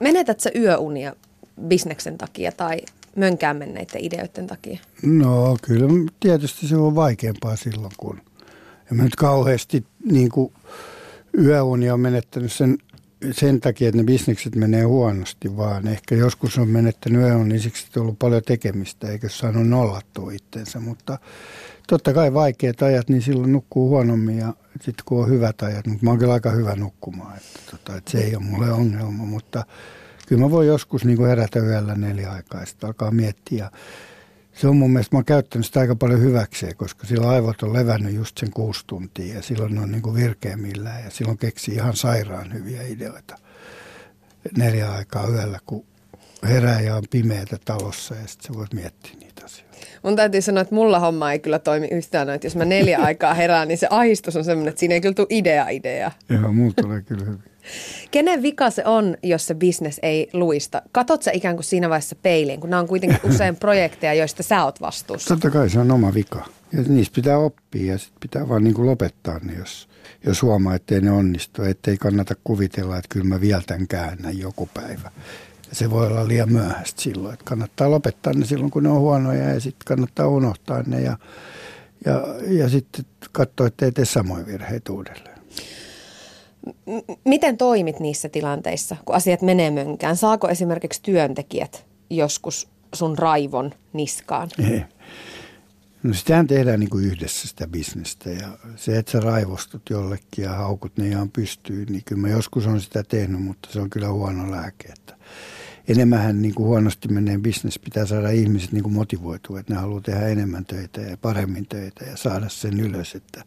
menetät 0.00 0.40
sä 0.40 0.50
yöunia 0.54 1.16
bisneksen 1.68 2.18
takia 2.18 2.52
tai 2.52 2.80
mönkään 3.16 3.56
menneiden 3.56 4.04
ideoiden 4.04 4.46
takia? 4.46 4.78
No 5.02 5.56
kyllä 5.62 5.88
tietysti 6.20 6.68
se 6.68 6.76
on 6.76 6.94
vaikeampaa 6.94 7.56
silloin, 7.56 7.92
kun 7.96 8.20
en 8.90 8.96
mä 8.96 9.02
nyt 9.02 9.16
kauheasti 9.16 9.84
niin 10.04 10.28
kuin 10.28 10.52
yöunia 11.38 11.94
on 11.94 12.00
menettänyt 12.00 12.52
sen, 12.52 12.78
sen 13.32 13.60
takia, 13.60 13.88
että 13.88 13.98
ne 13.98 14.04
bisnekset 14.04 14.54
menee 14.54 14.82
huonosti, 14.82 15.56
vaan 15.56 15.88
ehkä 15.88 16.14
joskus 16.14 16.58
on 16.58 16.68
menettänyt 16.68 17.20
yöunia 17.20 17.44
niin 17.44 17.60
siksi, 17.60 17.86
on 17.96 18.02
ollut 18.02 18.18
paljon 18.18 18.42
tekemistä, 18.46 19.08
eikä 19.08 19.28
saanut 19.28 19.68
nollattua 19.68 20.32
itsensä, 20.32 20.80
mutta 20.80 21.18
totta 21.86 22.12
kai 22.12 22.34
vaikeat 22.34 22.82
ajat, 22.82 23.08
niin 23.08 23.22
silloin 23.22 23.52
nukkuu 23.52 23.88
huonommin 23.88 24.38
ja 24.38 24.54
sitten 24.80 25.04
kun 25.04 25.22
on 25.22 25.28
hyvät 25.28 25.62
ajat, 25.62 25.86
mutta 25.86 26.04
mä 26.04 26.10
oon 26.10 26.18
kyllä 26.18 26.32
aika 26.32 26.50
hyvä 26.50 26.76
nukkumaan, 26.76 27.36
että, 27.36 27.70
tota, 27.70 27.96
että 27.96 28.10
se 28.10 28.18
ei 28.18 28.36
ole 28.36 28.44
mulle 28.44 28.72
ongelma, 28.72 29.24
mutta 29.24 29.64
kyllä 30.26 30.42
mä 30.42 30.50
voin 30.50 30.68
joskus 30.68 31.04
niin 31.04 31.16
kuin 31.16 31.28
herätä 31.28 31.58
yöllä 31.58 31.96
sitten 32.64 32.86
alkaa 32.86 33.10
miettiä. 33.10 33.70
Se 34.52 34.68
on 34.68 34.76
mun 34.76 34.90
mielestä, 34.90 35.16
mä 35.16 35.18
oon 35.18 35.24
käyttänyt 35.24 35.66
sitä 35.66 35.80
aika 35.80 35.96
paljon 35.96 36.20
hyväkseen, 36.20 36.76
koska 36.76 37.06
silloin 37.06 37.34
aivot 37.34 37.62
on 37.62 37.72
levännyt 37.72 38.14
just 38.14 38.38
sen 38.38 38.50
kuusi 38.50 38.84
tuntia 38.86 39.34
ja 39.34 39.42
silloin 39.42 39.74
ne 39.74 39.80
on 39.80 39.92
niin 39.92 40.02
kuin 40.02 40.14
virkeämmillään 40.14 41.04
ja 41.04 41.10
silloin 41.10 41.38
keksii 41.38 41.74
ihan 41.74 41.96
sairaan 41.96 42.52
hyviä 42.52 42.82
ideoita 42.82 43.38
neljä 44.56 44.92
aikaa 44.92 45.28
yöllä, 45.28 45.58
kun 45.66 45.84
herää 46.42 46.80
ja 46.80 46.96
on 46.96 47.02
pimeätä 47.10 47.56
talossa 47.64 48.14
ja 48.14 48.26
sitten 48.26 48.46
sä 48.46 48.58
voit 48.58 48.74
miettiä 48.74 49.12
niitä 49.20 49.44
asioita. 49.44 49.65
Mun 50.02 50.16
täytyy 50.16 50.42
sanoa, 50.42 50.60
että 50.60 50.74
mulla 50.74 50.98
homma 50.98 51.32
ei 51.32 51.38
kyllä 51.38 51.58
toimi 51.58 51.88
yhtään, 51.90 52.30
että 52.30 52.46
jos 52.46 52.56
mä 52.56 52.64
neljä 52.64 52.98
aikaa 53.08 53.34
herään, 53.34 53.68
niin 53.68 53.78
se 53.78 53.86
ahistus 53.90 54.36
on 54.36 54.44
semmoinen, 54.44 54.68
että 54.70 54.80
siinä 54.80 54.94
ei 54.94 55.00
kyllä 55.00 55.14
tule 55.14 55.26
idea 55.30 55.68
idea. 55.68 56.10
Joo, 56.28 56.52
mulla 56.52 56.74
tulee 56.82 57.02
kyllä 57.02 57.24
hyvin. 57.24 57.42
Kenen 58.10 58.42
vika 58.42 58.70
se 58.70 58.84
on, 58.84 59.16
jos 59.22 59.46
se 59.46 59.54
business 59.54 59.98
ei 60.02 60.28
luista? 60.32 60.82
Katot 60.92 61.22
sä 61.22 61.30
ikään 61.30 61.56
kuin 61.56 61.64
siinä 61.64 61.88
vaiheessa 61.88 62.16
peiliin, 62.22 62.60
kun 62.60 62.70
nämä 62.70 62.80
on 62.80 62.88
kuitenkin 62.88 63.20
usein 63.30 63.56
projekteja, 63.56 64.14
joista 64.14 64.42
sä 64.42 64.64
oot 64.64 64.80
vastuussa. 64.80 65.34
Totta 65.34 65.50
kai 65.50 65.70
se 65.70 65.78
on 65.78 65.90
oma 65.90 66.14
vika. 66.14 66.44
Ja 66.72 66.82
niistä 66.88 67.14
pitää 67.14 67.38
oppia 67.38 67.92
ja 67.92 67.98
sitten 67.98 68.20
pitää 68.20 68.48
vaan 68.48 68.64
niin 68.64 68.74
kuin 68.74 68.86
lopettaa 68.86 69.38
ne, 69.38 69.52
jos, 69.58 69.88
jos 70.26 70.42
huomaa, 70.42 70.74
ettei 70.74 71.00
ne 71.00 71.10
onnistu. 71.10 71.62
Ettei 71.62 71.96
kannata 71.96 72.34
kuvitella, 72.44 72.96
että 72.96 73.08
kyllä 73.08 73.26
mä 73.26 73.40
vielä 73.40 73.62
tämän 73.66 73.88
käännän 73.88 74.38
joku 74.38 74.68
päivä. 74.74 75.10
Se 75.72 75.90
voi 75.90 76.06
olla 76.06 76.28
liian 76.28 76.52
myöhäistä 76.52 77.02
silloin. 77.02 77.32
Että 77.32 77.44
kannattaa 77.44 77.90
lopettaa 77.90 78.32
ne 78.32 78.46
silloin, 78.46 78.70
kun 78.70 78.82
ne 78.82 78.88
on 78.88 79.00
huonoja 79.00 79.44
ja 79.44 79.60
sitten 79.60 79.84
kannattaa 79.86 80.28
unohtaa 80.28 80.82
ne 80.82 81.00
ja, 81.00 81.18
ja, 82.04 82.24
ja 82.48 82.68
sitten 82.68 83.04
katsoa, 83.32 83.66
ettei 83.66 83.92
tee 83.92 84.04
samoja 84.04 84.46
virheitä 84.46 84.92
uudelleen. 84.92 85.36
Miten 87.24 87.56
toimit 87.56 88.00
niissä 88.00 88.28
tilanteissa, 88.28 88.96
kun 89.04 89.14
asiat 89.14 89.42
menee 89.42 89.70
mönkään? 89.70 90.16
Saako 90.16 90.48
esimerkiksi 90.48 91.02
työntekijät 91.02 91.86
joskus 92.10 92.68
sun 92.94 93.18
raivon 93.18 93.74
niskaan? 93.92 94.48
Ei. 94.70 94.84
No 96.02 96.14
sitähän 96.14 96.46
tehdään 96.46 96.80
niin 96.80 96.90
kuin 96.90 97.04
yhdessä 97.04 97.48
sitä 97.48 97.66
bisnestä 97.66 98.30
ja 98.30 98.48
se, 98.76 98.98
että 98.98 99.12
sä 99.12 99.20
raivostut 99.20 99.82
jollekin 99.90 100.44
ja 100.44 100.52
haukut 100.52 100.96
ne 100.96 101.08
ihan 101.08 101.30
pystyy, 101.30 101.84
niin 101.84 102.02
kyllä 102.04 102.20
mä 102.20 102.28
joskus 102.28 102.66
on 102.66 102.80
sitä 102.80 103.02
tehnyt, 103.02 103.42
mutta 103.42 103.68
se 103.72 103.80
on 103.80 103.90
kyllä 103.90 104.08
huono 104.08 104.50
lääke. 104.50 104.88
Että 104.88 105.16
enemmän 105.88 106.42
niin 106.42 106.54
kuin 106.54 106.66
huonosti 106.66 107.08
menee 107.08 107.38
bisnes 107.38 107.78
pitää 107.78 108.06
saada 108.06 108.30
ihmiset 108.30 108.72
niin 108.72 108.82
kuin 108.82 108.92
motivoitua, 108.92 109.60
että 109.60 109.74
ne 109.74 109.80
haluaa 109.80 110.00
tehdä 110.00 110.28
enemmän 110.28 110.64
töitä 110.64 111.00
ja 111.00 111.16
paremmin 111.16 111.66
töitä 111.68 112.04
ja 112.04 112.16
saada 112.16 112.48
sen 112.48 112.80
ylös, 112.80 113.14
että 113.14 113.44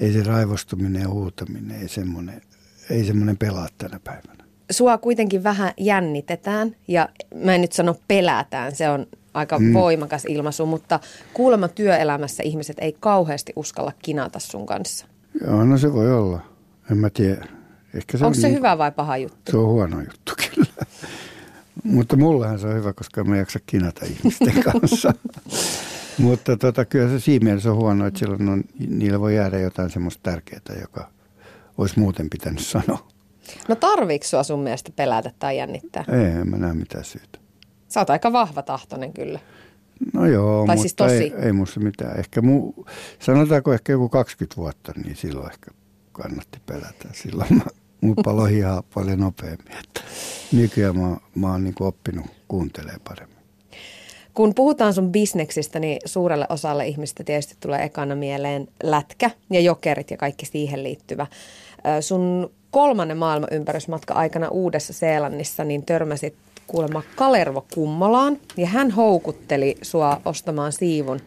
ei 0.00 0.12
se 0.12 0.22
raivostuminen 0.22 1.02
ja 1.02 1.08
huutaminen, 1.08 1.80
ei 1.80 1.88
semmoinen, 1.88 2.42
ei 2.90 3.04
semmoinen 3.04 3.36
pelaa 3.36 3.68
tänä 3.78 4.00
päivänä. 4.04 4.44
Sua 4.70 4.98
kuitenkin 4.98 5.44
vähän 5.44 5.72
jännitetään 5.76 6.76
ja 6.88 7.08
mä 7.34 7.54
en 7.54 7.60
nyt 7.60 7.72
sano 7.72 7.96
pelätään, 8.08 8.76
se 8.76 8.88
on 8.88 9.06
aika 9.34 9.58
mm. 9.58 9.72
voimakas 9.72 10.24
ilmaisu, 10.24 10.66
mutta 10.66 11.00
kuulemma 11.34 11.68
työelämässä 11.68 12.42
ihmiset 12.42 12.76
ei 12.80 12.96
kauheasti 13.00 13.52
uskalla 13.56 13.92
kinata 14.02 14.38
sun 14.38 14.66
kanssa. 14.66 15.06
Joo, 15.44 15.64
no 15.64 15.78
se 15.78 15.92
voi 15.92 16.12
olla. 16.12 16.40
En 16.90 16.98
mä 16.98 17.10
tiedä. 17.10 17.46
Ehkä 17.94 18.18
se 18.18 18.24
Onko 18.24 18.36
on 18.36 18.40
se 18.40 18.46
niin, 18.46 18.56
hyvä 18.56 18.78
vai 18.78 18.92
paha 18.92 19.16
juttu? 19.16 19.50
Se 19.50 19.56
on 19.56 19.66
huono 19.66 20.00
juttu 20.00 20.32
kyllä. 20.54 20.86
Mutta 21.84 22.16
mullahan 22.16 22.58
se 22.58 22.66
on 22.66 22.74
hyvä, 22.74 22.92
koska 22.92 23.24
mä 23.24 23.36
jaksa 23.36 23.58
kinata 23.66 24.06
ihmisten 24.06 24.62
kanssa. 24.72 25.14
mutta 26.18 26.56
tota, 26.56 26.84
kyllä 26.84 27.08
se 27.08 27.20
siinä 27.20 27.44
mielessä 27.44 27.70
on 27.70 27.76
huono, 27.76 28.06
että 28.06 28.18
silloin 28.18 28.48
on, 28.48 28.64
niillä 28.88 29.20
voi 29.20 29.36
jäädä 29.36 29.58
jotain 29.58 29.90
semmoista 29.90 30.30
tärkeää, 30.30 30.80
joka 30.80 31.10
olisi 31.78 31.98
muuten 31.98 32.30
pitänyt 32.30 32.60
sanoa. 32.60 33.08
No 33.68 33.74
tarviiko 33.74 34.26
sua 34.26 34.42
sun 34.42 34.60
mielestä 34.60 34.92
pelätä 34.96 35.30
tai 35.38 35.56
jännittää? 35.56 36.04
Ei, 36.08 36.40
en 36.40 36.48
mä 36.50 36.56
näe 36.56 36.72
mitään 36.72 37.04
syytä. 37.04 37.38
Sä 37.88 38.00
oot 38.00 38.10
aika 38.10 38.32
vahva 38.32 38.62
tahtoinen 38.62 39.12
kyllä. 39.12 39.40
No 40.12 40.26
joo, 40.26 40.66
tai 40.66 40.78
siis 40.78 40.92
mutta 40.92 41.04
tosi. 41.04 41.16
ei, 41.16 41.34
ei 41.38 41.52
musta 41.52 41.80
mitään. 41.80 42.18
Ehkä 42.18 42.42
mu, 42.42 42.72
sanotaanko 43.18 43.72
ehkä 43.72 43.92
joku 43.92 44.08
20 44.08 44.56
vuotta, 44.56 44.92
niin 45.04 45.16
silloin 45.16 45.52
ehkä 45.52 45.70
kannatti 46.12 46.58
pelätä. 46.66 47.08
Silloin 47.12 47.56
mä, 47.56 47.64
mut 48.00 48.18
paloi 48.24 48.56
ihan 48.56 48.82
paljon 48.94 49.20
nopeammin. 49.20 49.76
Että 49.84 50.00
nykyään 50.52 50.98
mä, 50.98 51.16
mä 51.34 51.52
oon 51.52 51.64
niin 51.64 51.74
oppinut 51.80 52.26
kuuntelemaan 52.48 53.00
paremmin. 53.08 53.38
Kun 54.34 54.54
puhutaan 54.54 54.94
sun 54.94 55.12
bisneksistä, 55.12 55.78
niin 55.78 55.98
suurelle 56.04 56.46
osalle 56.48 56.86
ihmistä 56.86 57.24
tietysti 57.24 57.56
tulee 57.60 57.82
ekana 57.82 58.14
mieleen 58.14 58.68
lätkä 58.82 59.30
ja 59.50 59.60
jokerit 59.60 60.10
ja 60.10 60.16
kaikki 60.16 60.46
siihen 60.46 60.82
liittyvä. 60.82 61.26
Sun 62.00 62.50
kolmannen 62.70 63.16
maailman 63.16 63.48
ympärysmatka 63.52 64.14
aikana 64.14 64.48
Uudessa 64.48 64.92
Seelannissa, 64.92 65.64
niin 65.64 65.86
törmäsit 65.86 66.34
kuulemma 66.66 67.02
Kalervo 67.16 67.66
Kummolaan 67.74 68.38
ja 68.56 68.66
hän 68.66 68.90
houkutteli 68.90 69.76
sua 69.82 70.20
ostamaan 70.24 70.72
siivun 70.72 71.20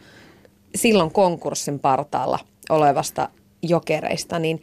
silloin 0.74 1.10
konkurssin 1.10 1.78
partaalla 1.78 2.38
olevasta 2.70 3.28
jokereista, 3.62 4.38
niin 4.38 4.62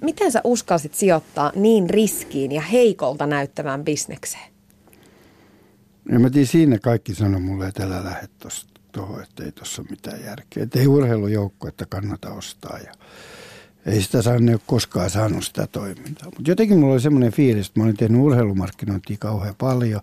miten 0.00 0.32
sä 0.32 0.40
uskalsit 0.44 0.94
sijoittaa 0.94 1.52
niin 1.54 1.90
riskiin 1.90 2.52
ja 2.52 2.60
heikolta 2.60 3.26
näyttävään 3.26 3.84
bisnekseen? 3.84 4.54
Ja 6.12 6.18
mä 6.18 6.30
tiedän, 6.30 6.46
siinä 6.46 6.78
kaikki 6.78 7.14
sanoi 7.14 7.40
mulle, 7.40 7.66
että 7.66 7.84
älä 7.84 8.04
lähde 8.04 8.28
tuohon, 8.92 9.22
että 9.22 9.44
ei 9.44 9.52
tuossa 9.52 9.82
ole 9.82 9.90
mitään 9.90 10.24
järkeä. 10.24 10.62
Että 10.62 10.80
ei 10.80 10.86
urheilujoukko, 10.86 11.68
että 11.68 11.86
kannata 11.88 12.32
ostaa. 12.32 12.78
Ja 12.78 12.92
ei 13.86 14.02
sitä 14.02 14.22
saanut 14.22 14.62
koskaan 14.66 15.10
saanut 15.10 15.44
sitä 15.44 15.66
toimintaa. 15.66 16.30
Mutta 16.36 16.50
jotenkin 16.50 16.78
mulla 16.78 16.92
oli 16.92 17.00
semmoinen 17.00 17.32
fiilis, 17.32 17.66
että 17.66 17.80
mä 17.80 17.84
olin 17.84 17.96
tehnyt 17.96 18.20
urheilumarkkinointia 18.20 19.16
kauhean 19.20 19.54
paljon. 19.58 20.00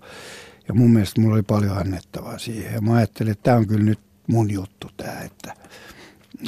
Ja 0.67 0.73
mun 0.73 0.89
mielestä 0.89 1.21
mulla 1.21 1.35
oli 1.35 1.43
paljon 1.43 1.77
annettavaa 1.77 2.37
siihen. 2.37 2.73
Ja 2.73 2.81
mä 2.81 2.93
ajattelin, 2.93 3.31
että 3.31 3.43
tämä 3.43 3.57
on 3.57 3.67
kyllä 3.67 3.83
nyt 3.83 3.99
mun 4.27 4.51
juttu 4.51 4.87
tämä, 4.97 5.19
että, 5.19 5.53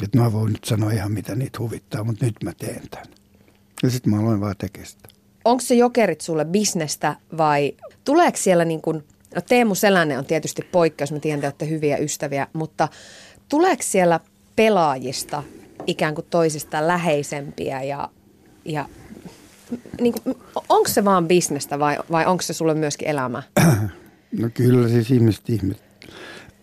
että 0.02 0.18
mä 0.18 0.32
voin 0.32 0.52
nyt 0.52 0.64
sanoa 0.64 0.90
ihan 0.90 1.12
mitä 1.12 1.34
niitä 1.34 1.58
huvittaa, 1.58 2.04
mutta 2.04 2.24
nyt 2.24 2.36
mä 2.44 2.52
teen 2.52 2.82
tämän. 2.90 3.06
Ja 3.82 3.90
sitten 3.90 4.12
mä 4.12 4.20
aloin 4.20 4.40
vaan 4.40 4.54
tekemään 4.58 4.90
sitä. 4.90 5.08
Onko 5.44 5.60
se 5.60 5.74
jokerit 5.74 6.20
sulle 6.20 6.44
bisnestä 6.44 7.16
vai 7.36 7.74
tuleeko 8.04 8.36
siellä 8.36 8.64
niin 8.64 8.82
kuin, 8.82 9.04
no 9.34 9.40
Teemu 9.48 9.74
Selänne 9.74 10.18
on 10.18 10.24
tietysti 10.24 10.62
poikkeus, 10.72 11.12
mä 11.12 11.18
tiedän, 11.18 11.38
että 11.38 11.46
olette 11.46 11.68
hyviä 11.68 11.96
ystäviä, 11.96 12.46
mutta 12.52 12.88
tuleeko 13.48 13.82
siellä 13.82 14.20
pelaajista 14.56 15.42
ikään 15.86 16.14
kuin 16.14 16.26
toisistaan 16.30 16.88
läheisempiä 16.88 17.82
ja, 17.82 18.08
ja 18.64 18.88
niin 20.00 20.14
kuin, 20.22 20.36
onko 20.68 20.88
se 20.88 21.04
vaan 21.04 21.28
bisnestä 21.28 21.78
vai, 21.78 21.98
vai 22.10 22.26
onko 22.26 22.42
se 22.42 22.52
sulle 22.52 22.74
myöskin 22.74 23.08
elämä? 23.08 23.42
No 24.38 24.50
kyllä 24.54 24.88
siis 24.88 25.10
ihmiset, 25.10 25.50
ihmiset, 25.50 25.82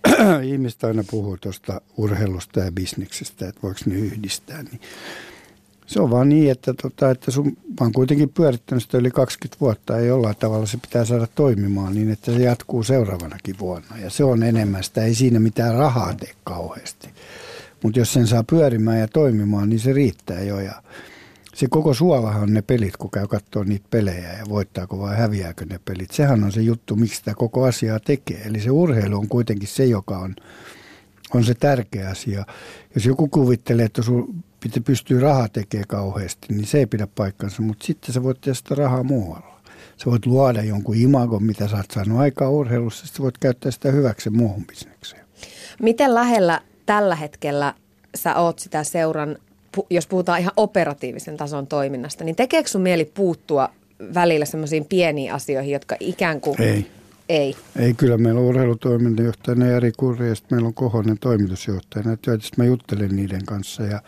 ihmiset 0.52 0.84
aina 0.84 1.04
puhuu 1.12 1.38
tuosta 1.38 1.82
urheilusta 1.98 2.60
ja 2.60 2.72
bisneksestä, 2.72 3.48
että 3.48 3.62
voiko 3.64 3.80
ne 3.86 3.96
yhdistää. 3.96 4.64
Niin 4.64 4.82
se 5.86 6.02
on 6.02 6.10
vaan 6.10 6.30
niin, 6.30 6.52
että, 6.52 6.74
tota, 6.74 7.12
että 7.12 7.32
sun, 7.32 7.58
oon 7.82 7.92
kuitenkin 7.92 8.30
pyörittänyt 8.30 8.84
sitä 8.84 8.98
yli 8.98 9.12
20 9.12 9.60
vuotta 9.62 9.94
ja 9.94 10.06
jollain 10.06 10.36
tavalla 10.36 10.66
se 10.66 10.78
pitää 10.78 11.06
saada 11.06 11.28
toimimaan 11.36 11.96
niin, 11.96 12.12
että 12.12 12.32
se 12.32 12.40
jatkuu 12.40 12.84
seuraavanakin 12.84 13.60
vuonna. 13.60 13.98
Ja 13.98 14.10
se 14.10 14.24
on 14.24 14.44
enemmän 14.44 14.84
sitä, 14.84 15.04
ei 15.04 15.16
siinä 15.16 15.40
mitään 15.40 15.76
rahaa 15.76 16.14
tee 16.14 16.32
kauheasti. 16.44 17.10
Mutta 17.84 18.00
jos 18.00 18.14
sen 18.14 18.28
saa 18.28 18.44
pyörimään 18.44 19.00
ja 19.00 19.08
toimimaan, 19.08 19.70
niin 19.70 19.80
se 19.80 19.94
riittää 19.94 20.42
jo. 20.42 20.60
Ja 20.60 20.84
se 21.56 21.68
koko 21.70 21.94
suolahan 21.94 22.44
on 22.44 22.54
ne 22.54 22.62
pelit, 22.62 22.98
kun 22.98 23.12
käy 23.12 23.28
katsoa 23.28 23.64
niitä 23.64 23.88
pelejä 23.90 24.34
ja 24.34 24.46
voittaako 24.50 25.00
vai 25.00 25.18
häviääkö 25.18 25.66
ne 25.66 25.80
pelit. 25.86 26.12
Sehän 26.12 26.44
on 26.44 26.52
se 26.52 26.62
juttu, 26.62 26.96
miksi 26.96 27.18
sitä 27.18 27.34
koko 27.36 27.64
asiaa 27.64 28.00
tekee. 28.00 28.42
Eli 28.46 28.60
se 28.60 28.72
urheilu 28.72 29.18
on 29.18 29.28
kuitenkin 29.28 29.68
se, 29.68 29.86
joka 29.86 30.18
on, 30.18 30.36
on 31.34 31.44
se 31.44 31.54
tärkeä 31.54 32.10
asia. 32.10 32.46
Jos 32.96 33.06
joku 33.06 33.28
kuvittelee, 33.28 33.86
että 33.86 34.02
sun 34.02 34.44
pystyy 34.86 35.20
rahaa 35.20 35.50
tekemään 35.50 35.88
kauheasti, 35.88 36.48
niin 36.50 36.66
se 36.66 36.78
ei 36.78 36.86
pidä 36.86 37.08
paikkansa, 37.16 37.62
mutta 37.62 37.86
sitten 37.86 38.14
sä 38.14 38.24
voit 38.24 38.42
tehdä 38.42 38.54
sitä 38.54 38.76
rahaa 38.76 39.04
muualla. 39.04 39.62
Sä 39.98 40.06
voit 40.06 40.26
luoda 40.26 40.64
jonkun 40.64 40.96
imagon, 40.96 41.44
mitä 41.44 41.68
sä 41.68 41.78
oot 41.78 41.92
saanut 41.92 42.20
aikaa 42.20 42.50
urheilussa, 42.50 43.08
sä 43.08 43.24
voit 43.24 43.38
käyttää 43.38 43.72
sitä 43.72 43.92
hyväksi 43.92 44.30
muuhun 44.30 44.66
bisnekseen. 44.66 45.26
Miten 45.82 46.14
lähellä 46.14 46.62
tällä 46.86 47.16
hetkellä 47.16 47.74
sä 48.16 48.36
oot 48.36 48.60
sitä 48.60 48.84
seuran, 48.84 49.38
jos 49.90 50.08
puhutaan 50.08 50.40
ihan 50.40 50.54
operatiivisen 50.58 51.38
tason 51.38 51.68
toiminnasta, 51.68 52.24
niin 52.24 52.36
tekeekö 52.36 52.70
sun 52.70 52.82
mieli 52.82 53.06
puuttua 53.06 53.70
välillä 54.14 54.46
semmoisiin 54.46 54.86
pieniin 54.86 55.34
asioihin, 55.34 55.74
jotka 55.74 55.96
ikään 56.00 56.42
kuin... 56.42 56.62
Ei. 56.62 56.86
Ei. 57.30 57.56
Ei, 57.80 57.94
kyllä 57.94 58.18
meillä 58.18 58.40
on 58.40 58.46
urheilutoimintajohtajana 58.46 59.68
Jari 59.68 59.92
Kurri 59.98 60.28
ja 60.28 60.36
sitten 60.36 60.56
meillä 60.56 60.68
on 60.68 60.74
Kohonen 60.74 61.18
toimitusjohtajana, 61.20 62.12
että 62.12 62.32
mä 62.58 62.66
juttelen 62.66 63.16
niiden 63.16 63.46
kanssa 63.46 63.84
ja 63.84 64.02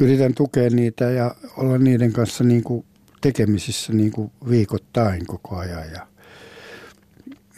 yritän 0.00 0.34
tukea 0.34 0.70
niitä 0.70 1.04
ja 1.04 1.34
olla 1.56 1.78
niiden 1.78 2.12
kanssa 2.12 2.44
niin 2.44 2.62
kuin 2.62 2.84
tekemisissä 3.20 3.92
niin 3.92 4.12
kuin 4.12 4.30
viikoittain 4.50 5.26
koko 5.26 5.56
ajan. 5.56 5.90
Ja 5.90 6.06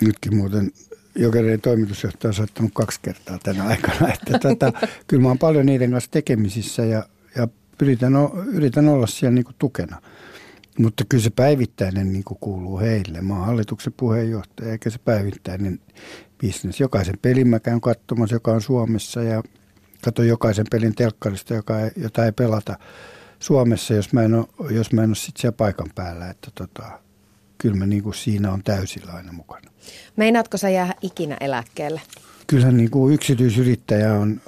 nytkin 0.00 0.36
muuten 0.36 0.70
Jokereen 1.14 1.60
toimitusjohtaja 1.60 2.28
on 2.28 2.34
saattanut 2.34 2.70
kaksi 2.74 2.98
kertaa 3.02 3.38
tänä 3.42 3.64
aikana. 3.64 4.08
Että 4.14 4.38
tätä, 4.38 4.72
kyllä 5.06 5.22
mä 5.22 5.28
oon 5.28 5.38
paljon 5.38 5.66
niiden 5.66 5.90
kanssa 5.90 6.10
tekemisissä 6.10 6.84
ja, 6.84 7.06
ja 7.36 7.48
yritän, 7.82 8.12
yritän 8.52 8.88
olla 8.88 9.06
siellä 9.06 9.34
niin 9.34 9.44
tukena. 9.58 10.02
Mutta 10.78 11.04
kyllä 11.08 11.24
se 11.24 11.30
päivittäinen 11.30 12.12
niin 12.12 12.24
kuuluu 12.40 12.78
heille. 12.78 13.20
Mä 13.20 13.34
oon 13.34 13.46
hallituksen 13.46 13.92
puheenjohtaja 13.96 14.72
eikä 14.72 14.90
se 14.90 14.98
päivittäinen 14.98 15.80
bisnes. 16.38 16.80
Jokaisen 16.80 17.18
pelin 17.22 17.48
mä 17.48 17.60
käyn 17.60 17.80
katsomassa, 17.80 18.36
joka 18.36 18.52
on 18.52 18.60
Suomessa 18.60 19.22
ja 19.22 19.42
katson 20.04 20.28
jokaisen 20.28 20.66
pelin 20.70 20.94
telkkarista, 20.94 21.54
joka 21.54 21.80
ei, 21.80 21.90
jota 21.96 22.24
ei 22.24 22.32
pelata 22.32 22.78
Suomessa, 23.38 23.94
jos 23.94 24.12
mä 24.12 24.22
en 24.22 24.34
ole, 24.34 24.46
jos 24.70 24.92
mä 24.92 25.02
en 25.02 25.10
ole 25.10 25.16
sit 25.16 25.36
siellä 25.36 25.56
paikan 25.56 25.90
päällä. 25.94 26.30
Että 26.30 26.50
tota, 26.54 27.00
kyllä 27.58 27.76
mä 27.76 27.86
niin 27.86 28.02
kuin 28.02 28.14
siinä 28.14 28.52
on 28.52 28.62
täysillä 28.62 29.12
aina 29.12 29.32
mukana. 29.32 29.69
Meinaatko 30.16 30.56
sä 30.56 30.68
jää 30.68 30.94
ikinä 31.02 31.36
eläkkeelle? 31.40 32.00
Kyllähän 32.46 32.76
niin 32.76 32.90
kuin 32.90 33.14
yksityisyrittäjä 33.14 34.14
on, 34.14 34.40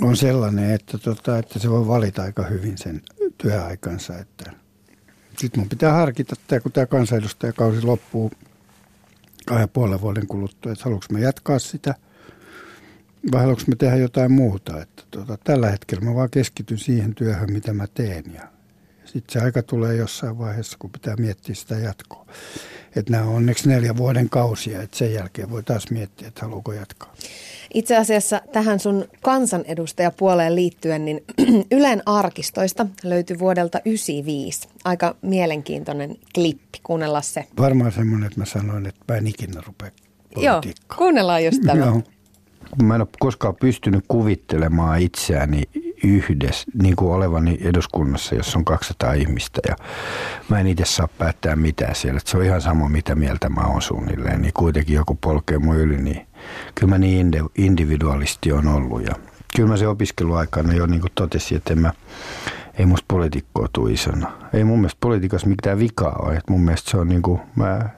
on 0.00 0.16
sellainen, 0.16 0.70
että, 0.70 0.98
tota, 0.98 1.38
että 1.38 1.58
se 1.58 1.70
voi 1.70 1.86
valita 1.86 2.22
aika 2.22 2.42
hyvin 2.42 2.78
sen 2.78 3.02
työaikansa. 3.38 4.18
Että 4.18 4.50
sitten 5.38 5.60
mun 5.60 5.68
pitää 5.68 5.92
harkita, 5.92 6.36
että 6.40 6.60
kun 6.60 6.72
tämä 6.72 6.86
kansanedustajakausi 6.86 7.82
loppuu 7.82 8.30
kahden 9.46 9.68
puolen 9.68 10.00
vuoden 10.00 10.26
kuluttua, 10.26 10.72
että 10.72 10.84
haluanko 10.84 11.06
mä 11.12 11.18
jatkaa 11.18 11.58
sitä 11.58 11.94
vai 13.32 13.40
haluanko 13.40 13.62
mä 13.66 13.76
tehdä 13.76 13.96
jotain 13.96 14.32
muuta. 14.32 14.82
Että 14.82 15.02
tota, 15.10 15.38
tällä 15.44 15.70
hetkellä 15.70 16.04
mä 16.04 16.14
vaan 16.14 16.30
keskityn 16.30 16.78
siihen 16.78 17.14
työhön, 17.14 17.52
mitä 17.52 17.72
mä 17.72 17.86
teen 17.86 18.24
ja 18.34 18.48
sitten 19.04 19.32
se 19.32 19.40
aika 19.44 19.62
tulee 19.62 19.96
jossain 19.96 20.38
vaiheessa, 20.38 20.78
kun 20.78 20.90
pitää 20.90 21.16
miettiä 21.16 21.54
sitä 21.54 21.74
jatkoa. 21.74 22.26
Että 22.96 23.12
nämä 23.12 23.24
on 23.24 23.34
onneksi 23.34 23.68
neljä 23.68 23.96
vuoden 23.96 24.30
kausia, 24.30 24.82
että 24.82 24.96
sen 24.96 25.12
jälkeen 25.12 25.50
voi 25.50 25.62
taas 25.62 25.90
miettiä, 25.90 26.28
että 26.28 26.40
haluuko 26.42 26.72
jatkaa. 26.72 27.14
Itse 27.74 27.96
asiassa 27.96 28.42
tähän 28.52 28.80
sun 28.80 29.04
kansanedustajapuoleen 29.22 30.54
liittyen, 30.54 31.04
niin 31.04 31.24
Ylen 31.76 32.02
arkistoista 32.06 32.86
löytyi 33.04 33.38
vuodelta 33.38 33.78
1995. 33.78 34.68
Aika 34.84 35.16
mielenkiintoinen 35.22 36.16
klippi, 36.34 36.78
kuunnella 36.82 37.22
se. 37.22 37.46
Varmaan 37.58 37.92
semmoinen, 37.92 38.26
että 38.26 38.40
mä 38.40 38.44
sanoin, 38.44 38.86
että 38.86 39.00
mä 39.08 39.16
en 39.16 39.26
ikinä 39.26 39.60
rupea 39.66 39.90
Joo, 40.36 40.60
kuunnellaan 40.96 41.44
just 41.44 41.62
tämä. 41.66 41.84
Joo. 41.86 42.02
Mä 42.82 42.94
en 42.94 43.00
ole 43.00 43.08
koskaan 43.20 43.56
pystynyt 43.60 44.04
kuvittelemaan 44.08 45.00
itseäni 45.00 45.62
yhdessä, 46.04 46.70
niin 46.82 46.96
kuin 46.96 47.12
olevani 47.12 47.58
eduskunnassa, 47.60 48.34
jossa 48.34 48.58
on 48.58 48.64
200 48.64 49.12
ihmistä 49.12 49.60
ja 49.68 49.76
mä 50.48 50.60
en 50.60 50.66
itse 50.66 50.84
saa 50.84 51.08
päättää 51.18 51.56
mitään 51.56 51.94
siellä. 51.94 52.18
Että 52.18 52.30
se 52.30 52.36
on 52.36 52.44
ihan 52.44 52.60
sama, 52.60 52.88
mitä 52.88 53.14
mieltä 53.14 53.48
mä 53.48 53.60
oon 53.60 53.82
suunnilleen, 53.82 54.42
niin 54.42 54.52
kuitenkin 54.54 54.94
joku 54.94 55.18
polkee 55.20 55.58
mun 55.58 55.76
yli, 55.76 55.96
niin 55.96 56.26
kyllä 56.74 56.90
mä 56.90 56.98
niin 56.98 57.30
individualisti 57.58 58.52
on 58.52 58.68
ollut 58.68 59.06
ja 59.06 59.14
kyllä 59.56 59.68
mä 59.68 59.76
se 59.76 59.88
opiskeluaikana 59.88 60.72
jo 60.72 60.86
niin 60.86 61.00
kuin 61.00 61.12
totesin, 61.14 61.56
että 61.56 61.72
en 61.72 61.78
mä, 61.78 61.92
ei 62.78 62.86
musta 62.86 63.04
poliitikkoa 63.08 63.68
tule 63.72 63.92
isona. 63.92 64.32
Ei 64.52 64.64
mun 64.64 64.78
mielestä 64.78 64.98
politiikassa 65.00 65.46
mitään 65.46 65.78
vikaa 65.78 66.16
ole. 66.22 66.36
Että 66.36 66.52
mun 66.52 66.60
mielestä 66.60 66.90
se 66.90 66.96
on 66.96 67.08
niin 67.08 67.22
kuin, 67.22 67.40
mä, 67.56 67.88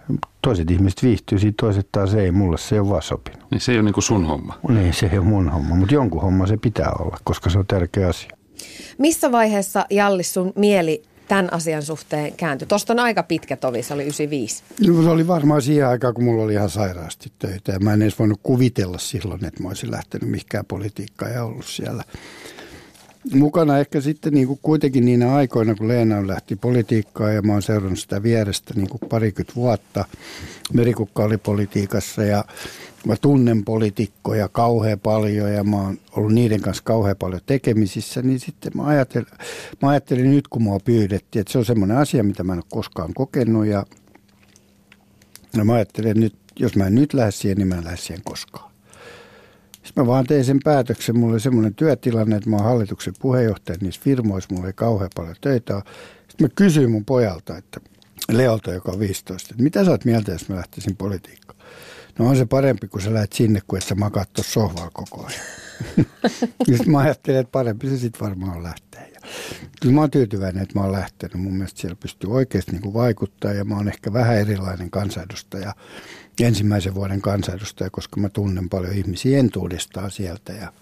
toiset 0.42 0.70
ihmiset 0.70 1.02
viihtyy 1.02 1.38
siitä, 1.38 1.56
toiset 1.60 1.88
taas 1.92 2.14
ei. 2.14 2.32
Mulle 2.32 2.58
se 2.58 2.74
ei 2.74 2.80
ole 2.80 2.88
vaan 2.88 3.02
sopinut. 3.02 3.50
Niin 3.50 3.60
se 3.60 3.72
ei 3.72 3.78
ole 3.78 3.84
niin 3.84 3.94
kuin 3.94 4.04
sun 4.04 4.26
homma. 4.26 4.58
Niin, 4.68 4.94
se 4.94 5.06
ei 5.12 5.18
ole 5.18 5.26
mun 5.26 5.48
homma, 5.48 5.74
mutta 5.74 5.94
jonkun 5.94 6.22
homma 6.22 6.46
se 6.46 6.56
pitää 6.56 6.92
olla, 6.98 7.18
koska 7.24 7.50
se 7.50 7.58
on 7.58 7.66
tärkeä 7.66 8.08
asia. 8.08 8.30
Missä 8.98 9.32
vaiheessa 9.32 9.86
Jallis 9.90 10.34
sun 10.34 10.52
mieli 10.56 11.02
tämän 11.28 11.52
asian 11.52 11.82
suhteen 11.82 12.32
kääntyi? 12.36 12.66
Tuosta 12.66 12.92
on 12.92 12.98
aika 12.98 13.22
pitkä 13.22 13.56
tovi, 13.56 13.82
se 13.82 13.94
oli 13.94 14.02
95. 14.02 14.62
No, 14.86 15.02
se 15.02 15.08
oli 15.08 15.26
varmaan 15.26 15.62
siihen 15.62 15.88
aikaan, 15.88 16.14
kun 16.14 16.24
mulla 16.24 16.42
oli 16.42 16.52
ihan 16.52 16.70
sairaasti 16.70 17.32
töitä. 17.38 17.72
Ja 17.72 17.78
mä 17.78 17.92
en 17.92 18.02
edes 18.02 18.18
voinut 18.18 18.40
kuvitella 18.42 18.98
silloin, 18.98 19.44
että 19.44 19.62
mä 19.62 19.68
olisin 19.68 19.90
lähtenyt 19.90 20.30
mihinkään 20.30 20.64
politiikkaan 20.64 21.32
ja 21.32 21.44
ollut 21.44 21.66
siellä 21.66 22.04
mukana 23.34 23.78
ehkä 23.78 24.00
sitten 24.00 24.34
niin 24.34 24.46
kuin 24.46 24.58
kuitenkin 24.62 25.04
niinä 25.04 25.34
aikoina, 25.34 25.74
kun 25.74 25.88
Leena 25.88 26.26
lähti 26.26 26.56
politiikkaan 26.56 27.34
ja 27.34 27.42
mä 27.42 27.52
oon 27.52 27.62
seurannut 27.62 27.98
sitä 27.98 28.22
vierestä 28.22 28.74
niin 28.74 28.88
kuin 28.88 29.00
parikymmentä 29.08 29.54
vuotta. 29.56 30.04
Merikukka 30.72 31.24
oli 31.24 31.38
politiikassa 31.38 32.22
ja 32.22 32.44
mä 33.06 33.16
tunnen 33.16 33.64
poliitikkoja 33.64 34.48
kauhean 34.48 35.00
paljon 35.00 35.52
ja 35.52 35.64
mä 35.64 35.76
oon 35.76 35.98
ollut 36.16 36.32
niiden 36.32 36.60
kanssa 36.60 36.82
kauhean 36.82 37.16
paljon 37.16 37.40
tekemisissä, 37.46 38.22
niin 38.22 38.40
sitten 38.40 38.72
mä 38.74 38.86
ajattelin, 38.86 39.26
mä 39.82 39.88
ajattelin 39.88 40.30
nyt, 40.30 40.48
kun 40.48 40.62
mua 40.62 40.80
pyydettiin, 40.80 41.40
että 41.40 41.52
se 41.52 41.58
on 41.58 41.64
semmoinen 41.64 41.96
asia, 41.96 42.24
mitä 42.24 42.44
mä 42.44 42.52
en 42.52 42.58
ole 42.58 42.64
koskaan 42.70 43.14
kokenut 43.14 43.66
ja, 43.66 43.86
ja 45.56 45.64
mä 45.64 45.74
ajattelin, 45.74 46.10
että 46.10 46.20
nyt, 46.20 46.34
jos 46.58 46.76
mä 46.76 46.86
en 46.86 46.94
nyt 46.94 47.14
lähde 47.14 47.30
siihen, 47.30 47.56
niin 47.58 47.68
mä 47.68 47.74
en 47.74 47.84
lähde 47.84 47.96
siihen 47.96 48.22
koskaan. 48.24 48.71
Sitten 49.82 50.04
mä 50.04 50.06
vaan 50.06 50.26
tein 50.26 50.44
sen 50.44 50.58
päätöksen. 50.64 51.18
Mulla 51.18 51.32
oli 51.32 51.40
semmoinen 51.40 51.74
työtilanne, 51.74 52.36
että 52.36 52.50
mä 52.50 52.56
oon 52.56 52.64
hallituksen 52.64 53.14
puheenjohtaja 53.20 53.78
niissä 53.80 54.00
firmoissa. 54.04 54.54
Mulla 54.54 54.66
oli 54.66 54.72
kauhean 54.72 55.10
paljon 55.16 55.36
töitä. 55.40 55.82
Sitten 56.28 56.44
mä 56.44 56.48
kysyin 56.54 56.90
mun 56.90 57.04
pojalta, 57.04 57.56
että 57.56 57.80
Leolta, 58.30 58.72
joka 58.72 58.92
on 58.92 58.98
15, 58.98 59.48
että 59.50 59.62
mitä 59.62 59.84
sä 59.84 59.90
oot 59.90 60.04
mieltä, 60.04 60.32
jos 60.32 60.48
mä 60.48 60.56
lähtisin 60.56 60.96
politiikkaan? 60.96 61.58
No 62.18 62.28
on 62.28 62.36
se 62.36 62.46
parempi, 62.46 62.88
kun 62.88 63.00
sä 63.00 63.14
lähdet 63.14 63.32
sinne, 63.32 63.60
kuin 63.66 63.78
että 63.78 63.88
sä 63.88 63.94
makaat 63.94 64.32
tuossa 64.32 64.52
sohvalla 64.52 64.90
koko 64.92 65.26
ajan. 65.26 65.40
sitten 66.66 66.90
mä 66.90 66.98
ajattelin, 66.98 67.40
että 67.40 67.52
parempi 67.52 67.88
se 67.88 67.98
sitten 67.98 68.20
varmaan 68.20 68.62
lähtee. 68.62 69.10
Ja 69.14 69.20
kyllä 69.80 69.94
mä 69.94 70.00
oon 70.00 70.10
tyytyväinen, 70.10 70.62
että 70.62 70.78
mä 70.78 70.84
oon 70.84 70.92
lähtenyt. 70.92 71.36
Mun 71.36 71.54
mielestä 71.54 71.80
siellä 71.80 71.96
pystyy 71.96 72.30
oikeasti 72.30 72.72
niin 72.72 72.94
vaikuttaa 72.94 73.52
ja 73.52 73.64
mä 73.64 73.76
oon 73.76 73.88
ehkä 73.88 74.12
vähän 74.12 74.38
erilainen 74.38 74.90
kansanedustaja 74.90 75.74
ensimmäisen 76.40 76.94
vuoden 76.94 77.22
kansanedustaja, 77.22 77.90
koska 77.90 78.20
mä 78.20 78.28
tunnen 78.28 78.68
paljon 78.68 78.92
ihmisiä 78.92 79.38
entuudestaan 79.38 80.10
sieltä 80.10 80.52
ja, 80.52 80.72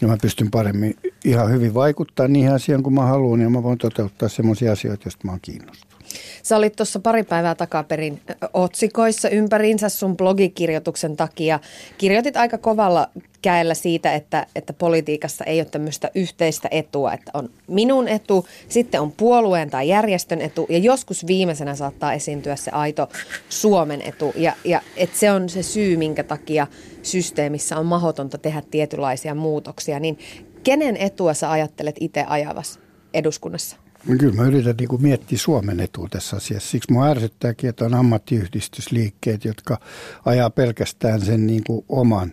ja 0.00 0.08
mä 0.08 0.16
pystyn 0.22 0.50
paremmin 0.50 0.96
ihan 1.24 1.50
hyvin 1.50 1.74
vaikuttaa 1.74 2.28
niihin 2.28 2.52
asioihin, 2.52 2.82
kun 2.82 2.94
mä 2.94 3.02
haluan 3.02 3.40
ja 3.40 3.50
mä 3.50 3.62
voin 3.62 3.78
toteuttaa 3.78 4.28
sellaisia 4.28 4.72
asioita, 4.72 5.02
joista 5.04 5.20
mä 5.24 5.32
oon 5.32 5.40
kiinnostunut. 5.42 5.94
Sä 6.42 6.56
olit 6.56 6.76
tuossa 6.76 7.00
pari 7.00 7.22
päivää 7.22 7.54
takaperin 7.54 8.20
otsikoissa 8.52 9.28
ympäriinsä 9.28 9.88
sun 9.88 10.16
blogikirjoituksen 10.16 11.16
takia. 11.16 11.60
Kirjoitit 11.98 12.36
aika 12.36 12.58
kovalla 12.58 13.10
käellä 13.42 13.74
siitä, 13.74 14.14
että, 14.14 14.46
että 14.56 14.72
politiikassa 14.72 15.44
ei 15.44 15.60
ole 15.60 15.64
tämmöistä 15.64 16.10
yhteistä 16.14 16.68
etua, 16.70 17.12
että 17.12 17.30
on 17.34 17.50
minun 17.66 18.08
etu, 18.08 18.46
sitten 18.68 19.00
on 19.00 19.12
puolueen 19.12 19.70
tai 19.70 19.88
järjestön 19.88 20.40
etu 20.40 20.66
ja 20.68 20.78
joskus 20.78 21.26
viimeisenä 21.26 21.74
saattaa 21.74 22.12
esiintyä 22.12 22.56
se 22.56 22.70
aito 22.70 23.08
Suomen 23.48 24.02
etu. 24.02 24.32
Ja, 24.36 24.52
ja 24.64 24.80
että 24.96 25.18
se 25.18 25.32
on 25.32 25.48
se 25.48 25.62
syy, 25.62 25.96
minkä 25.96 26.24
takia 26.24 26.66
systeemissä 27.02 27.78
on 27.78 27.86
mahdotonta 27.86 28.38
tehdä 28.38 28.62
tietynlaisia 28.70 29.34
muutoksia. 29.34 30.00
Niin 30.00 30.18
kenen 30.64 30.96
etua 30.96 31.34
sä 31.34 31.50
ajattelet 31.50 31.96
itse 32.00 32.24
ajavas 32.28 32.80
eduskunnassa? 33.14 33.76
No 34.08 34.16
kyllä 34.18 34.34
mä 34.34 34.46
yritän 34.46 34.74
niin 34.76 35.02
miettiä 35.02 35.38
Suomen 35.38 35.80
etua 35.80 36.08
tässä 36.10 36.36
asiassa. 36.36 36.70
Siksi 36.70 36.92
mua 36.92 37.06
ärsyttääkin, 37.06 37.70
että 37.70 37.84
on 37.84 37.94
ammattiyhdistysliikkeet, 37.94 39.44
jotka 39.44 39.80
ajaa 40.24 40.50
pelkästään 40.50 41.20
sen 41.20 41.46
niin 41.46 41.64
kuin 41.66 41.84
oman, 41.88 42.32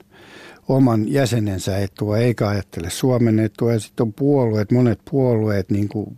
oman 0.68 1.12
jäsenensä 1.12 1.78
etua, 1.78 2.18
eikä 2.18 2.48
ajattele 2.48 2.90
Suomen 2.90 3.40
etua. 3.40 3.74
Ja 3.74 3.80
sitten 3.80 4.04
on 4.04 4.14
puolueet, 4.14 4.72
monet 4.72 5.00
puolueet, 5.12 5.70
niin 5.72 5.88
kuin 5.88 6.18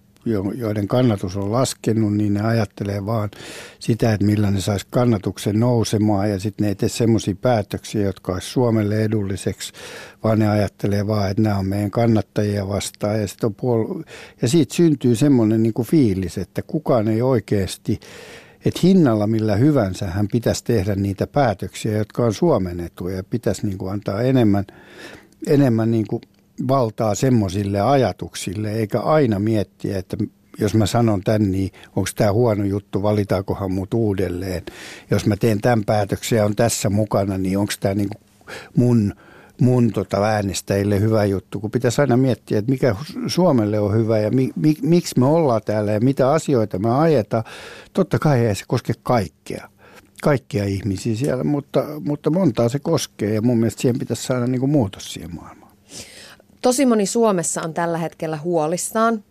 joiden 0.56 0.88
kannatus 0.88 1.38
on 1.38 1.52
laskenut, 1.52 2.14
niin 2.14 2.34
ne 2.34 2.42
ajattelee 2.42 3.06
vaan 3.06 3.30
sitä, 3.80 4.14
että 4.14 4.26
millä 4.26 4.52
ne 4.52 4.62
saisi 4.62 4.88
kannatuksen 4.90 5.60
nousemaan. 5.60 6.30
Ja 6.30 6.40
sitten 6.40 6.64
ne 6.64 6.70
ei 6.70 6.76
tee 6.76 6.90
semmoisia 6.90 7.36
päätöksiä, 7.42 8.02
jotka 8.02 8.34
olisi 8.34 8.50
Suomelle 8.50 9.04
edulliseksi, 9.04 9.74
vaan 10.24 10.40
ne 10.40 10.50
ajattelee 10.50 11.08
vaan, 11.08 11.32
että 11.32 11.44
nämä 11.44 11.58
on 11.58 11.68
meidän 11.68 11.92
kannattajia 11.92 12.68
vastaan. 12.68 13.22
Ja, 13.22 13.28
sit 13.28 13.44
on 13.44 13.56
puolu- 13.56 14.04
ja 14.42 14.48
siitä 14.48 14.76
syntyy 14.76 15.16
semmoinen 15.16 15.64
niin 15.64 15.74
kuin 15.74 15.88
fiilis, 15.88 16.38
että 16.38 16.62
kukaan 16.62 17.08
ei 17.08 17.22
oikeasti 17.22 18.00
että 18.66 18.80
hinnalla 18.84 19.28
millä 19.28 19.56
hyvänsä 19.56 20.08
hän 20.08 20.28
pitäisi 20.28 20.64
tehdä 20.64 20.96
niitä 20.96 21.28
päätöksiä, 21.28 21.98
jotka 21.98 22.26
on 22.26 22.34
Suomen 22.34 22.80
etuja 22.80 23.16
ja 23.16 23.24
pitäisi 23.24 23.66
niin 23.66 23.78
kuin 23.78 23.94
antaa 23.94 24.22
enemmän, 24.22 24.66
enemmän 25.48 25.92
niin 25.92 26.08
kuin 26.08 26.22
valtaa 26.68 27.16
semmoisille 27.16 27.82
ajatuksille, 27.82 28.72
eikä 28.72 29.00
aina 29.00 29.40
miettiä, 29.40 29.98
että 29.98 30.18
jos 30.60 30.74
mä 30.74 30.86
sanon 30.86 31.22
tämän, 31.22 31.52
niin 31.52 31.72
onko 31.96 32.10
tämä 32.16 32.34
huono 32.34 32.64
juttu, 32.64 33.04
valitaankohan 33.04 33.72
mut 33.72 33.94
uudelleen. 33.94 34.64
Jos 35.12 35.26
mä 35.26 35.36
teen 35.38 35.62
tämän 35.62 35.84
päätöksen 35.86 36.38
ja 36.38 36.46
on 36.46 36.56
tässä 36.56 36.90
mukana, 36.90 37.38
niin 37.38 37.58
onko 37.58 37.74
tämä 37.80 37.94
niin 37.94 38.10
mun, 38.78 39.14
mun 39.62 39.92
tota 39.92 40.24
äänestäjille 40.24 41.00
hyvä 41.00 41.26
juttu. 41.26 41.60
Kun 41.60 41.72
pitäisi 41.72 42.02
aina 42.02 42.18
miettiä, 42.18 42.60
että 42.60 42.72
mikä 42.72 42.96
Suomelle 43.28 43.80
on 43.80 43.94
hyvä 43.94 44.20
ja 44.20 44.32
mi, 44.32 44.50
mi, 44.56 44.76
miksi 44.82 45.20
me 45.20 45.26
ollaan 45.26 45.62
täällä 45.66 45.92
ja 45.92 46.00
mitä 46.00 46.32
asioita 46.32 46.80
me 46.80 46.96
ajetaan. 46.96 47.44
Totta 47.94 48.20
kai 48.20 48.46
ei 48.46 48.56
se 48.56 48.64
koske 48.68 48.94
kaikkea 49.04 49.70
kaikkia 50.24 50.66
ihmisiä 50.66 51.16
siellä, 51.16 51.44
mutta, 51.44 51.86
mutta 52.00 52.30
montaa 52.30 52.70
se 52.70 52.80
koskee 52.80 53.34
ja 53.34 53.42
mun 53.42 53.58
mielestä 53.58 53.82
siihen 53.82 54.00
pitäisi 54.00 54.24
saada 54.24 54.48
niin 54.48 54.70
muutos 54.70 55.14
siihen 55.14 55.36
maailmaan. 55.36 55.63
Tosi 56.64 56.86
moni 56.86 57.06
Suomessa 57.06 57.62
on 57.62 57.74
tällä 57.74 57.98
hetkellä 57.98 58.38
huolissaan 58.38 59.24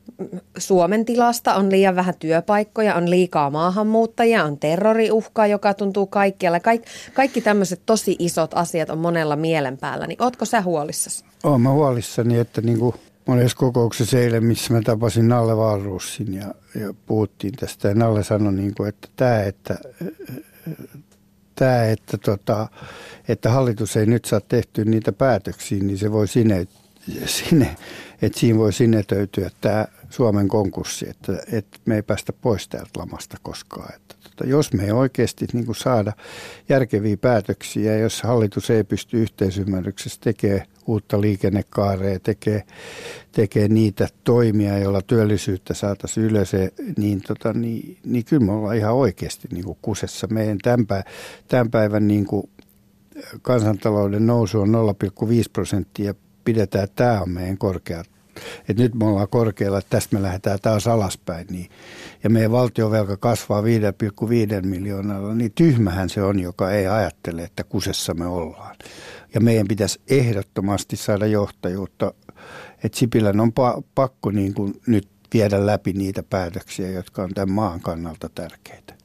Suomen 0.58 1.04
tilasta. 1.04 1.54
On 1.54 1.70
liian 1.70 1.96
vähän 1.96 2.14
työpaikkoja, 2.18 2.94
on 2.94 3.10
liikaa 3.10 3.50
maahanmuuttajia, 3.50 4.44
on 4.44 4.58
terroriuhkaa, 4.58 5.46
joka 5.46 5.74
tuntuu 5.74 6.06
kaikkialla. 6.06 6.60
Kaik, 6.60 6.82
kaikki 7.14 7.40
tämmöiset 7.40 7.80
tosi 7.86 8.16
isot 8.18 8.50
asiat 8.54 8.90
on 8.90 8.98
monella 8.98 9.36
mielen 9.36 9.78
päällä. 9.78 10.06
Niin 10.06 10.22
ootko 10.22 10.44
sä 10.44 10.62
huolissasi? 10.62 11.24
Olen 11.44 11.60
mä 11.60 11.70
huolissani, 11.70 12.38
että 12.38 12.60
niin 12.60 12.78
kuin 12.78 12.94
olin 13.28 13.50
kokouksessa 13.56 14.18
eilen, 14.18 14.44
missä 14.44 14.74
mä 14.74 14.80
tapasin 14.84 15.28
Nalle 15.28 15.56
Valruussin 15.56 16.34
ja, 16.34 16.54
ja 16.80 16.94
puhuttiin 17.06 17.52
tästä. 17.52 17.88
Ja 17.88 17.94
Nalle 17.94 18.24
sanoi, 18.24 18.52
niin 18.52 18.74
kuin, 18.74 18.88
että 18.88 19.08
tämä, 19.16 19.42
että, 19.42 19.78
tämä, 21.54 21.84
että, 21.84 22.18
tota, 22.18 22.68
että 23.28 23.50
hallitus 23.50 23.96
ei 23.96 24.06
nyt 24.06 24.24
saa 24.24 24.40
tehtyä 24.40 24.84
niitä 24.84 25.12
päätöksiä, 25.12 25.82
niin 25.82 25.98
se 25.98 26.12
voi 26.12 26.28
sinne 26.28 26.66
sinne, 27.26 27.76
että 28.22 28.40
siinä 28.40 28.58
voi 28.58 28.72
sinetöityä 28.72 29.50
tämä 29.60 29.86
Suomen 30.10 30.48
konkurssi, 30.48 31.08
että, 31.08 31.32
että 31.52 31.78
me 31.84 31.94
ei 31.94 32.02
päästä 32.02 32.32
pois 32.32 32.68
täältä 32.68 32.90
lamasta 32.96 33.36
koskaan. 33.42 33.94
Että, 33.94 34.14
että 34.26 34.46
jos 34.46 34.72
me 34.72 34.84
ei 34.84 34.92
oikeasti 34.92 35.46
niin 35.52 35.66
kuin 35.66 35.76
saada 35.76 36.12
järkeviä 36.68 37.16
päätöksiä, 37.16 37.98
jos 37.98 38.22
hallitus 38.22 38.70
ei 38.70 38.84
pysty 38.84 39.22
yhteisymmärryksessä 39.22 40.20
tekemään 40.20 40.66
uutta 40.86 41.20
liikennekaareja, 41.20 42.20
tekee, 42.20 42.62
tekee 43.32 43.68
niitä 43.68 44.08
toimia, 44.24 44.78
joilla 44.78 45.02
työllisyyttä 45.02 45.74
saataisiin 45.74 46.26
ylös, 46.26 46.52
niin, 46.96 47.22
tota, 47.26 47.52
niin, 47.52 47.98
niin 48.04 48.24
kyllä 48.24 48.46
me 48.46 48.52
ollaan 48.52 48.76
ihan 48.76 48.94
oikeasti 48.94 49.48
niin 49.52 49.64
kuin 49.64 49.78
kusessa. 49.82 50.26
Meidän 50.26 50.58
tämän, 50.58 50.86
päivän, 50.86 51.04
tämän 51.48 51.70
päivän 51.70 52.08
niin 52.08 52.26
kuin 52.26 52.50
kansantalouden 53.42 54.26
nousu 54.26 54.60
on 54.60 54.68
0,5 54.68 55.26
prosenttia 55.52 56.14
pidetään, 56.44 56.84
että 56.84 57.04
tämä 57.04 57.20
on 57.20 57.30
meidän 57.30 57.58
korkea. 57.58 58.02
Että 58.68 58.82
nyt 58.82 58.94
me 58.94 59.04
ollaan 59.04 59.28
korkealla, 59.28 59.78
että 59.78 59.90
tästä 59.90 60.16
me 60.16 60.22
lähdetään 60.22 60.58
taas 60.62 60.86
alaspäin. 60.86 61.46
Niin, 61.50 61.70
ja 62.24 62.30
meidän 62.30 62.52
valtiovelka 62.52 63.16
kasvaa 63.16 63.62
5,5 63.62 64.66
miljoonalla, 64.66 65.34
niin 65.34 65.52
tyhmähän 65.54 66.08
se 66.08 66.22
on, 66.22 66.38
joka 66.40 66.70
ei 66.70 66.86
ajattele, 66.86 67.42
että 67.42 67.64
kusessa 67.64 68.14
me 68.14 68.26
ollaan. 68.26 68.76
Ja 69.34 69.40
meidän 69.40 69.68
pitäisi 69.68 70.00
ehdottomasti 70.08 70.96
saada 70.96 71.26
johtajuutta, 71.26 72.14
että 72.84 72.98
Sipilän 72.98 73.40
on 73.40 73.48
pa- 73.48 73.82
pakko 73.94 74.30
niin 74.30 74.54
kuin 74.54 74.80
nyt 74.86 75.08
viedä 75.34 75.66
läpi 75.66 75.92
niitä 75.92 76.22
päätöksiä, 76.22 76.90
jotka 76.90 77.22
on 77.22 77.34
tämän 77.34 77.50
maan 77.54 77.80
kannalta 77.80 78.30
tärkeitä. 78.34 79.01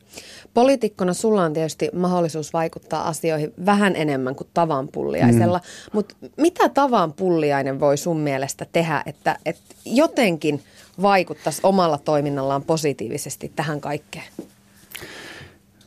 Poliitikkona 0.58 1.14
sulla 1.14 1.44
on 1.44 1.54
tietysti 1.54 1.90
mahdollisuus 1.94 2.54
vaikuttaa 2.54 3.08
asioihin 3.08 3.54
vähän 3.66 3.96
enemmän 3.96 4.36
kuin 4.36 4.48
tavan 4.54 4.88
pulliaisella, 4.88 5.58
mm. 5.58 5.90
mutta 5.94 6.16
mitä 6.38 6.70
tavan 6.70 7.14
pulliainen 7.14 7.80
voi 7.80 7.98
sun 7.98 8.20
mielestä 8.20 8.66
tehdä, 8.72 9.04
että, 9.06 9.38
että 9.46 9.76
jotenkin 9.86 10.64
vaikuttaisi 11.02 11.60
omalla 11.64 11.98
toiminnallaan 11.98 12.64
positiivisesti 12.64 13.52
tähän 13.56 13.82
kaikkeen? 13.82 14.26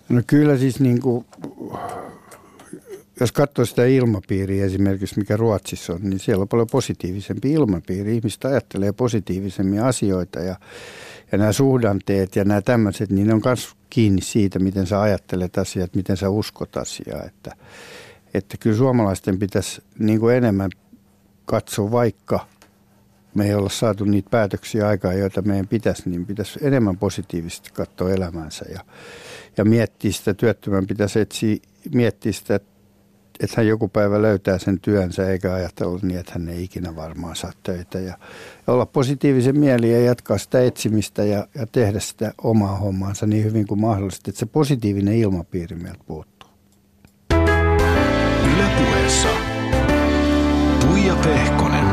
No 0.08 0.22
kyllä 0.26 0.58
siis 0.58 0.80
niin 0.80 1.00
kuin, 1.00 1.24
jos 3.20 3.32
katsoo 3.32 3.64
sitä 3.64 3.84
ilmapiiriä 3.84 4.64
esimerkiksi, 4.64 5.18
mikä 5.18 5.36
Ruotsissa 5.36 5.92
on, 5.92 6.00
niin 6.02 6.18
siellä 6.18 6.42
on 6.42 6.48
paljon 6.48 6.68
positiivisempi 6.72 7.52
ilmapiiri. 7.52 8.16
Ihmiset 8.16 8.44
ajattelee 8.44 8.92
positiivisemmin 8.92 9.82
asioita 9.82 10.40
ja, 10.40 10.56
ja 11.32 11.38
nämä 11.38 11.52
suhdanteet 11.52 12.36
ja 12.36 12.44
nämä 12.44 12.62
tämmöiset, 12.62 13.10
niin 13.10 13.26
ne 13.26 13.34
on 13.34 13.40
myös 13.44 13.74
kiinni 13.90 14.22
siitä, 14.22 14.58
miten 14.58 14.86
sä 14.86 15.00
ajattelet 15.00 15.58
asiat, 15.58 15.94
miten 15.94 16.16
sä 16.16 16.28
uskot 16.28 16.76
asiaa. 16.76 17.22
Että, 17.26 17.56
että 18.34 18.56
kyllä 18.56 18.76
suomalaisten 18.76 19.38
pitäisi 19.38 19.82
niin 19.98 20.20
kuin 20.20 20.36
enemmän 20.36 20.70
katsoa, 21.44 21.90
vaikka 21.90 22.46
me 23.34 23.46
ei 23.46 23.54
olla 23.54 23.68
saatu 23.68 24.04
niitä 24.04 24.30
päätöksiä 24.30 24.88
aikaa, 24.88 25.12
joita 25.12 25.42
meidän 25.42 25.68
pitäisi, 25.68 26.10
niin 26.10 26.26
pitäisi 26.26 26.58
enemmän 26.62 26.96
positiivisesti 26.96 27.70
katsoa 27.72 28.10
elämänsä 28.10 28.64
ja, 28.72 28.80
ja 29.56 29.64
miettiä 29.64 30.12
sitä, 30.12 30.34
työttömän 30.34 30.86
pitäisi 30.86 31.20
etsiä, 31.20 31.56
miettiä 31.94 32.32
sitä, 32.32 32.60
että 33.40 33.54
hän 33.56 33.66
joku 33.66 33.88
päivä 33.88 34.22
löytää 34.22 34.58
sen 34.58 34.80
työnsä 34.80 35.30
eikä 35.30 35.54
ajatella 35.54 35.98
niin, 36.02 36.20
että 36.20 36.32
hän 36.32 36.48
ei 36.48 36.64
ikinä 36.64 36.96
varmaan 36.96 37.36
saa 37.36 37.52
töitä. 37.62 37.98
Ja, 37.98 38.14
ja 38.66 38.72
olla 38.72 38.86
positiivisen 38.86 39.58
mieli 39.58 39.92
ja 39.92 40.00
jatkaa 40.00 40.38
sitä 40.38 40.62
etsimistä 40.62 41.24
ja, 41.24 41.46
ja 41.54 41.66
tehdä 41.66 42.00
sitä 42.00 42.32
omaa 42.42 42.76
hommaansa 42.76 43.26
niin 43.26 43.44
hyvin 43.44 43.66
kuin 43.66 43.80
mahdollista, 43.80 44.30
että 44.30 44.38
se 44.38 44.46
positiivinen 44.46 45.14
ilmapiiri 45.14 45.76
meiltä 45.76 46.04
puuttuu. 46.06 46.50
Ylepuheessa 48.54 49.28
Tuija 50.80 51.14
Pehkonen. 51.14 51.86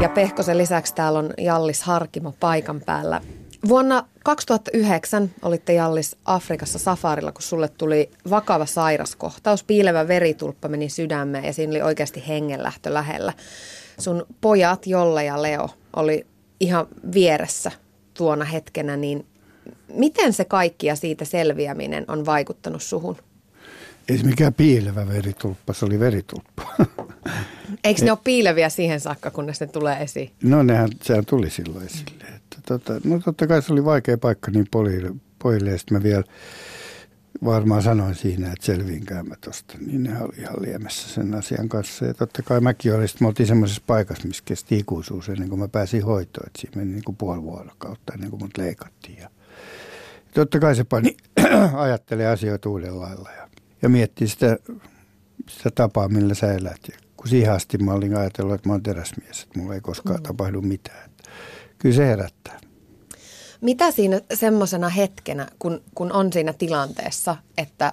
Ja 0.00 0.08
Pehkosen 0.08 0.58
lisäksi 0.58 0.94
täällä 0.94 1.18
on 1.18 1.30
Jallis 1.38 1.82
Harkimo 1.82 2.34
paikan 2.40 2.80
päällä. 2.86 3.20
Vuonna 3.68 4.04
2009 4.24 5.30
olitte 5.42 5.72
Jallis 5.72 6.16
Afrikassa 6.24 6.78
safarilla, 6.78 7.32
kun 7.32 7.42
sulle 7.42 7.68
tuli 7.68 8.10
vakava 8.30 8.66
sairaskohtaus. 8.66 9.64
Piilevä 9.64 10.08
veritulppa 10.08 10.68
meni 10.68 10.88
sydämeen 10.88 11.44
ja 11.44 11.52
siinä 11.52 11.70
oli 11.70 11.82
oikeasti 11.82 12.28
hengenlähtö 12.28 12.94
lähellä. 12.94 13.32
Sun 13.98 14.26
pojat 14.40 14.86
Jolle 14.86 15.24
ja 15.24 15.42
Leo 15.42 15.68
oli 15.96 16.26
ihan 16.60 16.86
vieressä 17.14 17.72
tuona 18.14 18.44
hetkenä, 18.44 18.96
niin 18.96 19.26
miten 19.94 20.32
se 20.32 20.44
kaikki 20.44 20.86
ja 20.86 20.96
siitä 20.96 21.24
selviäminen 21.24 22.04
on 22.08 22.26
vaikuttanut 22.26 22.82
suhun? 22.82 23.16
Ei 24.08 24.18
se 24.18 24.24
mikään 24.24 24.54
piilevä 24.54 25.08
veritulppa, 25.08 25.72
se 25.72 25.84
oli 25.84 26.00
veritulppa. 26.00 26.74
Eikö 27.84 28.04
ne 28.04 28.10
ole 28.10 28.18
piileviä 28.24 28.68
siihen 28.68 29.00
saakka, 29.00 29.30
kunnes 29.30 29.60
ne 29.60 29.66
tulee 29.66 30.02
esiin? 30.02 30.30
No 30.42 30.62
nehän, 30.62 30.88
sehän 31.02 31.26
tuli 31.26 31.50
silloin 31.50 31.86
esille. 31.86 32.37
Että, 32.56 32.78
tota, 32.78 33.00
no 33.04 33.20
totta 33.24 33.46
kai 33.46 33.62
se 33.62 33.72
oli 33.72 33.84
vaikea 33.84 34.18
paikka 34.18 34.50
niin 34.50 34.66
pojille, 34.70 35.14
pojille 35.38 35.70
ja 35.70 35.78
sitten 35.78 35.98
mä 35.98 36.02
vielä 36.02 36.24
varmaan 37.44 37.82
sanoin 37.82 38.14
siinä, 38.14 38.52
että 38.52 38.66
selviinkään 38.66 39.28
mä 39.28 39.34
tosta. 39.40 39.74
Niin 39.86 40.02
ne 40.02 40.22
oli 40.22 40.36
ihan 40.38 40.62
liemessä 40.62 41.08
sen 41.08 41.34
asian 41.34 41.68
kanssa. 41.68 42.04
Ja 42.04 42.14
totta 42.14 42.42
kai 42.42 42.60
mäkin 42.60 42.94
olin, 42.94 43.08
sitten 43.08 43.24
me 43.24 43.28
oltiin 43.28 43.46
semmoisessa 43.46 43.82
paikassa, 43.86 44.28
missä 44.28 44.42
kesti 44.46 44.78
ikuisuus 44.78 45.28
ennen 45.28 45.48
kuin 45.48 45.58
mä 45.58 45.68
pääsin 45.68 46.04
hoitoon. 46.04 46.46
Että 46.46 46.60
siinä 46.60 46.76
meni 46.76 46.92
niin 46.92 47.04
kuin 47.04 47.16
puoli 47.16 47.42
vuorokautta 47.42 48.12
ennen 48.12 48.30
kuin 48.30 48.42
mut 48.42 48.58
leikattiin. 48.58 49.18
Ja 49.18 49.30
totta 50.34 50.60
kai 50.60 50.76
se 50.76 50.84
pani 50.84 51.16
ajattelee 51.74 52.26
asioita 52.26 52.68
uudella 52.68 53.00
lailla 53.00 53.30
ja, 53.32 53.48
ja 53.82 53.88
miettii 53.88 54.28
sitä, 54.28 54.56
sitä 55.48 55.70
tapaa, 55.70 56.08
millä 56.08 56.34
sä 56.34 56.52
elät. 56.52 56.80
Ja 56.88 56.98
kun 57.16 57.28
siihen 57.28 57.52
asti 57.52 57.78
mä 57.78 57.92
olin 57.92 58.16
ajatellut, 58.16 58.54
että 58.54 58.68
mä 58.68 58.72
oon 58.72 58.82
teräsmies, 58.82 59.42
että 59.42 59.58
mulla 59.58 59.74
ei 59.74 59.80
koskaan 59.80 60.20
mm. 60.20 60.22
tapahdu 60.22 60.62
mitään. 60.62 61.07
Kyllä 61.78 61.96
se 61.96 62.06
herättää. 62.06 62.60
Mitä 63.60 63.90
siinä 63.90 64.20
semmoisena 64.34 64.88
hetkenä, 64.88 65.46
kun, 65.58 65.82
kun 65.94 66.12
on 66.12 66.32
siinä 66.32 66.52
tilanteessa, 66.52 67.36
että, 67.58 67.92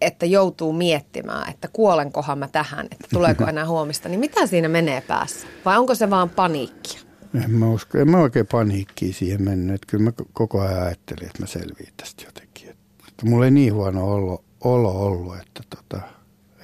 että 0.00 0.26
joutuu 0.26 0.72
miettimään, 0.72 1.50
että 1.50 1.68
kuolenkohan 1.72 2.38
mä 2.38 2.48
tähän, 2.48 2.86
että 2.90 3.06
tuleeko 3.12 3.44
enää 3.48 3.66
huomista, 3.66 4.08
niin 4.08 4.20
mitä 4.20 4.46
siinä 4.46 4.68
menee 4.68 5.00
päässä? 5.00 5.46
Vai 5.64 5.78
onko 5.78 5.94
se 5.94 6.10
vaan 6.10 6.30
paniikkia? 6.30 7.00
En 7.44 7.50
mä 7.50 7.70
usko, 7.70 7.98
en 7.98 8.10
mä 8.10 8.18
oikein 8.18 8.46
paniikkiin 8.46 9.14
siihen 9.14 9.42
mennyt. 9.42 9.74
Että 9.74 9.86
kyllä 9.86 10.04
mä 10.04 10.12
koko 10.32 10.60
ajan 10.60 10.82
ajattelin, 10.82 11.26
että 11.26 11.42
mä 11.42 11.46
selviin 11.46 11.92
tästä 11.96 12.24
jotenkin. 12.24 12.68
Että 13.08 13.26
mulla 13.26 13.44
ei 13.44 13.50
niin 13.50 13.74
huono 13.74 14.12
olo, 14.12 14.44
olo 14.64 15.06
ollut, 15.06 15.36
että, 15.36 15.62
tota, 15.70 16.00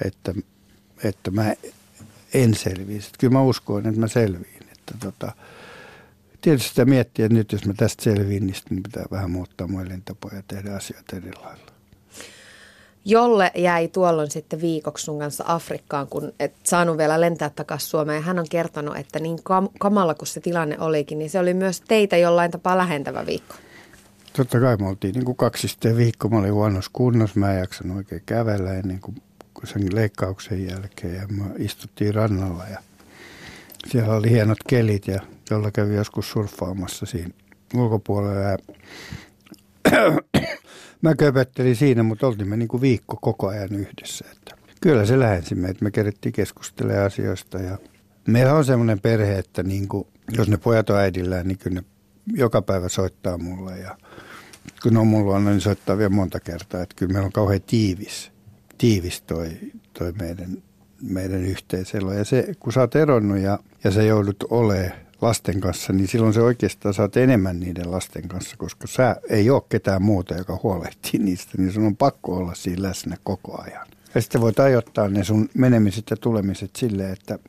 että 0.05 0.33
että 1.03 1.31
mä 1.31 1.53
en 2.33 2.55
selviisi. 2.55 3.09
Kyllä 3.19 3.33
mä 3.33 3.41
uskoin, 3.41 3.87
että 3.87 3.99
mä 3.99 4.07
selviin. 4.07 4.63
Että 4.71 4.93
tota, 4.99 5.31
tietysti 6.43 6.69
sitä 6.69 6.85
miettiä, 6.85 7.25
että 7.25 7.37
nyt 7.37 7.51
jos 7.51 7.65
mä 7.65 7.73
tästä 7.73 8.03
selviin, 8.03 8.47
niin 8.47 8.55
sitten 8.55 8.83
pitää 8.83 9.05
vähän 9.11 9.31
muuttaa 9.31 9.67
mun 9.67 9.87
elintapoja 9.87 10.35
ja 10.35 10.43
tehdä 10.47 10.75
asioita 10.75 11.15
eri 11.15 11.31
lailla. 11.43 11.73
Jolle 13.05 13.51
jäi 13.55 13.87
tuolloin 13.87 14.31
sitten 14.31 14.61
viikoksi 14.61 15.03
sun 15.05 15.19
kanssa 15.19 15.43
Afrikkaan, 15.47 16.07
kun 16.07 16.33
et 16.39 16.53
saanut 16.63 16.97
vielä 16.97 17.21
lentää 17.21 17.49
takaisin 17.49 17.89
Suomeen. 17.89 18.23
Hän 18.23 18.39
on 18.39 18.45
kertonut, 18.49 18.97
että 18.97 19.19
niin 19.19 19.37
kam- 19.39 19.71
kamala 19.79 20.13
kuin 20.13 20.27
se 20.27 20.39
tilanne 20.39 20.79
olikin, 20.79 21.19
niin 21.19 21.29
se 21.29 21.39
oli 21.39 21.53
myös 21.53 21.81
teitä 21.81 22.17
jollain 22.17 22.51
tapaa 22.51 22.77
lähentävä 22.77 23.25
viikko. 23.25 23.55
Totta 24.37 24.59
kai 24.59 24.77
me 24.77 24.87
oltiin 24.87 25.13
niin 25.13 25.25
kuin 25.25 25.37
kaksisten 25.37 25.97
viikko. 25.97 26.29
Mä 26.29 26.39
olin 26.39 26.53
huonossa 26.53 26.91
kunnossa, 26.93 27.39
mä 27.39 27.53
en 27.53 27.59
jaksanut 27.59 27.97
oikein 27.97 28.23
kävellä 28.25 28.73
ennen 28.73 28.99
kuin 28.99 29.15
sen 29.63 29.95
leikkauksen 29.95 30.67
jälkeen 30.67 31.15
ja 31.15 31.27
me 31.27 31.43
istuttiin 31.57 32.15
rannalla 32.15 32.63
ja 32.67 32.79
siellä 33.87 34.15
oli 34.15 34.29
hienot 34.29 34.57
kelit 34.67 35.07
ja 35.07 35.21
jolla 35.49 35.71
kävi 35.71 35.95
joskus 35.95 36.31
surffaamassa 36.31 37.05
siinä 37.05 37.33
ulkopuolella. 37.75 38.39
Ja 38.39 38.57
mä 41.01 41.15
köpöttelin 41.15 41.75
siinä, 41.75 42.03
mutta 42.03 42.27
oltiin 42.27 42.47
me 42.47 42.57
niin 42.57 42.67
kuin 42.67 42.81
viikko 42.81 43.17
koko 43.21 43.47
ajan 43.47 43.75
yhdessä. 43.75 44.25
Että 44.31 44.55
kyllä 44.81 45.05
se 45.05 45.19
lähensi 45.19 45.55
meitä. 45.55 45.83
Me 45.83 45.91
kerittiin 45.91 46.33
keskustelemaan 46.33 47.05
asioista 47.05 47.57
ja 47.57 47.77
meillä 48.27 48.53
on 48.53 48.65
semmoinen 48.65 48.99
perhe, 48.99 49.37
että 49.37 49.63
niin 49.63 49.87
kuin, 49.87 50.07
jos 50.37 50.47
ne 50.47 50.57
pojat 50.57 50.89
on 50.89 50.97
äidillään, 50.97 51.47
niin 51.47 51.57
kyllä 51.57 51.81
ne 51.81 51.87
joka 52.33 52.61
päivä 52.61 52.89
soittaa 52.89 53.37
mulle 53.37 53.79
ja 53.79 53.97
kun 54.83 54.93
ne 54.93 54.99
on 54.99 55.07
mulla 55.07 55.39
niin 55.39 55.61
soittaa 55.61 55.97
vielä 55.97 56.09
monta 56.09 56.39
kertaa. 56.39 56.81
Että 56.81 56.95
kyllä 56.95 57.13
meillä 57.13 57.25
on 57.25 57.31
kauhean 57.31 57.61
tiivis, 57.61 58.31
tiivis 58.77 59.21
toi, 59.21 59.49
toi 59.93 60.11
meidän, 60.11 60.63
meidän 61.01 61.41
yhteiselo. 61.41 62.13
Ja 62.13 62.25
se, 62.25 62.53
kun 62.59 62.73
sä 62.73 62.79
oot 62.79 62.95
eronnut 62.95 63.37
ja, 63.37 63.59
ja 63.83 63.91
sä 63.91 64.03
joudut 64.03 64.43
olemaan 64.49 65.02
lasten 65.23 65.61
kanssa, 65.61 65.93
niin 65.93 66.07
silloin 66.07 66.33
se 66.33 66.41
oikeastaan 66.41 66.93
saat 66.93 67.17
enemmän 67.17 67.59
niiden 67.59 67.91
lasten 67.91 68.27
kanssa, 68.27 68.57
koska 68.57 68.87
sä 68.87 69.15
ei 69.29 69.49
ole 69.49 69.61
ketään 69.69 70.01
muuta, 70.01 70.33
joka 70.33 70.59
huolehtii 70.63 71.19
niistä, 71.19 71.51
niin 71.57 71.73
sun 71.73 71.85
on 71.85 71.95
pakko 71.95 72.37
olla 72.37 72.55
siinä 72.55 72.81
läsnä 72.81 73.17
koko 73.23 73.61
ajan. 73.61 73.87
Ja 74.15 74.21
sitten 74.21 74.41
voit 74.41 74.59
ajoittaa 74.59 75.09
ne 75.09 75.23
sun 75.23 75.49
menemiset 75.53 76.09
ja 76.09 76.17
tulemiset 76.17 76.75
silleen, 76.75 77.13
että 77.13 77.39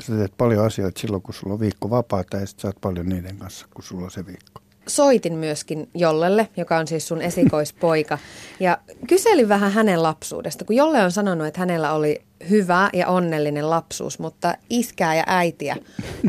sä 0.00 0.16
teet 0.16 0.32
paljon 0.38 0.64
asioita 0.66 1.00
silloin, 1.00 1.22
kun 1.22 1.34
sulla 1.34 1.54
on 1.54 1.60
viikko 1.60 1.90
vapaata 1.90 2.36
ja 2.36 2.46
sitten 2.46 2.62
sä 2.62 2.68
oot 2.68 2.80
paljon 2.80 3.08
niiden 3.08 3.36
kanssa, 3.36 3.66
kun 3.74 3.84
sulla 3.84 4.04
on 4.04 4.10
se 4.10 4.26
viikko. 4.26 4.60
Soitin 4.86 5.34
myöskin 5.34 5.88
Jollelle, 5.94 6.48
joka 6.56 6.78
on 6.78 6.86
siis 6.86 7.08
sun 7.08 7.22
esikoispoika, 7.22 8.18
ja 8.60 8.78
kyselin 9.08 9.48
vähän 9.48 9.72
hänen 9.72 10.02
lapsuudesta, 10.02 10.64
kun 10.64 10.76
Jolle 10.76 11.04
on 11.04 11.12
sanonut, 11.12 11.46
että 11.46 11.60
hänellä 11.60 11.92
oli 11.92 12.22
hyvä 12.50 12.90
ja 12.92 13.08
onnellinen 13.08 13.70
lapsuus, 13.70 14.18
mutta 14.18 14.54
iskää 14.70 15.14
ja 15.14 15.24
äitiä 15.26 15.76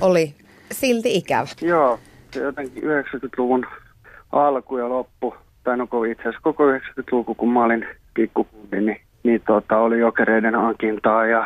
oli 0.01 0.35
silti 0.71 1.15
ikävä. 1.15 1.47
Joo, 1.61 1.99
jotenkin 2.35 2.83
90-luvun 2.83 3.65
alku 4.31 4.77
ja 4.77 4.89
loppu, 4.89 5.35
tai 5.63 5.77
no 5.77 5.87
itse 6.11 6.21
asiassa 6.21 6.41
koko 6.41 6.71
90-luku, 6.71 7.35
kun 7.35 7.53
mä 7.53 7.63
olin 7.63 7.87
pikkukundi, 8.13 8.81
niin, 8.81 9.01
niin 9.23 9.41
tota, 9.47 9.77
oli 9.77 9.99
jokereiden 9.99 10.55
hankintaa 10.55 11.25
ja 11.25 11.45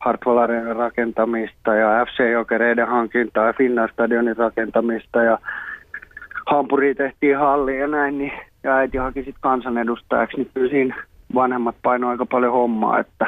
Hartwall 0.00 0.74
rakentamista 0.74 1.74
ja 1.74 2.06
FC 2.06 2.30
Jokereiden 2.32 2.88
hankintaa 2.88 3.46
ja 3.46 3.52
Finland 3.52 3.92
Stadionin 3.92 4.36
rakentamista 4.36 5.22
ja 5.22 5.38
Hampuri 6.46 6.94
tehtiin 6.94 7.38
halliin 7.38 7.80
ja 7.80 7.86
näin, 7.86 8.18
niin, 8.18 8.32
ja 8.62 8.76
äiti 8.76 8.98
haki 8.98 9.18
sitten 9.18 9.40
kansanedustajaksi, 9.40 10.36
niin 10.36 10.50
kyllä 10.54 10.70
siinä 10.70 10.96
vanhemmat 11.34 11.76
painoivat 11.82 12.12
aika 12.12 12.26
paljon 12.26 12.52
hommaa, 12.52 12.98
että 12.98 13.26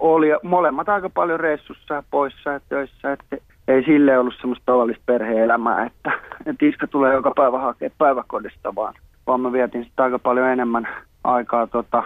oli 0.00 0.28
molemmat 0.42 0.88
aika 0.88 1.10
paljon 1.10 1.40
reissussa 1.40 1.94
ja 1.94 2.02
poissa 2.10 2.50
ja 2.50 2.60
töissä, 2.68 3.12
että 3.12 3.36
ei 3.68 3.84
sille 3.84 4.18
ollut 4.18 4.34
semmoista 4.40 4.66
tavallista 4.66 5.02
perhe-elämää, 5.06 5.86
että, 5.86 6.12
että 6.46 6.66
iska 6.66 6.86
tulee 6.86 7.14
joka 7.14 7.32
päivä 7.36 7.58
hakea 7.58 7.90
päiväkodista 7.98 8.74
vaan, 8.74 8.94
vaan 9.26 9.40
mä 9.40 9.52
vietin 9.52 9.84
sitä 9.84 10.02
aika 10.02 10.18
paljon 10.18 10.46
enemmän 10.48 10.88
aikaa 11.24 11.66
tota, 11.66 12.02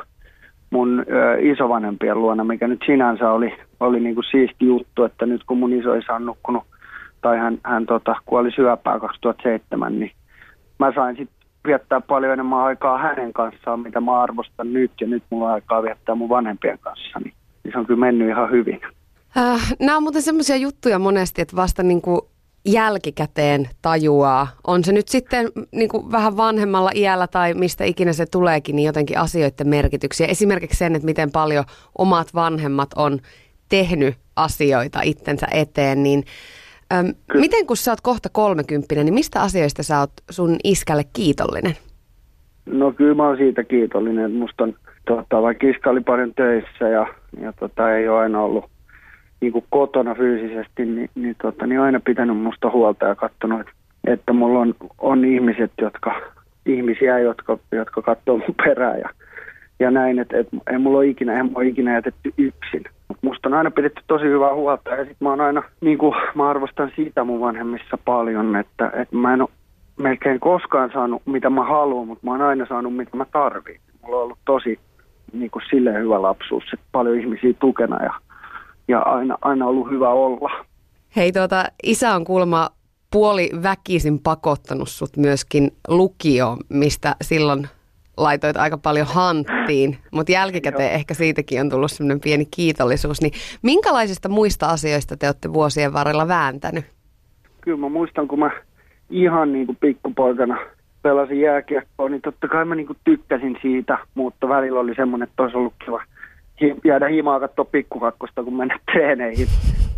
mun 0.71 1.05
ö, 1.11 1.37
isovanhempien 1.41 2.21
luona, 2.21 2.45
mikä 2.45 2.69
nyt 2.69 2.83
sinänsä 2.87 3.31
oli, 3.31 3.59
oli 3.81 4.01
niinku 4.01 4.23
siisti 4.23 4.67
juttu, 4.67 5.05
että 5.05 5.27
nyt 5.27 5.45
kun 5.45 5.59
mun 5.59 5.73
isoisa 5.73 6.15
on 6.15 6.27
nukkunut 6.27 6.65
tai 7.23 7.39
hän, 7.39 7.59
hän 7.65 7.87
tota, 7.87 8.17
kuoli 8.27 8.51
syöpää 8.51 9.01
2007, 9.01 9.99
niin 9.99 10.13
mä 10.79 10.93
sain 10.95 11.17
sitten 11.17 11.41
viettää 11.67 12.01
paljon 12.01 12.33
enemmän 12.33 12.59
aikaa 12.59 12.99
hänen 12.99 13.33
kanssaan, 13.33 13.81
mitä 13.81 14.01
mä 14.01 14.21
arvostan 14.21 14.73
nyt, 14.73 14.91
ja 15.01 15.07
nyt 15.07 15.23
mulla 15.31 15.47
on 15.47 15.53
aikaa 15.53 15.83
viettää 15.83 16.15
mun 16.15 16.29
vanhempien 16.29 16.79
kanssa, 16.79 17.21
niin, 17.25 17.35
niin 17.65 17.73
se 17.73 17.79
on 17.79 17.87
kyllä 17.87 18.01
mennyt 18.01 18.29
ihan 18.29 18.51
hyvin. 18.51 18.81
Äh, 19.37 19.75
nämä 19.81 19.97
on 19.97 20.03
muuten 20.03 20.23
semmoisia 20.23 20.57
juttuja 20.57 20.99
monesti, 20.99 21.43
että 21.43 21.57
vasta 21.57 21.83
niin 21.83 22.03
kuin 22.03 22.21
jälkikäteen 22.67 23.69
tajuaa. 23.83 24.49
On 24.67 24.85
se 24.85 24.93
nyt 24.93 25.09
sitten 25.09 25.49
niin 25.73 25.89
kuin 25.89 26.13
vähän 26.13 26.37
vanhemmalla 26.37 26.91
iällä 26.95 27.27
tai 27.27 27.55
mistä 27.55 27.85
ikinä 27.85 28.13
se 28.13 28.27
tuleekin, 28.27 28.77
niin 28.77 28.87
jotenkin 28.87 29.19
asioiden 29.19 29.69
merkityksiä. 29.69 30.27
Esimerkiksi 30.27 30.79
sen, 30.79 30.95
että 30.97 31.07
miten 31.07 31.31
paljon 31.31 31.65
omat 31.99 32.35
vanhemmat 32.35 32.89
on 32.97 33.19
tehnyt 33.69 34.15
asioita 34.37 35.01
itsensä 35.03 35.47
eteen, 35.53 36.03
niin 36.03 36.25
Öm, 36.93 37.15
miten 37.35 37.67
kun 37.67 37.77
sä 37.77 37.93
oot 37.93 38.01
kohta 38.01 38.29
kolmekymppinen, 38.33 39.05
niin 39.05 39.15
mistä 39.15 39.43
asioista 39.43 39.83
sä 39.83 40.01
oot 40.01 40.13
sun 40.31 40.57
iskälle 40.65 41.03
kiitollinen? 41.13 41.73
No 42.67 42.93
kyllä 42.93 43.15
mä 43.15 43.27
oon 43.27 43.37
siitä 43.37 43.65
kiitollinen, 43.65 44.25
että 44.25 44.39
musta 44.39 44.65
on, 44.65 44.75
tota, 45.07 45.43
vaikka 45.43 45.67
iska 45.67 45.91
oli 45.91 46.01
paljon 46.01 46.35
töissä 46.35 46.89
ja, 46.89 47.07
ja 47.41 47.53
tota, 47.53 47.95
ei 47.95 48.09
ole 48.09 48.19
aina 48.19 48.43
ollut 48.43 48.65
niin 49.41 49.53
kuin 49.53 49.65
kotona 49.71 50.15
fyysisesti, 50.15 50.85
niin, 50.85 51.11
niin, 51.15 51.37
tota, 51.43 51.67
niin 51.67 51.81
aina 51.81 52.01
pitänyt 52.01 52.37
musta 52.37 52.71
huolta 52.71 53.07
ja 53.07 53.15
katsonut, 53.15 53.61
että, 53.61 53.73
että 54.05 54.33
mulla 54.33 54.59
on, 54.59 54.75
on 54.99 55.25
ihmiset, 55.25 55.73
jotka, 55.81 56.21
ihmisiä, 56.67 57.19
jotka, 57.19 57.59
jotka 57.73 58.03
katsoo 58.03 58.37
mun 58.37 58.55
perään 58.65 58.99
ja, 58.99 59.09
ja 59.81 59.91
näin, 59.91 60.19
että, 60.19 60.39
että 60.39 60.57
ei 60.71 60.79
mulla 60.79 60.99
ole 60.99 61.07
ikinä, 61.07 61.45
mulla 61.45 61.59
ole 61.59 61.67
ikinä 61.67 61.95
jätetty 61.95 62.35
yksin. 62.39 62.85
Musta 63.23 63.49
on 63.49 63.55
aina 63.55 63.71
pidetty 63.71 64.03
tosi 64.07 64.25
hyvää 64.25 64.55
huolta 64.55 64.91
ja 64.91 64.97
sitten 64.97 65.17
mä 65.21 65.29
oon 65.29 65.41
aina, 65.41 65.63
niin 65.81 65.99
kuin 65.99 66.15
mä 66.35 66.51
arvostan 66.51 66.93
siitä 66.97 67.25
mun 67.25 67.41
vanhemmissa 67.41 67.99
paljon, 68.05 68.57
että, 68.57 68.93
että 68.95 69.17
mä 69.17 69.35
en 69.35 69.43
ole 69.43 69.49
melkein 69.97 70.41
koskaan 70.41 70.91
saanut 70.93 71.23
mitä 71.27 71.51
mä 71.51 71.65
haluan, 71.65 72.07
mutta 72.07 72.27
mä 72.27 72.31
oon 72.31 72.43
aina 72.43 72.67
saanut 72.67 72.97
mitä 72.97 73.17
mä 73.17 73.25
tarvitsen. 73.33 73.95
Mulla 74.03 74.17
on 74.17 74.23
ollut 74.23 74.39
tosi 74.45 74.79
niin 75.33 75.51
kuin 75.51 75.63
silleen 75.71 76.03
hyvä 76.03 76.23
lapsuus, 76.23 76.65
että 76.73 76.87
paljon 76.93 77.21
ihmisiä 77.21 77.53
tukena 77.61 78.05
ja, 78.05 78.13
ja 78.91 79.01
aina, 79.01 79.39
aina 79.43 79.67
ollut 79.67 79.91
hyvä 79.91 80.09
olla. 80.09 80.51
Hei 81.17 81.33
tuota, 81.33 81.65
isä 81.83 82.15
on 82.15 82.25
kuulemma 82.25 82.71
puoli 83.13 83.51
väkisin 83.63 84.19
pakottanut 84.19 84.89
sut 84.89 85.17
myöskin 85.17 85.71
lukio, 85.89 86.57
mistä 86.69 87.17
silloin 87.23 87.69
laitoit 88.17 88.57
aika 88.57 88.79
paljon 88.79 89.07
hanttiin, 89.07 89.99
mutta 90.11 90.33
jälkikäteen 90.33 90.93
ehkä 90.93 91.15
siitäkin 91.15 91.61
on 91.61 91.71
tullut 91.71 91.91
semmoinen 91.91 92.21
pieni 92.21 92.45
kiitollisuus. 92.51 93.21
Niin 93.23 93.33
minkälaisista 93.63 94.29
muista 94.29 94.67
asioista 94.67 95.17
te 95.17 95.27
olette 95.27 95.53
vuosien 95.53 95.93
varrella 95.93 96.29
vääntänyt? 96.29 96.85
Kyllä 97.61 97.79
mä 97.79 97.89
muistan, 97.89 98.29
kun 98.29 98.39
mä 98.39 98.51
ihan 99.11 99.53
niin 99.53 99.67
kuin 99.67 99.79
pikkupoikana 99.81 100.59
pelasin 101.03 101.41
jääkiekkoa, 101.41 102.09
niin 102.09 102.23
totta 102.23 102.49
kai 102.49 102.65
mä 102.65 102.75
niin 102.75 102.87
kuin 102.87 102.99
tykkäsin 103.05 103.57
siitä, 103.63 103.99
mutta 104.15 104.49
välillä 104.49 104.81
oli 104.81 104.95
semmoinen, 104.95 105.29
että 105.29 105.43
olisi 105.43 105.57
ollut 105.57 105.75
kiva 105.85 106.03
jäädä 106.85 107.09
himaa 107.09 107.41
katsoa 107.41 107.65
pikkukakkosta, 107.65 108.45
kun 108.45 108.57
menet 108.57 108.81
treeneihin. 108.93 109.47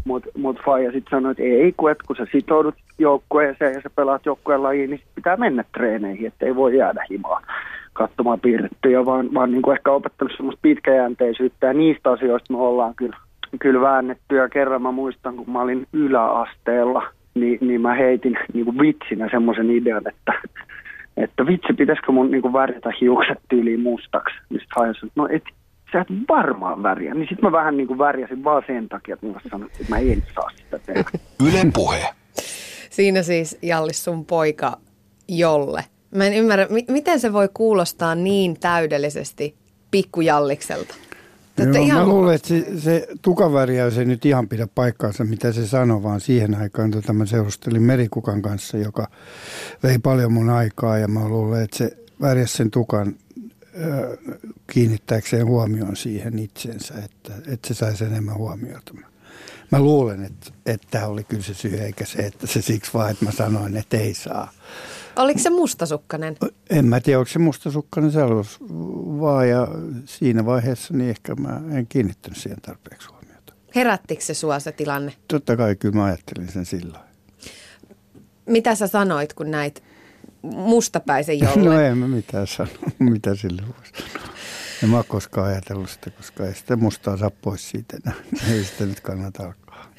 Mutta 0.04 0.30
mut 0.38 0.60
Faija 0.64 0.92
sitten 0.92 1.10
sanoi, 1.10 1.30
että 1.30 1.42
ei, 1.42 1.74
kun, 1.76 1.90
et, 1.90 1.98
kun 2.06 2.16
sä 2.16 2.26
sitoudut 2.32 2.74
joukkueeseen 2.98 3.74
ja 3.74 3.80
sä 3.80 3.90
pelaat 3.96 4.26
joukkueen 4.26 4.62
lajiin, 4.62 4.90
niin 4.90 5.00
pitää 5.14 5.36
mennä 5.36 5.64
treeneihin, 5.74 6.26
että 6.26 6.46
ei 6.46 6.56
voi 6.56 6.76
jäädä 6.76 7.04
himaa 7.10 7.40
katsomaan 7.92 8.40
piirrettyjä, 8.40 9.06
vaan, 9.06 9.34
vaan 9.34 9.50
niin 9.50 9.62
kuin 9.62 9.76
ehkä 9.76 9.90
opettanut 9.90 10.32
semmoista 10.36 10.58
pitkäjänteisyyttä 10.62 11.66
ja 11.66 11.72
niistä 11.72 12.10
asioista 12.10 12.52
me 12.52 12.58
ollaan 12.58 12.94
kyllä, 12.94 13.16
kyllä 13.60 13.80
väännetty. 13.80 14.36
Ja 14.36 14.48
kerran 14.48 14.82
mä 14.82 14.90
muistan, 14.90 15.36
kun 15.36 15.50
mä 15.50 15.60
olin 15.60 15.86
yläasteella, 15.92 17.02
niin, 17.34 17.58
niin 17.60 17.80
mä 17.80 17.94
heitin 17.94 18.38
niin 18.52 18.64
kuin 18.64 18.78
vitsinä 18.78 19.28
semmoisen 19.30 19.70
idean, 19.70 20.02
että, 20.08 20.32
että 21.16 21.46
vitsi, 21.46 21.72
pitäisikö 21.72 22.12
mun 22.12 22.30
niin 22.30 22.42
kuin 22.42 22.52
värjätä 22.52 22.90
hiukset 23.00 23.38
tyyliin 23.48 23.80
mustaksi. 23.80 24.34
Niin 24.50 24.60
sitten 24.60 25.10
no 25.16 25.28
et, 25.30 25.44
sä 25.92 26.00
et 26.00 26.08
varmaan 26.28 26.82
väriä. 26.82 27.14
Niin 27.14 27.28
sitten 27.28 27.44
mä 27.50 27.52
vähän 27.52 27.76
niin 27.76 27.86
kuin 27.86 27.98
värjäsin 27.98 28.44
vaan 28.44 28.62
sen 28.66 28.88
takia, 28.88 29.14
että 29.14 29.26
mä 29.26 29.40
sanoin, 29.50 29.70
että 29.80 29.86
mä 29.88 29.98
en 29.98 30.22
saa 30.34 30.50
sitä 30.56 30.78
tehdä. 30.78 31.04
Ylen 31.48 31.72
puhe. 31.72 32.06
Siinä 32.90 33.22
siis 33.22 33.58
Jallis 33.62 34.04
sun 34.04 34.24
poika 34.24 34.78
Jolle 35.28 35.84
Mä 36.14 36.26
en 36.26 36.34
ymmärrä, 36.34 36.66
m- 36.66 36.92
miten 36.92 37.20
se 37.20 37.32
voi 37.32 37.48
kuulostaa 37.54 38.14
niin 38.14 38.60
täydellisesti 38.60 39.54
pikkujallikselta? 39.90 40.94
Joo, 41.58 41.84
ihan 41.84 42.00
mä 42.00 42.08
luulen, 42.08 42.34
että 42.34 42.48
se, 42.48 42.80
se 42.80 43.06
tukavärjäys 43.22 43.98
ei 43.98 44.04
nyt 44.04 44.24
ihan 44.24 44.48
pidä 44.48 44.68
paikkaansa, 44.74 45.24
mitä 45.24 45.52
se 45.52 45.66
sanoi, 45.66 46.02
vaan 46.02 46.20
siihen 46.20 46.54
aikaan 46.54 46.90
tota 46.90 47.12
mä 47.12 47.26
seurustelin 47.26 47.82
Merikukan 47.82 48.42
kanssa, 48.42 48.78
joka 48.78 49.06
vei 49.82 49.98
paljon 49.98 50.32
mun 50.32 50.50
aikaa 50.50 50.98
ja 50.98 51.08
mä 51.08 51.28
luulen, 51.28 51.64
että 51.64 51.76
se 51.76 51.96
värjäsi 52.20 52.56
sen 52.56 52.70
tukan 52.70 53.14
kiinnittääkseen 54.72 55.46
huomioon 55.46 55.96
siihen 55.96 56.38
itsensä, 56.38 56.94
että, 57.04 57.32
että 57.52 57.68
se 57.68 57.74
saisi 57.74 58.04
enemmän 58.04 58.36
huomiota. 58.36 58.94
Mä 59.72 59.80
luulen, 59.80 60.24
että, 60.24 60.50
että 60.66 60.86
tämä 60.90 61.06
oli 61.06 61.24
kyllä 61.24 61.42
se 61.42 61.54
syy, 61.54 61.78
eikä 61.78 62.04
se, 62.04 62.18
että 62.18 62.46
se 62.46 62.62
siksi 62.62 62.90
vaan, 62.94 63.10
että 63.10 63.24
mä 63.24 63.30
sanoin, 63.30 63.76
että 63.76 63.96
ei 63.96 64.14
saa. 64.14 64.50
Oliko 65.16 65.40
se 65.40 65.50
mustasukkainen? 65.50 66.36
En 66.70 66.84
mä 66.84 67.00
tiedä, 67.00 67.18
onko 67.18 67.28
se 67.28 67.38
mustasukkainen 67.38 68.12
selväs 68.12 68.58
vaan 69.20 69.48
ja 69.48 69.68
siinä 70.04 70.46
vaiheessa 70.46 70.94
niin 70.94 71.10
ehkä 71.10 71.34
mä 71.34 71.60
en 71.70 71.86
kiinnittänyt 71.86 72.38
siihen 72.38 72.60
tarpeeksi 72.60 73.08
huomiota. 73.08 73.52
Herättikö 73.74 74.22
se 74.22 74.34
sua 74.34 74.58
se 74.58 74.72
tilanne? 74.72 75.12
Totta 75.28 75.56
kai 75.56 75.76
kyllä 75.76 75.96
mä 75.96 76.04
ajattelin 76.04 76.52
sen 76.52 76.66
silloin. 76.66 77.04
Mitä 78.46 78.74
sä 78.74 78.86
sanoit, 78.86 79.32
kun 79.32 79.50
näit 79.50 79.82
mustapäisen 80.42 81.40
jollain? 81.40 81.64
No 81.64 81.80
en 81.80 81.98
mä 81.98 82.08
mitään 82.08 82.46
sano, 82.46 82.70
mitä 82.98 83.34
sille 83.34 83.62
voisi 83.62 83.92
sanoa. 84.12 84.28
En 84.82 84.88
mä 84.88 84.96
ole 84.96 85.04
koskaan 85.08 85.46
ajatellut 85.46 85.90
sitä, 85.90 86.10
koska 86.10 86.46
ei 86.46 86.54
sitä 86.54 86.76
mustaa 86.76 87.16
saa 87.16 87.30
pois 87.30 87.70
siitä 87.70 87.96
enää. 87.96 88.14
Ei 88.52 88.64
sitä 88.64 88.86
nyt 88.86 89.00
kannata 89.00 89.42
alkaa. 89.42 89.92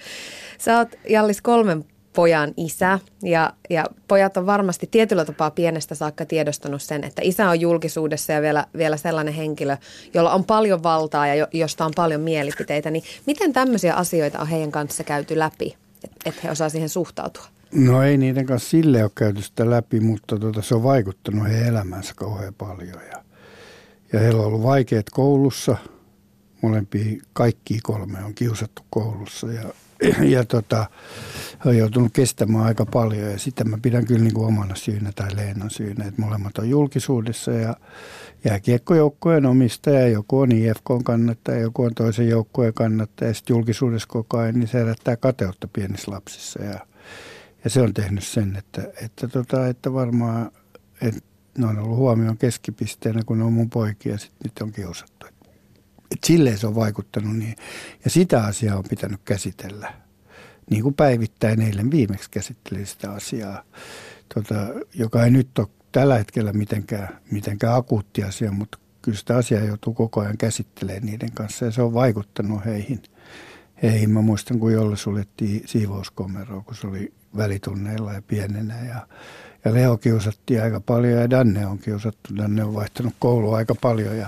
Sä 0.57 0.77
oot 0.77 0.89
Jallis 1.09 1.41
kolmen 1.41 1.85
pojan 2.13 2.53
isä 2.57 2.99
ja, 3.23 3.53
ja 3.69 3.85
pojat 4.07 4.37
on 4.37 4.45
varmasti 4.45 4.87
tietyllä 4.91 5.25
tapaa 5.25 5.51
pienestä 5.51 5.95
saakka 5.95 6.25
tiedostanut 6.25 6.81
sen, 6.81 7.03
että 7.03 7.21
isä 7.25 7.49
on 7.49 7.59
julkisuudessa 7.59 8.33
ja 8.33 8.41
vielä, 8.41 8.65
vielä 8.77 8.97
sellainen 8.97 9.33
henkilö, 9.33 9.77
jolla 10.13 10.33
on 10.33 10.43
paljon 10.43 10.83
valtaa 10.83 11.27
ja 11.27 11.35
jo, 11.35 11.47
josta 11.53 11.85
on 11.85 11.91
paljon 11.95 12.21
mielipiteitä. 12.21 12.91
Niin 12.91 13.03
miten 13.25 13.53
tämmöisiä 13.53 13.95
asioita 13.95 14.39
on 14.39 14.47
heidän 14.47 14.71
kanssa 14.71 15.03
käyty 15.03 15.39
läpi, 15.39 15.77
että 16.03 16.17
et 16.29 16.43
he 16.43 16.51
osaa 16.51 16.69
siihen 16.69 16.89
suhtautua? 16.89 17.43
No 17.75 18.03
ei 18.03 18.17
niiden 18.17 18.45
kanssa 18.45 18.69
sille 18.69 19.03
ole 19.03 19.11
käyty 19.15 19.41
sitä 19.41 19.69
läpi, 19.69 19.99
mutta 19.99 20.39
tuota, 20.39 20.61
se 20.61 20.75
on 20.75 20.83
vaikuttanut 20.83 21.47
heidän 21.47 21.67
elämänsä 21.67 22.13
kauhean 22.15 22.53
paljon. 22.53 22.99
Ja, 23.11 23.23
ja 24.13 24.19
heillä 24.19 24.41
on 24.41 24.47
ollut 24.47 24.63
vaikeat 24.63 25.09
koulussa. 25.09 25.77
Molempia, 26.61 27.21
kaikki 27.33 27.79
kolme 27.83 28.23
on 28.23 28.33
kiusattu 28.33 28.81
koulussa 28.89 29.47
ja, 29.51 29.63
ja 30.35 30.45
tota, 30.45 30.85
he 31.65 31.69
on 31.69 31.77
joutunut 31.77 32.13
kestämään 32.13 32.65
aika 32.65 32.85
paljon. 32.85 33.31
Ja 33.31 33.39
sitä 33.39 33.63
mä 33.63 33.77
pidän 33.81 34.05
kyllä 34.05 34.23
niin 34.23 34.33
kuin 34.33 34.47
omana 34.47 34.75
syynä 34.75 35.11
tai 35.15 35.35
Leenan 35.35 35.69
syynä, 35.69 36.05
että 36.05 36.21
molemmat 36.21 36.57
on 36.57 36.69
julkisuudessa 36.69 37.51
ja 37.51 37.75
jääkiekkojoukkojen 38.45 39.45
omistaja, 39.45 40.07
joku 40.07 40.39
on 40.39 40.51
IFK 40.51 40.89
kannattaja, 41.03 41.59
joku 41.59 41.83
on 41.83 41.95
toisen 41.95 42.29
joukkueen 42.29 42.73
kannattaja 42.73 43.29
ja 43.29 43.33
sitten 43.33 43.53
julkisuudessa 43.53 44.07
koko 44.07 44.37
ajan, 44.37 44.55
niin 44.55 44.67
se 44.67 44.77
herättää 44.77 45.17
kateutta 45.17 45.67
pienissä 45.73 46.11
lapsissa 46.11 46.63
ja 46.63 46.79
ja 47.63 47.69
se 47.69 47.81
on 47.81 47.93
tehnyt 47.93 48.23
sen, 48.23 48.55
että, 48.55 48.81
että, 49.01 49.27
tota, 49.27 49.67
että 49.67 49.93
varmaan 49.93 50.51
että 51.01 51.21
ne 51.57 51.65
on 51.65 51.79
ollut 51.79 51.97
huomioon 51.97 52.37
keskipisteenä, 52.37 53.21
kun 53.25 53.37
ne 53.37 53.43
on 53.43 53.53
mun 53.53 53.69
poikia 53.69 54.11
ja 54.11 54.17
sitten 54.17 54.39
nyt 54.43 54.61
on 54.61 54.71
kiusattu. 54.71 55.25
Et, 55.25 55.35
et 56.11 56.23
silleen 56.23 56.57
se 56.57 56.67
on 56.67 56.75
vaikuttanut 56.75 57.37
niin. 57.37 57.55
Ja 58.03 58.09
sitä 58.09 58.43
asiaa 58.43 58.77
on 58.77 58.83
pitänyt 58.89 59.21
käsitellä. 59.25 59.93
Niin 60.69 60.83
kuin 60.83 60.95
päivittäin 60.95 61.61
eilen 61.61 61.91
viimeksi 61.91 62.31
käsittelin 62.31 62.87
sitä 62.87 63.11
asiaa, 63.11 63.63
tota, 64.33 64.55
joka 64.93 65.23
ei 65.23 65.31
nyt 65.31 65.59
ole 65.59 65.67
tällä 65.91 66.17
hetkellä 66.17 66.53
mitenkään, 66.53 67.19
mitenkään 67.31 67.75
akuutti 67.75 68.23
asia, 68.23 68.51
mutta 68.51 68.77
kyllä 69.01 69.17
sitä 69.17 69.37
asiaa 69.37 69.63
joutuu 69.63 69.93
koko 69.93 70.21
ajan 70.21 70.37
käsittelemään 70.37 71.05
niiden 71.05 71.31
kanssa 71.31 71.65
ja 71.65 71.71
se 71.71 71.81
on 71.81 71.93
vaikuttanut 71.93 72.65
heihin. 72.65 73.03
heihin. 73.83 74.09
Mä 74.09 74.21
muistan, 74.21 74.59
kun 74.59 74.73
Jolle 74.73 74.97
suljettiin 74.97 75.61
siivouskomeroa, 75.65 76.61
kun 76.61 76.75
se 76.75 76.87
oli 76.87 77.13
välitunneilla 77.37 78.13
ja 78.13 78.21
pienenä. 78.21 78.75
Ja, 78.87 79.07
ja 79.65 79.73
Leo 79.73 79.97
kiusattiin 79.97 80.63
aika 80.63 80.79
paljon 80.79 81.21
ja 81.21 81.29
Danne 81.29 81.67
on 81.67 81.79
kiusattu. 81.79 82.37
Danne 82.37 82.63
on 82.63 82.73
vaihtanut 82.73 83.13
koulua 83.19 83.57
aika 83.57 83.75
paljon 83.81 84.17
ja 84.17 84.27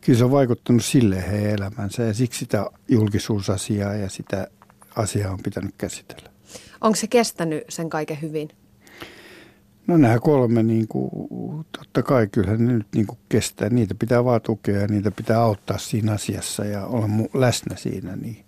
kyllä 0.00 0.18
se 0.18 0.24
on 0.24 0.30
vaikuttanut 0.30 0.84
sille 0.84 1.30
heidän 1.30 1.50
elämänsä 1.50 2.02
ja 2.02 2.14
siksi 2.14 2.38
sitä 2.38 2.66
julkisuusasiaa 2.88 3.94
ja 3.94 4.08
sitä 4.08 4.48
asiaa 4.96 5.32
on 5.32 5.38
pitänyt 5.42 5.74
käsitellä. 5.78 6.30
Onko 6.80 6.96
se 6.96 7.06
kestänyt 7.06 7.64
sen 7.68 7.90
kaiken 7.90 8.22
hyvin? 8.22 8.48
No 9.86 9.96
nämä 9.96 10.18
kolme, 10.18 10.62
niin 10.62 10.88
kuin, 10.88 11.10
totta 11.78 12.02
kai 12.02 12.26
kyllähän 12.26 12.66
ne 12.66 12.72
nyt 12.72 12.86
niin 12.94 13.06
kuin 13.06 13.18
kestää. 13.28 13.68
Niitä 13.68 13.94
pitää 13.94 14.24
vaan 14.24 14.40
tukea 14.40 14.80
ja 14.80 14.86
niitä 14.86 15.10
pitää 15.10 15.40
auttaa 15.40 15.78
siinä 15.78 16.12
asiassa 16.12 16.64
ja 16.64 16.86
olla 16.86 17.08
läsnä 17.34 17.76
siinä. 17.76 18.16
Niin, 18.16 18.44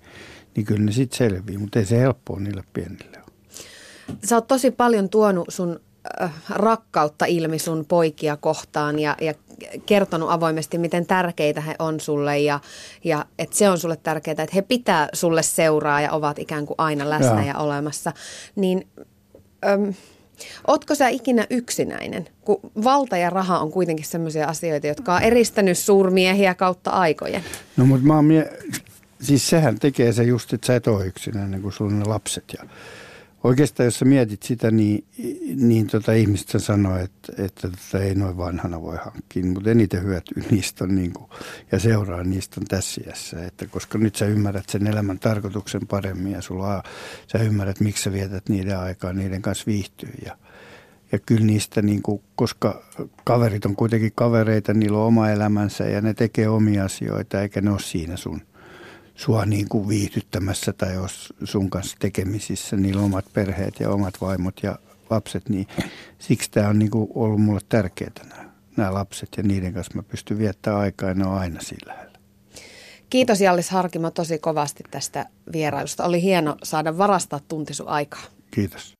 niin 0.56 0.66
kyllä 0.66 0.84
ne 0.84 0.92
sitten 0.92 1.18
selvii, 1.18 1.58
mutta 1.58 1.78
ei 1.78 1.84
se 1.84 1.98
helppoa 1.98 2.40
niille 2.40 2.64
pienille 2.72 3.21
Sä 4.24 4.36
oot 4.36 4.46
tosi 4.46 4.70
paljon 4.70 5.08
tuonut 5.08 5.46
sun 5.48 5.80
äh, 6.22 6.32
rakkautta 6.50 7.24
ilmi 7.24 7.58
sun 7.58 7.84
poikia 7.88 8.36
kohtaan 8.36 8.98
ja, 8.98 9.16
ja 9.20 9.34
kertonut 9.86 10.30
avoimesti, 10.30 10.78
miten 10.78 11.06
tärkeitä 11.06 11.60
he 11.60 11.74
on 11.78 12.00
sulle 12.00 12.38
ja, 12.38 12.60
ja 13.04 13.26
että 13.38 13.56
se 13.56 13.68
on 13.68 13.78
sulle 13.78 13.96
tärkeää, 13.96 14.32
että 14.32 14.54
he 14.54 14.62
pitää 14.62 15.08
sulle 15.12 15.42
seuraa 15.42 16.00
ja 16.00 16.12
ovat 16.12 16.38
ikään 16.38 16.66
kuin 16.66 16.74
aina 16.78 17.10
läsnä 17.10 17.40
ja, 17.40 17.46
ja 17.46 17.58
olemassa. 17.58 18.12
Niin 18.56 18.88
äm, 19.66 19.94
Ootko 20.66 20.94
sä 20.94 21.08
ikinä 21.08 21.46
yksinäinen? 21.50 22.28
Kun 22.44 22.60
valta 22.84 23.16
ja 23.16 23.30
raha 23.30 23.58
on 23.58 23.70
kuitenkin 23.70 24.06
sellaisia 24.06 24.46
asioita, 24.46 24.86
jotka 24.86 25.14
on 25.14 25.22
eristänyt 25.22 25.78
suurmiehiä 25.78 26.54
kautta 26.54 26.90
aikojen. 26.90 27.44
No 27.76 27.86
mutta 27.86 28.06
mä 28.06 28.14
oon 28.14 28.24
mie- 28.24 28.58
siis 29.20 29.48
sehän 29.48 29.78
tekee 29.78 30.12
se 30.12 30.22
just, 30.22 30.52
että 30.52 30.66
sä 30.66 30.76
et 30.76 30.86
ole 30.86 31.06
yksinäinen, 31.06 31.62
kun 31.62 31.72
sulla 31.72 31.90
on 31.90 31.98
ne 31.98 32.04
lapset 32.04 32.44
ja 32.58 32.68
Oikeastaan 33.44 33.84
jos 33.84 33.98
sä 33.98 34.04
mietit 34.04 34.42
sitä, 34.42 34.70
niin, 34.70 35.04
niin 35.56 35.86
tota, 35.86 36.12
ihmiset 36.12 36.62
sanoo, 36.62 36.96
että, 36.96 37.32
että 37.44 37.68
tota, 37.68 38.04
ei 38.04 38.14
noin 38.14 38.36
vanhana 38.36 38.82
voi 38.82 38.96
hankkia, 39.04 39.44
mutta 39.44 39.70
eniten 39.70 40.02
hyötyä 40.02 40.42
niistä 40.50 40.84
on 40.84 40.94
niin 40.94 41.12
kuin, 41.12 41.30
ja 41.72 41.78
seuraa 41.78 42.24
niistä 42.24 42.60
on 42.60 42.66
tässä 42.66 43.00
iässä, 43.06 43.44
että 43.46 43.66
koska 43.66 43.98
nyt 43.98 44.16
sä 44.16 44.26
ymmärrät 44.26 44.68
sen 44.68 44.86
elämän 44.86 45.18
tarkoituksen 45.18 45.86
paremmin 45.86 46.32
ja 46.32 46.42
sulla, 46.42 46.82
sä 47.32 47.38
ymmärrät, 47.38 47.80
miksi 47.80 48.02
sä 48.02 48.12
vietät 48.12 48.48
niiden 48.48 48.78
aikaa, 48.78 49.12
niiden 49.12 49.42
kanssa 49.42 49.66
viihtyy. 49.66 50.14
Ja, 50.24 50.36
ja 51.12 51.18
kyllä 51.18 51.46
niistä, 51.46 51.82
niin 51.82 52.02
kuin, 52.02 52.22
koska 52.34 52.82
kaverit 53.24 53.64
on 53.64 53.76
kuitenkin 53.76 54.12
kavereita, 54.14 54.74
niillä 54.74 54.98
on 54.98 55.06
oma 55.06 55.30
elämänsä 55.30 55.84
ja 55.84 56.00
ne 56.00 56.14
tekee 56.14 56.48
omia 56.48 56.84
asioita 56.84 57.42
eikä 57.42 57.60
ne 57.60 57.70
ole 57.70 57.80
siinä 57.80 58.16
sun– 58.16 58.40
sua 59.24 59.46
niin 59.46 59.68
kuin 59.68 59.88
viihdyttämässä 59.88 60.72
tai 60.72 60.94
jos 60.94 61.32
sun 61.44 61.70
kanssa 61.70 61.96
tekemisissä, 62.00 62.76
niillä 62.76 62.98
on 63.00 63.04
omat 63.04 63.24
perheet 63.32 63.80
ja 63.80 63.90
omat 63.90 64.14
vaimot 64.20 64.62
ja 64.62 64.78
lapset, 65.10 65.48
niin 65.48 65.66
siksi 66.18 66.50
tämä 66.50 66.68
on 66.68 66.78
niin 66.78 66.90
kuin 66.90 67.08
ollut 67.14 67.40
mulle 67.40 67.60
tärkeää 67.68 68.10
nämä, 68.28 68.50
nämä 68.76 68.94
lapset 68.94 69.28
ja 69.36 69.42
niiden 69.42 69.74
kanssa 69.74 69.94
mä 69.94 70.02
pystyn 70.02 70.38
viettämään 70.38 70.82
aikaa 70.82 71.08
ja 71.08 71.14
ne 71.14 71.26
on 71.26 71.34
aina 71.34 71.60
sillä 71.60 71.92
lähellä. 71.92 72.18
Kiitos 73.10 73.40
Jallis 73.40 73.70
Harkimo 73.70 74.10
tosi 74.10 74.38
kovasti 74.38 74.84
tästä 74.90 75.26
vierailusta. 75.52 76.04
Oli 76.04 76.22
hieno 76.22 76.56
saada 76.62 76.98
varastaa 76.98 77.40
tunti 77.48 77.74
sun 77.74 77.88
aikaa. 77.88 78.22
Kiitos. 78.50 78.92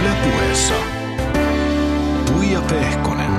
Ylepuheessa 0.00 0.74
Tuija 2.26 2.60
Pehkonen. 2.60 3.37